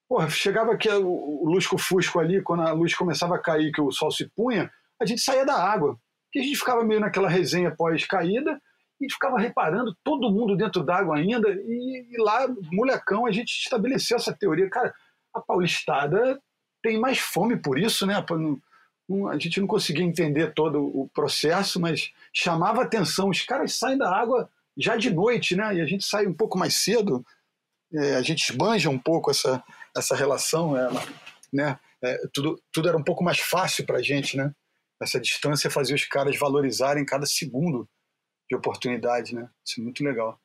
[0.08, 4.10] porra, chegava aqui o, lusco-fusco ali, quando a luz começava a cair, que o sol
[4.10, 5.96] se punha, a gente saía da água.
[6.32, 8.60] Que a gente ficava meio naquela resenha pós-caída
[9.00, 14.18] e ficava reparando todo mundo dentro d'água ainda, e, e, lá, molecão, a gente estabeleceu
[14.18, 14.70] essa teoria.
[14.70, 14.94] Cara,
[15.34, 16.40] a paulistada
[16.82, 18.16] tem mais fome por isso, né?
[19.32, 23.30] a gente não conseguia entender todo o processo, mas chamava atenção.
[23.30, 24.50] Os caras saem da água
[24.80, 25.76] já de noite, né?
[25.76, 27.26] E a gente sai um pouco mais cedo,
[27.94, 29.64] é, a gente esbanja um pouco essa,
[29.96, 30.90] essa relação, é,
[31.52, 31.80] né?
[32.02, 34.54] É, tudo, tudo era um pouco mais fácil para a gente, né?
[35.02, 37.90] Essa distância fazia os caras valorizarem cada segundo
[38.50, 39.50] de oportunidade, né?
[39.66, 40.40] Isso é muito legal.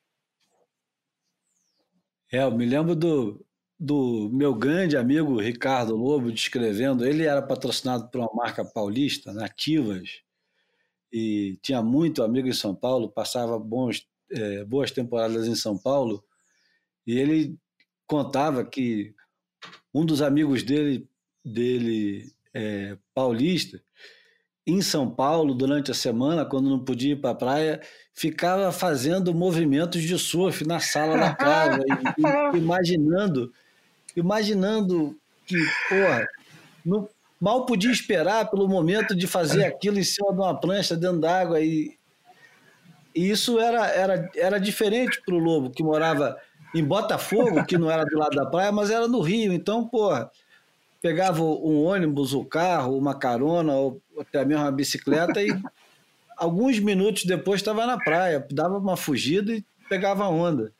[2.32, 3.46] É, eu me lembro do,
[3.78, 7.06] do meu grande amigo Ricardo Lobo descrevendo.
[7.06, 10.22] Ele era patrocinado por uma marca paulista, Nativas,
[11.12, 16.24] e tinha muito amigo em São Paulo, passava bons, é, boas temporadas em São Paulo,
[17.06, 17.56] e ele
[18.06, 19.14] contava que
[19.92, 21.08] um dos amigos dele,
[21.44, 23.80] dele é, paulista,
[24.66, 27.80] em São Paulo durante a semana, quando não podia ir para a praia,
[28.14, 33.52] ficava fazendo movimentos de surf na sala da casa, e, e, imaginando,
[34.16, 35.56] imaginando que,
[35.88, 36.26] porra,
[36.84, 41.20] não, mal podia esperar pelo momento de fazer aquilo em cima de uma prancha dentro
[41.20, 41.98] d'água e,
[43.14, 46.36] e isso era, era, era diferente para o Lobo, que morava
[46.74, 49.52] em Botafogo, que não era do lado da praia, mas era no Rio.
[49.52, 50.30] Então, porra,
[51.00, 55.48] pegava um ônibus, o um carro, uma carona, ou até mesmo uma bicicleta, e
[56.36, 60.72] alguns minutos depois estava na praia, dava uma fugida e pegava onda.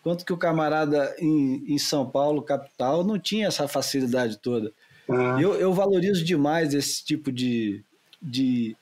[0.00, 4.72] Enquanto que o camarada em, em São Paulo, capital, não tinha essa facilidade toda.
[5.08, 5.40] Uhum.
[5.40, 7.84] Eu, eu valorizo demais esse tipo de,
[8.20, 8.76] de,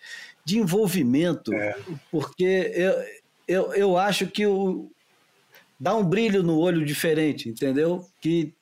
[0.44, 1.76] de envolvimento, é.
[2.10, 3.04] porque eu,
[3.46, 4.90] eu, eu acho que o,
[5.78, 8.04] dá um brilho no olho diferente, entendeu?
[8.20, 8.52] Que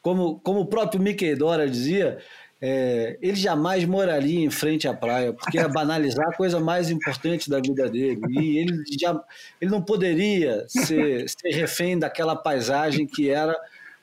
[0.00, 2.18] como, como o próprio Mickey Dora dizia,
[2.60, 7.50] é, ele jamais moraria em frente à praia, porque é banalizar a coisa mais importante
[7.50, 8.20] da vida dele.
[8.30, 9.18] E ele, já,
[9.60, 13.54] ele não poderia ser, ser refém daquela paisagem que era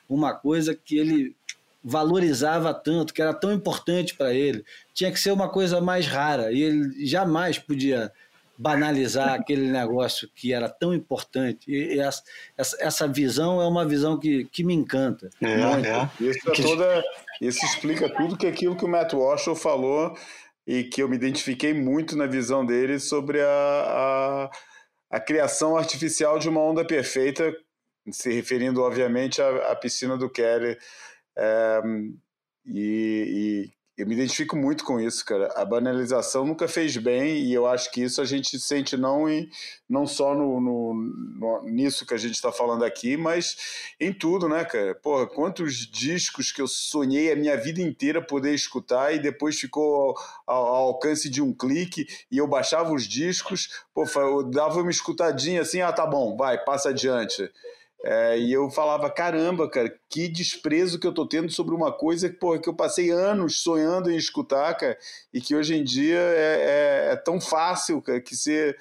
[0.08, 1.34] uma coisa que ele
[1.82, 4.64] valorizava tanto, que era tão importante para ele.
[4.94, 8.12] Tinha que ser uma coisa mais rara, e ele jamais podia
[8.56, 11.70] banalizar aquele negócio que era tão importante.
[11.70, 12.22] E essa,
[12.56, 15.28] essa visão é uma visão que, que me encanta.
[15.40, 16.28] É, é.
[16.28, 17.04] Isso, é toda,
[17.40, 20.16] isso explica tudo que aquilo que o Matt Walsh falou
[20.66, 23.48] e que eu me identifiquei muito na visão dele sobre a,
[25.10, 27.52] a, a criação artificial de uma onda perfeita,
[28.10, 30.78] se referindo, obviamente, à, à piscina do Kelly.
[31.36, 31.80] É,
[32.66, 35.52] e, e eu me identifico muito com isso, cara.
[35.54, 39.48] A banalização nunca fez bem e eu acho que isso a gente sente não em,
[39.88, 43.54] não só no, no, no nisso que a gente está falando aqui, mas
[44.00, 44.94] em tudo, né, cara?
[44.94, 50.16] Porra, quantos discos que eu sonhei a minha vida inteira poder escutar e depois ficou
[50.46, 54.90] ao, ao alcance de um clique e eu baixava os discos, pô, eu dava uma
[54.90, 57.48] escutadinha assim, ah, tá bom, vai, passa adiante.
[58.04, 62.28] É, e eu falava, caramba, cara, que desprezo que eu tô tendo sobre uma coisa
[62.28, 64.98] que, porra, que eu passei anos sonhando em escutar, cara,
[65.32, 68.76] e que hoje em dia é, é, é tão fácil, cara, que você,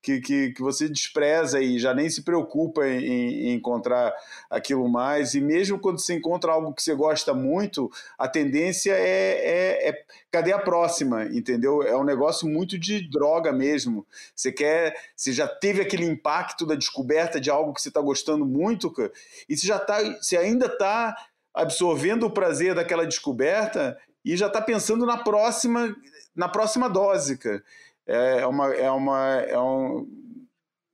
[0.00, 4.14] que, que, que, você despreza e já nem se preocupa em, em, encontrar
[4.48, 5.34] aquilo mais.
[5.34, 10.04] E mesmo quando você encontra algo que você gosta muito, a tendência é, é, é
[10.30, 11.82] cadê a próxima, entendeu?
[11.82, 14.06] É um negócio muito de droga mesmo.
[14.32, 18.46] Você quer, você já teve aquele impacto da descoberta de algo que você está gostando
[18.46, 19.10] muito, cara,
[19.48, 21.16] e você já tá, você ainda está
[21.54, 25.94] absorvendo o prazer daquela descoberta e já está pensando na próxima,
[26.34, 27.62] na próxima dose, cara.
[28.06, 30.06] É, é uma, é uma, é um,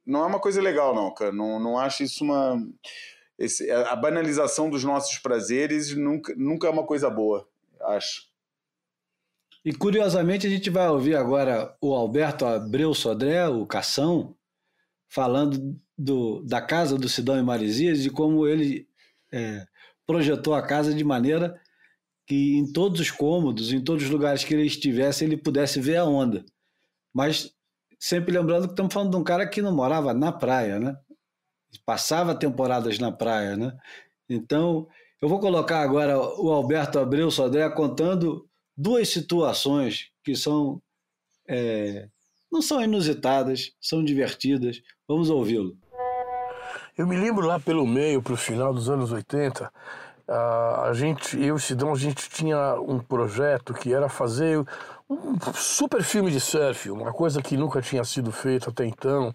[0.07, 1.33] não é uma coisa legal, não, cara.
[1.33, 2.63] Não, não acho isso uma.
[3.39, 7.49] Esse, a banalização dos nossos prazeres nunca, nunca é uma coisa boa,
[7.81, 8.31] acho.
[9.65, 14.35] E curiosamente a gente vai ouvir agora o Alberto Abreu Sodré, o Cação,
[15.09, 18.89] falando do, da casa do Sidão e Marizias, de como ele
[19.33, 19.67] é,
[20.07, 21.61] projetou a casa de maneira
[22.27, 25.97] que em todos os cômodos, em todos os lugares que ele estivesse, ele pudesse ver
[25.97, 26.45] a onda.
[27.13, 27.53] Mas
[27.99, 30.97] sempre lembrando que estamos falando de um cara que não morava na praia, né?
[31.85, 33.77] Passava temporadas na praia, né?
[34.29, 34.87] Então,
[35.21, 40.83] eu vou colocar agora o Alberto Abreu Sodré contando duas situações que são
[41.49, 42.09] é,
[42.51, 44.83] não são inusitadas, são divertidas.
[45.09, 45.77] Vamos ouvi-lo.
[47.03, 49.69] Eu me lembro lá pelo meio, para o final dos anos 80,
[50.29, 54.65] a gente, eu e Sidão, a gente tinha um projeto que era fazer
[55.11, 59.35] um super filme de surf, uma coisa que nunca tinha sido feita até então.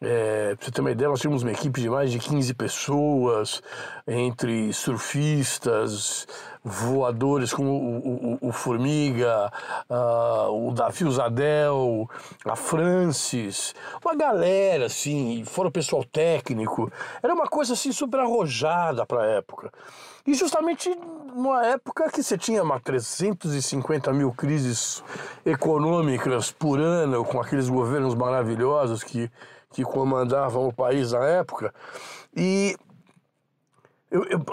[0.00, 3.60] É, pra você ter uma ideia, nós tínhamos uma equipe de mais de 15 pessoas,
[4.06, 6.28] entre surfistas,
[6.62, 9.50] voadores como o, o, o Formiga,
[9.88, 12.08] uh, o Davi Zadel,
[12.44, 13.74] a Francis,
[14.04, 16.90] uma galera assim, fora o pessoal técnico.
[17.22, 19.72] Era uma coisa assim super arrojada para a época.
[20.26, 20.94] E justamente
[21.34, 25.02] numa época que você tinha uma 350 mil crises
[25.44, 29.30] econômicas por ano, com aqueles governos maravilhosos que
[29.72, 31.72] que comandavam o país na época.
[32.36, 32.76] E
[34.10, 34.44] eu, eu,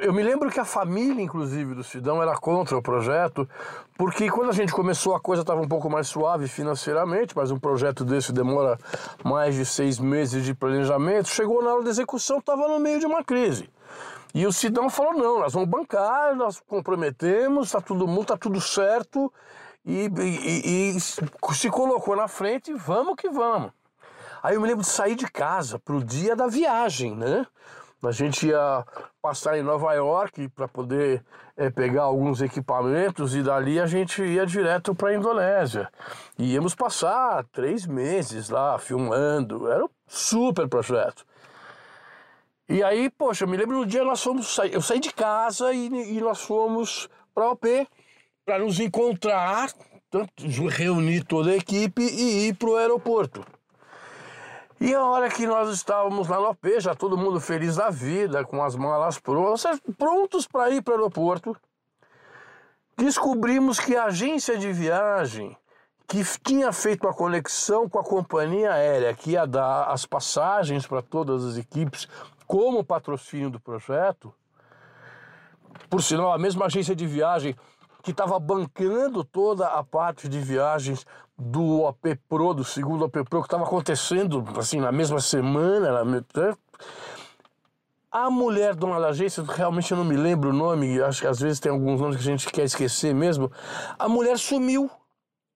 [0.00, 3.48] eu, me lembro que a família, inclusive, do Sidão era contra o projeto,
[3.96, 7.58] porque quando a gente começou a coisa estava um pouco mais suave financeiramente, mas um
[7.58, 8.76] projeto desse demora
[9.22, 11.28] mais de seis meses de planejamento.
[11.28, 13.70] Chegou na hora da execução, estava no meio de uma crise.
[14.34, 19.32] E o Sidão falou: não, nós vamos bancar, nós comprometemos, está tudo, tá tudo certo,
[19.86, 23.70] e, e, e se colocou na frente, vamos que vamos.
[24.42, 27.46] Aí eu me lembro de sair de casa pro dia da viagem, né?
[28.08, 28.84] A gente ia
[29.20, 31.24] passar em Nova York para poder
[31.56, 35.88] é, pegar alguns equipamentos e dali a gente ia direto para a Indonésia.
[36.38, 41.24] E íamos passar três meses lá filmando, era um super projeto.
[42.68, 46.16] E aí, poxa, eu me lembro no dia nós fomos, eu saí de casa e,
[46.16, 47.86] e nós fomos para OP
[48.44, 49.72] para nos encontrar,
[50.70, 53.44] reunir toda a equipe e ir para o aeroporto.
[54.84, 58.44] E a hora que nós estávamos lá no AP, já todo mundo feliz da vida,
[58.44, 61.56] com as malas prontas, prontos para ir para o aeroporto,
[62.94, 65.56] descobrimos que a agência de viagem
[66.06, 71.00] que tinha feito a conexão com a companhia aérea que ia dar as passagens para
[71.00, 72.06] todas as equipes
[72.46, 74.34] como patrocínio do projeto,
[75.88, 77.56] por sinal, a mesma agência de viagem
[78.02, 81.06] que estava bancando toda a parte de viagens
[81.38, 86.04] do OP Pro, do segundo OP Pro, que estava acontecendo assim na mesma semana.
[86.04, 86.04] Na...
[86.04, 86.22] Né?
[88.10, 91.40] A mulher dona da agência, realmente eu não me lembro o nome, acho que às
[91.40, 93.50] vezes tem alguns nomes que a gente quer esquecer mesmo.
[93.98, 94.88] A mulher sumiu,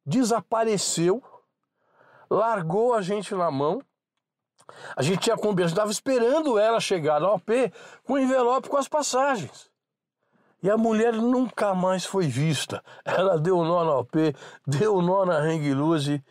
[0.05, 1.23] desapareceu,
[2.29, 3.81] largou a gente na mão.
[4.97, 7.73] A gente tinha combinado, estava esperando ela chegar no OP
[8.05, 9.71] com o envelope com as passagens.
[10.63, 12.83] E a mulher nunca mais foi vista.
[13.05, 14.35] Ela deu nó na OP,
[14.67, 16.23] deu nó na Hang Loose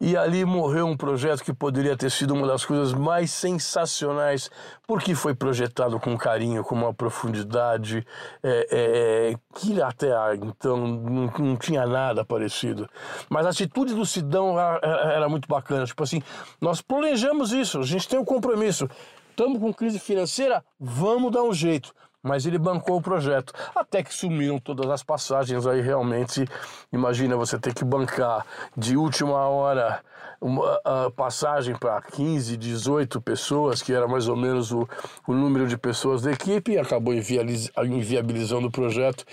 [0.00, 4.50] e ali morreu um projeto que poderia ter sido uma das coisas mais sensacionais,
[4.86, 8.04] porque foi projetado com carinho, com uma profundidade
[8.42, 12.88] é, é, é que até então não, não, tinha nada parecido.
[13.28, 15.84] Mas a atitude do Sidão era muito bacana.
[15.84, 16.22] Tipo assim,
[16.60, 18.88] nós planejamos isso, a gente tem um compromisso.
[19.28, 23.52] Estamos com crise financeira, vamos dar um jeito mas ele bancou o projeto.
[23.74, 26.44] Até que sumiram todas as passagens, aí realmente,
[26.92, 28.44] imagina você ter que bancar
[28.76, 30.02] de última hora
[30.40, 30.80] uma
[31.14, 34.88] passagem para 15, 18 pessoas, que era mais ou menos o,
[35.26, 39.24] o número de pessoas da equipe, e acabou inviabilizando o projeto.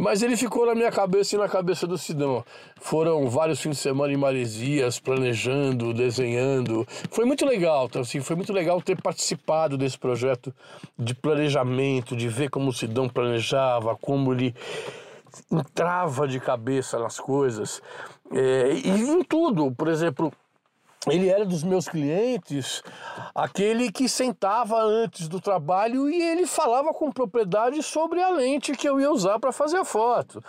[0.00, 2.44] Mas ele ficou na minha cabeça e na cabeça do Sidão.
[2.80, 6.86] Foram vários fins de semana em Maresias, planejando, desenhando.
[7.10, 10.54] Foi muito legal, então, assim, foi muito legal ter participado desse projeto
[10.96, 14.54] de planejamento, de ver como o Sidão planejava, como ele
[15.50, 17.82] entrava de cabeça nas coisas.
[18.30, 20.32] É, e em tudo, por exemplo,
[21.08, 22.82] ele era dos meus clientes
[23.34, 28.88] aquele que sentava antes do trabalho e ele falava com propriedade sobre a lente que
[28.88, 30.42] eu ia usar para fazer a foto.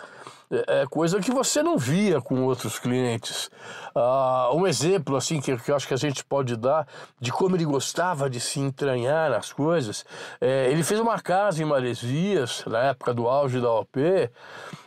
[0.50, 3.50] é, é coisa que você não via com outros clientes.
[3.94, 6.86] Ah, um exemplo assim que, que eu acho que a gente pode dar
[7.20, 10.04] de como ele gostava de se entranhar nas coisas,
[10.40, 13.98] é, ele fez uma casa em Maresias, na época do auge da OP,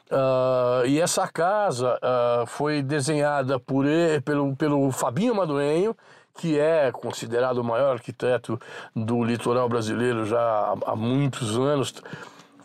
[0.10, 5.96] Uh, e essa casa uh, foi desenhada por ele, pelo, pelo Fabinho Maduenho,
[6.38, 8.60] que é considerado o maior arquiteto
[8.96, 11.94] do litoral brasileiro já há, há muitos anos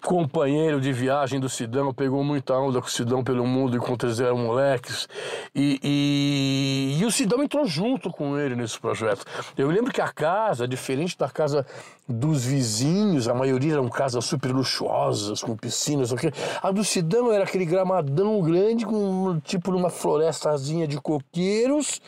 [0.03, 4.20] companheiro de viagem do Sidão, pegou muita onda com o Sidão pelo mundo enquanto eles
[4.20, 5.09] eram moleques.
[5.55, 9.24] E, e, e, o Sidão entrou junto com ele nesse projeto.
[9.57, 11.65] Eu lembro que a casa, diferente da casa
[12.09, 16.33] dos vizinhos, a maioria eram casas super luxuosas, com piscinas, okay?
[16.61, 22.01] a do Sidão era aquele gramadão grande, com tipo numa florestazinha de coqueiros.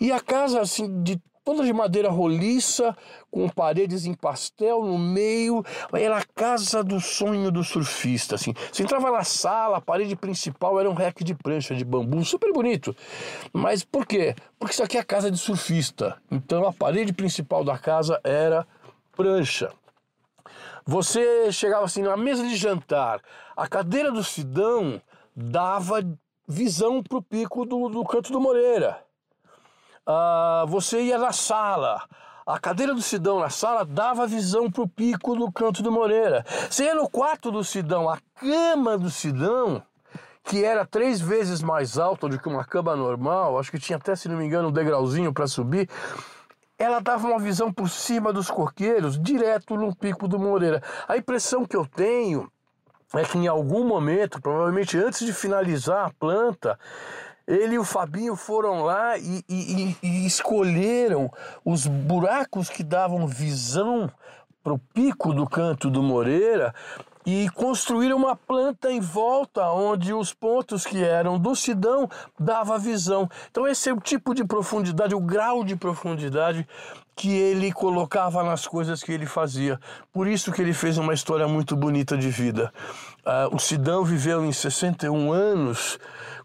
[0.00, 2.96] E a casa, assim, de toda de madeira roliça,
[3.34, 5.64] com paredes em pastel no meio.
[5.92, 8.54] Era a casa do sonho do surfista, assim.
[8.72, 12.52] Você entrava na sala, a parede principal era um rack de prancha de bambu, super
[12.52, 12.94] bonito.
[13.52, 14.36] Mas por quê?
[14.56, 16.16] Porque isso aqui é a casa de surfista.
[16.30, 18.64] Então a parede principal da casa era
[19.16, 19.72] prancha.
[20.86, 23.20] Você chegava assim na mesa de jantar,
[23.56, 25.02] a cadeira do Sidão
[25.34, 26.06] dava
[26.46, 29.04] visão para o pico do, do canto do Moreira
[30.06, 32.02] uh, você ia na sala.
[32.46, 36.44] A cadeira do Sidão na sala dava visão para o pico do canto do Moreira.
[36.68, 39.82] Você ia no quarto do Sidão, a cama do Sidão,
[40.42, 44.14] que era três vezes mais alta do que uma cama normal, acho que tinha até,
[44.14, 45.88] se não me engano, um degrauzinho para subir,
[46.78, 50.82] ela dava uma visão por cima dos coqueiros, direto no pico do Moreira.
[51.08, 52.52] A impressão que eu tenho
[53.14, 56.78] é que em algum momento, provavelmente antes de finalizar a planta,
[57.46, 61.30] ele e o Fabinho foram lá e, e, e escolheram
[61.64, 64.10] os buracos que davam visão
[64.62, 66.74] para o pico do canto do Moreira
[67.26, 72.08] e construíram uma planta em volta onde os pontos que eram do Sidão
[72.38, 73.28] dava visão.
[73.50, 76.66] Então esse é o tipo de profundidade, o grau de profundidade
[77.16, 79.78] que ele colocava nas coisas que ele fazia.
[80.12, 82.72] Por isso que ele fez uma história muito bonita de vida.
[83.24, 85.98] Uh, o Sidão viveu em 61 anos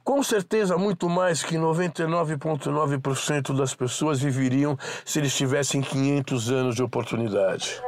[0.10, 4.76] com certeza, muito mais que 99,9% das pessoas viveriam
[5.06, 7.80] se eles tivessem 500 anos de oportunidade.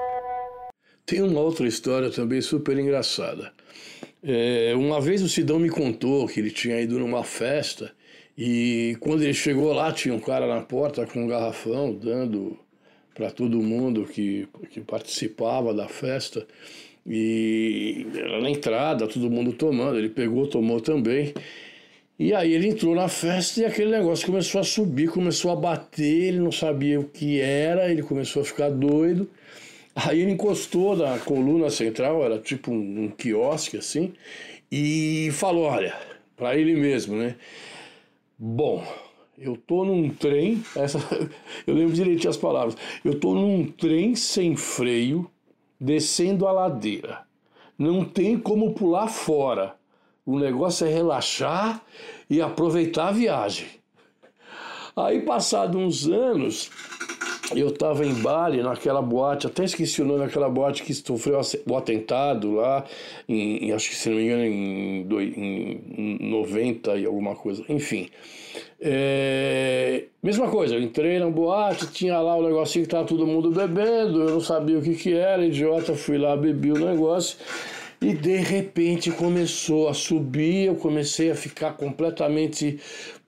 [1.03, 3.51] Tem uma outra história também super engraçada.
[4.21, 7.91] É, uma vez o Sidão me contou que ele tinha ido numa festa
[8.37, 12.55] e quando ele chegou lá tinha um cara na porta com um garrafão dando
[13.15, 16.45] para todo mundo que, que participava da festa
[17.03, 19.97] e era na entrada, todo mundo tomando.
[19.97, 21.33] Ele pegou, tomou também.
[22.21, 26.27] E aí ele entrou na festa e aquele negócio começou a subir, começou a bater,
[26.27, 29.27] ele não sabia o que era, ele começou a ficar doido.
[29.95, 34.13] Aí ele encostou na coluna central, era tipo um, um quiosque assim,
[34.71, 35.95] e falou: Olha,
[36.37, 37.37] para ele mesmo, né?
[38.37, 38.85] Bom,
[39.35, 40.99] eu tô num trem, essa,
[41.65, 42.77] eu lembro direitinho as palavras.
[43.03, 45.27] Eu tô num trem sem freio,
[45.79, 47.23] descendo a ladeira.
[47.79, 49.80] Não tem como pular fora.
[50.25, 51.81] O negócio é relaxar
[52.29, 53.67] e aproveitar a viagem.
[54.95, 56.69] Aí, passado uns anos,
[57.55, 61.75] eu estava em Bali, naquela boate, até esqueci o nome daquela boate que sofreu o
[61.75, 62.85] atentado lá,
[63.27, 68.09] em, em, acho que se não me engano, em, em 90 e alguma coisa, enfim.
[68.79, 73.51] É, mesma coisa, eu entrei na boate, tinha lá o negocinho que estava todo mundo
[73.51, 77.37] bebendo, eu não sabia o que, que era, idiota, fui lá, bebi o negócio.
[78.01, 82.79] E de repente começou a subir, eu comecei a ficar completamente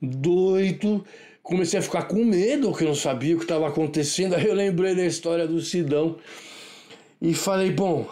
[0.02, 1.06] doido,
[1.44, 4.34] comecei a ficar com medo, porque eu não sabia o que estava acontecendo.
[4.34, 6.18] Aí eu lembrei da história do Sidão
[7.22, 8.08] e falei: bom,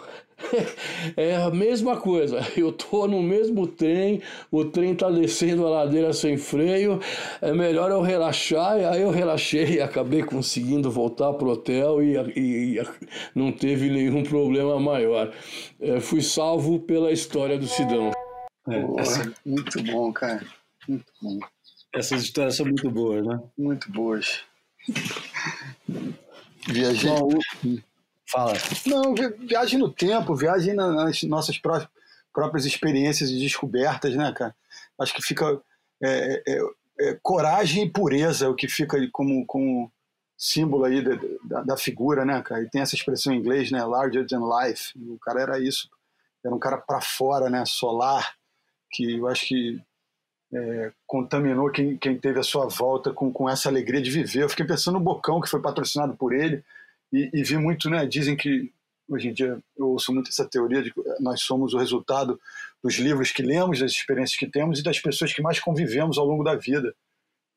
[1.16, 2.40] é a mesma coisa.
[2.56, 7.00] Eu tô no mesmo trem, o trem tá descendo a ladeira sem freio.
[7.40, 8.78] É melhor eu relaxar.
[8.78, 12.86] E aí eu relaxei e acabei conseguindo voltar pro hotel e, e, e
[13.34, 15.32] não teve nenhum problema maior.
[15.80, 18.10] É, fui salvo pela história do Sidão.
[18.68, 19.32] É, essa...
[19.44, 20.44] Muito bom, cara.
[20.88, 21.38] Muito bom.
[21.94, 23.40] Essas histórias são muito boas, né?
[23.58, 24.40] Muito boas.
[26.68, 27.10] Viajei.
[27.10, 27.28] Bom,
[28.32, 28.54] Fala.
[28.86, 31.60] Não, viagem no tempo, viagem nas nossas
[32.32, 34.56] próprias experiências e descobertas, né, cara?
[34.98, 35.60] Acho que fica.
[36.02, 36.60] É, é,
[37.00, 39.92] é, coragem e pureza, o que fica como, como
[40.36, 42.62] símbolo aí da, da, da, figura, né, cara?
[42.62, 43.84] E tem essa expressão em inglês, né?
[43.84, 44.92] Larger than life.
[44.96, 45.90] O cara era isso.
[46.42, 47.64] Era um cara para fora, né?
[47.66, 48.34] Solar,
[48.90, 49.80] que eu acho que
[50.54, 54.44] é, contaminou quem, quem teve a sua volta com, com essa alegria de viver.
[54.44, 56.64] Eu fiquei pensando no Bocão, que foi patrocinado por ele
[57.12, 58.06] e, e vi muito, né?
[58.06, 58.72] Dizem que
[59.08, 62.40] hoje em dia eu ouço muito essa teoria de que nós somos o resultado
[62.82, 66.26] dos livros que lemos, das experiências que temos e das pessoas que mais convivemos ao
[66.26, 66.94] longo da vida.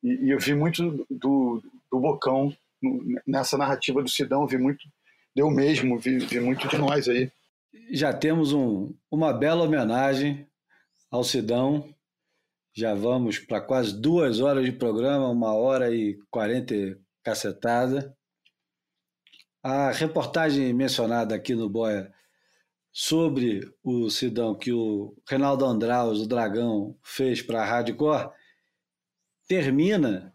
[0.03, 2.55] E, e eu vi muito do, do Bocão
[3.25, 4.87] nessa narrativa do Sidão, vi muito
[5.35, 7.29] deu mesmo, vi, vi muito de nós aí.
[7.91, 10.47] Já temos um, uma bela homenagem
[11.11, 11.89] ao Sidão.
[12.73, 16.73] Já vamos para quase duas horas de programa, uma hora e quarenta
[17.23, 18.15] cacetada.
[19.67, 22.13] A reportagem mencionada aqui no Boia
[22.91, 28.29] sobre o Sidão que o Reinaldo Andraus, o Dragão, fez para a Hardcore,
[29.47, 30.31] termina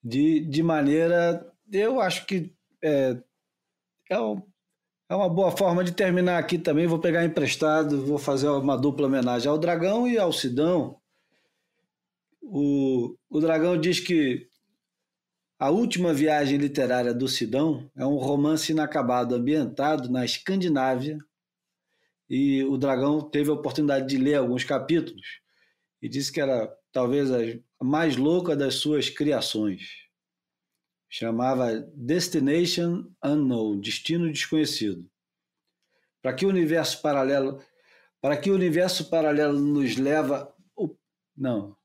[0.00, 3.20] de, de maneira, eu acho que é,
[4.08, 4.40] é, um,
[5.08, 6.86] é uma boa forma de terminar aqui também.
[6.86, 10.96] Vou pegar emprestado, vou fazer uma dupla homenagem ao Dragão e ao Sidão.
[12.40, 14.48] O, o Dragão diz que
[15.60, 21.18] a última viagem literária do Sidão é um romance inacabado ambientado na Escandinávia
[22.30, 25.42] e o Dragão teve a oportunidade de ler alguns capítulos
[26.00, 29.82] e disse que era talvez a mais louca das suas criações.
[31.10, 35.10] Chamava Destination Unknown, Destino Desconhecido.
[36.22, 37.62] Para que o universo paralelo,
[38.18, 40.54] para que o universo paralelo nos leva
[41.36, 41.76] não.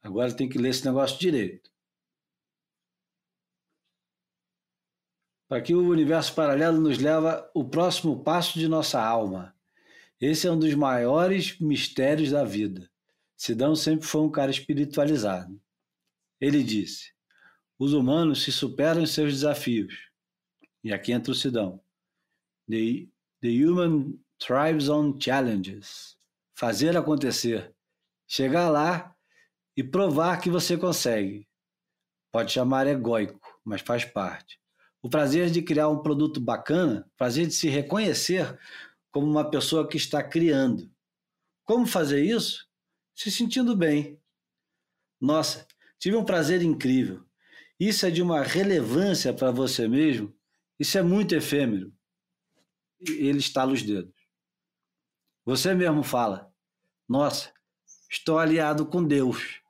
[0.00, 1.71] Agora tem que ler esse negócio direito.
[5.60, 9.54] Que o universo paralelo nos leva o próximo passo de nossa alma.
[10.20, 12.90] Esse é um dos maiores mistérios da vida.
[13.36, 15.60] Sidão sempre foi um cara espiritualizado.
[16.40, 17.12] Ele disse:
[17.78, 20.08] os humanos se superam em seus desafios.
[20.82, 21.80] E aqui entra o Sidão.
[22.68, 23.08] The,
[23.40, 26.16] the human thrives on challenges.
[26.54, 27.74] Fazer acontecer.
[28.26, 29.14] Chegar lá
[29.76, 31.46] e provar que você consegue.
[32.32, 34.61] Pode chamar egóico, mas faz parte
[35.02, 38.56] o prazer de criar um produto bacana, prazer de se reconhecer
[39.10, 40.88] como uma pessoa que está criando.
[41.64, 42.68] Como fazer isso?
[43.14, 44.20] Se sentindo bem.
[45.20, 45.66] Nossa,
[45.98, 47.24] tive um prazer incrível.
[47.78, 50.32] Isso é de uma relevância para você mesmo.
[50.78, 51.92] Isso é muito efêmero.
[53.00, 54.14] Ele estala os dedos.
[55.44, 56.52] Você mesmo fala:
[57.08, 57.52] Nossa,
[58.08, 59.60] estou aliado com Deus.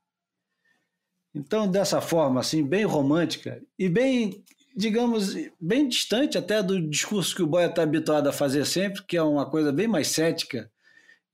[1.34, 7.42] Então, dessa forma, assim, bem romântica e bem digamos, bem distante até do discurso que
[7.42, 10.70] o Boia está habituado a fazer sempre, que é uma coisa bem mais cética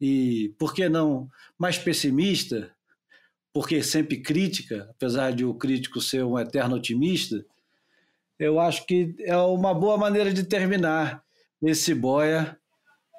[0.01, 1.29] e, por que não,
[1.59, 2.71] mais pessimista,
[3.53, 7.45] porque sempre crítica, apesar de o crítico ser um eterno otimista,
[8.39, 11.25] eu acho que é uma boa maneira de terminar
[11.61, 12.57] esse Boia.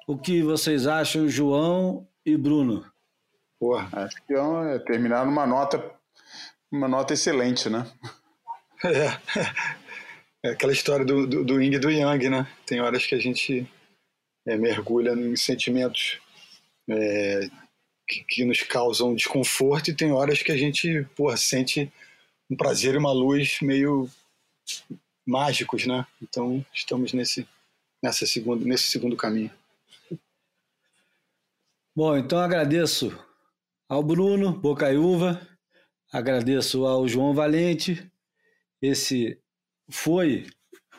[0.06, 2.84] O que vocês acham, João e Bruno?
[3.58, 5.84] Porra, acho que é, é terminar numa nota,
[6.72, 7.86] uma nota excelente, né?
[8.82, 9.70] É.
[10.42, 12.50] É aquela história do, do, do yin e do yang, né?
[12.64, 13.68] Tem horas que a gente
[14.46, 16.18] é, mergulha em sentimentos
[16.88, 17.48] é,
[18.08, 21.92] que, que, nos causam desconforto e tem horas que a gente porra, sente
[22.50, 24.08] um prazer e uma luz meio
[25.26, 26.06] mágicos, né?
[26.22, 27.46] Então estamos nesse,
[28.02, 29.52] nessa segundo, nesse segundo caminho.
[31.94, 33.16] Bom, então agradeço
[33.88, 35.46] ao Bruno Bocaiúva,
[36.10, 38.10] agradeço ao João Valente,
[38.80, 39.38] esse
[39.90, 40.46] foi,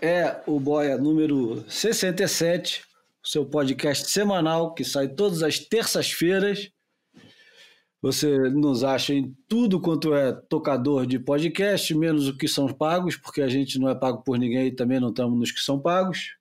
[0.02, 2.84] é o Boia número 67,
[3.24, 6.72] o seu podcast semanal que sai todas as terças-feiras.
[8.02, 13.16] Você nos acha em tudo quanto é tocador de podcast, menos o que são pagos,
[13.16, 15.80] porque a gente não é pago por ninguém e também não estamos nos que são
[15.80, 16.36] pagos.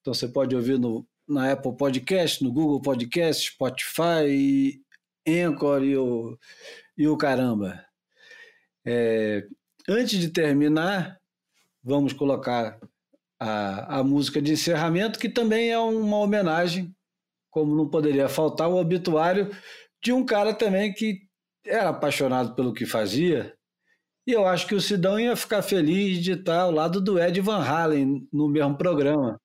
[0.00, 4.80] Então você pode ouvir no, na Apple Podcast, no Google Podcast, Spotify,
[5.26, 6.38] Anchor e o,
[6.96, 7.84] e o caramba.
[8.86, 9.46] É,
[9.88, 11.19] antes de terminar,
[11.82, 12.78] vamos colocar
[13.38, 16.94] a, a música de encerramento, que também é uma homenagem,
[17.50, 19.50] como não poderia faltar, o obituário
[20.02, 21.20] de um cara também que
[21.64, 23.54] era apaixonado pelo que fazia.
[24.26, 27.40] E eu acho que o Sidão ia ficar feliz de estar ao lado do Ed
[27.40, 29.40] Van Halen no mesmo programa.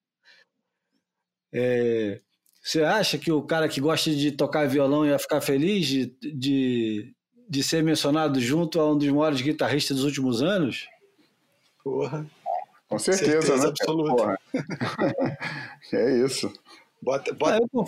[1.54, 2.22] É,
[2.62, 7.16] você acha que o cara que gosta de tocar violão ia ficar feliz de, de,
[7.50, 10.86] de ser mencionado junto a um dos maiores guitarristas dos últimos anos?
[11.86, 12.26] Porra.
[12.90, 13.70] Com certeza, certeza né?
[13.70, 14.40] absoluta.
[15.94, 16.52] é isso.
[17.00, 17.86] Bota, bota, ah,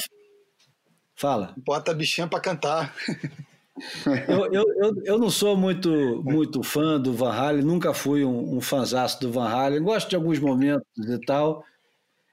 [1.16, 1.56] Fala.
[1.58, 2.96] Bota a bichinha para cantar.
[4.30, 8.58] eu, eu, eu, eu, não sou muito, muito fã do Van Halen, nunca fui um,
[8.58, 11.66] um fanzaço do Van Halen, gosto de alguns momentos e tal.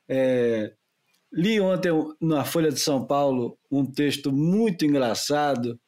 [0.07, 0.71] É,
[1.33, 5.81] li ontem na Folha de São Paulo um texto muito engraçado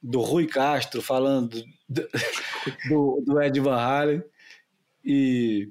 [0.00, 2.08] do Rui Castro falando do,
[2.88, 4.22] do, do Ed Van Halen
[5.08, 5.70] e,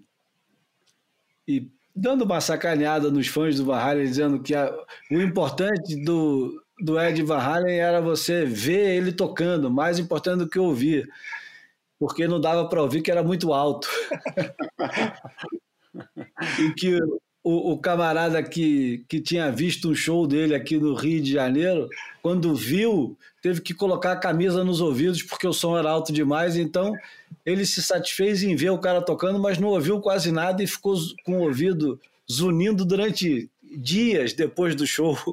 [1.47, 4.75] e dando uma sacaneada nos fãs do Van Halen, dizendo que a,
[5.11, 10.49] o importante do, do Ed Van Halen era você ver ele tocando, mais importante do
[10.49, 11.07] que ouvir,
[11.99, 13.87] porque não dava para ouvir que era muito alto.
[16.59, 16.99] e que
[17.43, 21.87] o, o, camarada que, que tinha visto um show dele aqui no Rio de Janeiro,
[22.23, 26.57] quando viu, teve que colocar a camisa nos ouvidos porque o som era alto demais,
[26.57, 26.91] então
[27.47, 30.95] ele se satisfez em ver o cara tocando, mas não ouviu quase nada e ficou
[31.23, 31.97] com o ouvido
[32.29, 35.17] zunindo durante dias depois do show.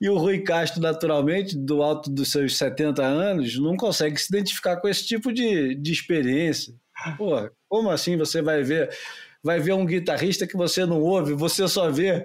[0.00, 4.76] E o Rui Castro, naturalmente, do alto dos seus 70 anos, não consegue se identificar
[4.76, 6.72] com esse tipo de, de experiência.
[7.16, 8.96] Pô, como assim você vai ver
[9.42, 12.24] vai ver um guitarrista que você não ouve, você só vê.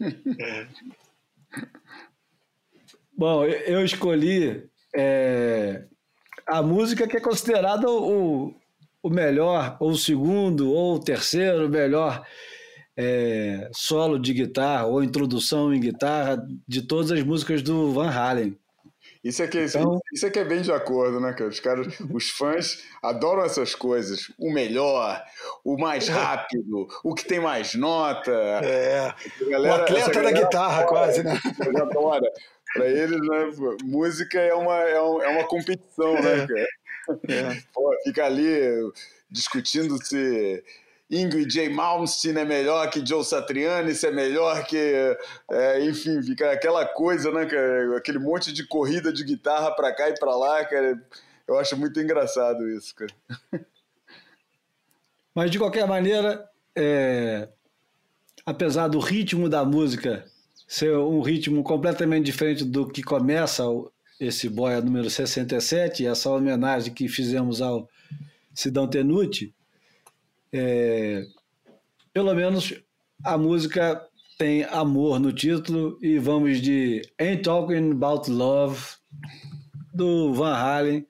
[3.14, 4.66] Bom, eu escolhi
[4.96, 5.84] é,
[6.48, 8.54] a música que é considerada o,
[9.02, 12.24] o melhor, ou o segundo, ou o terceiro melhor
[12.96, 18.58] é, solo de guitarra, ou introdução em guitarra de todas as músicas do Van Halen.
[19.22, 20.00] Isso é, que, então...
[20.12, 21.50] isso é que é bem de acordo, né, cara?
[21.50, 24.32] Os caras, os fãs adoram essas coisas.
[24.38, 25.22] O melhor,
[25.64, 28.30] o mais rápido, o que tem mais nota.
[28.30, 29.12] É.
[29.50, 31.38] Galera, o atleta da guitarra, quase, né?
[31.82, 32.30] Adora.
[32.74, 33.50] Para eles, né,
[33.84, 36.46] música é uma, é, é uma competição, né, é.
[36.46, 36.68] cara?
[37.28, 37.62] É.
[37.72, 38.50] Pô, fica ali
[39.30, 40.62] discutindo se
[41.10, 41.70] Ingrid J.
[41.70, 45.16] Malmsteen é melhor que Joe Satriani, se é melhor que.
[45.50, 47.96] É, enfim, fica aquela coisa, né, cara?
[47.96, 51.02] Aquele monte de corrida de guitarra para cá e para lá, cara.
[51.46, 53.12] Eu acho muito engraçado isso, cara.
[55.34, 56.46] Mas, de qualquer maneira,
[56.76, 57.48] é...
[58.44, 60.26] apesar do ritmo da música
[60.68, 63.64] ser um ritmo completamente diferente do que começa
[64.20, 67.88] esse boia número 67, essa homenagem que fizemos ao
[68.52, 69.54] Sidão Tenuti,
[70.52, 71.24] é,
[72.12, 72.74] pelo menos
[73.24, 74.04] a música
[74.36, 78.96] tem amor no título e vamos de Ain't Talking About Love
[79.94, 81.06] do Van Halen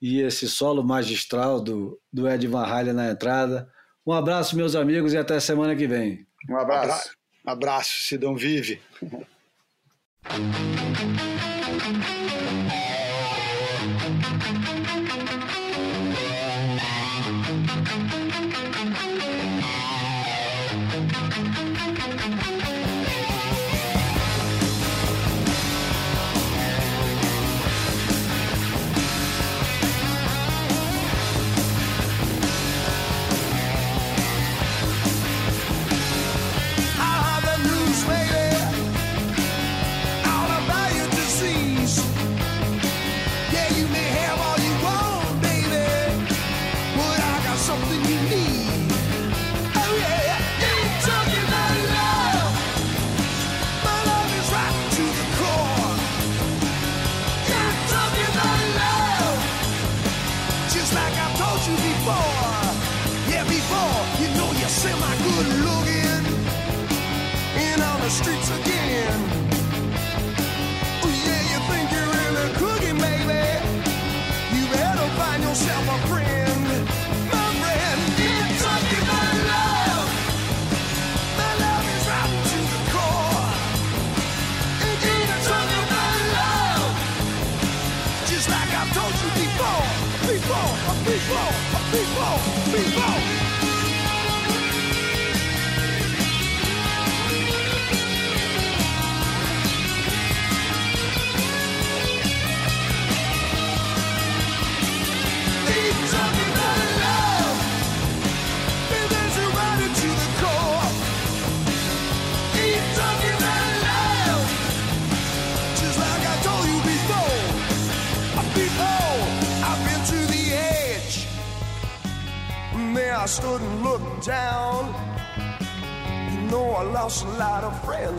[0.00, 3.68] e esse solo magistral do, do Ed Van Halen na entrada.
[4.06, 6.26] Um abraço, meus amigos, e até semana que vem.
[6.48, 6.80] Um abraço.
[6.82, 7.19] Abra abraço,
[8.06, 8.80] Sidão Vive.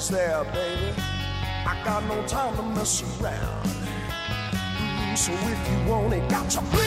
[0.02, 0.94] friends there, baby.
[1.66, 3.66] I got no time to mess around.
[3.66, 6.81] Mm, so if you want it, got on.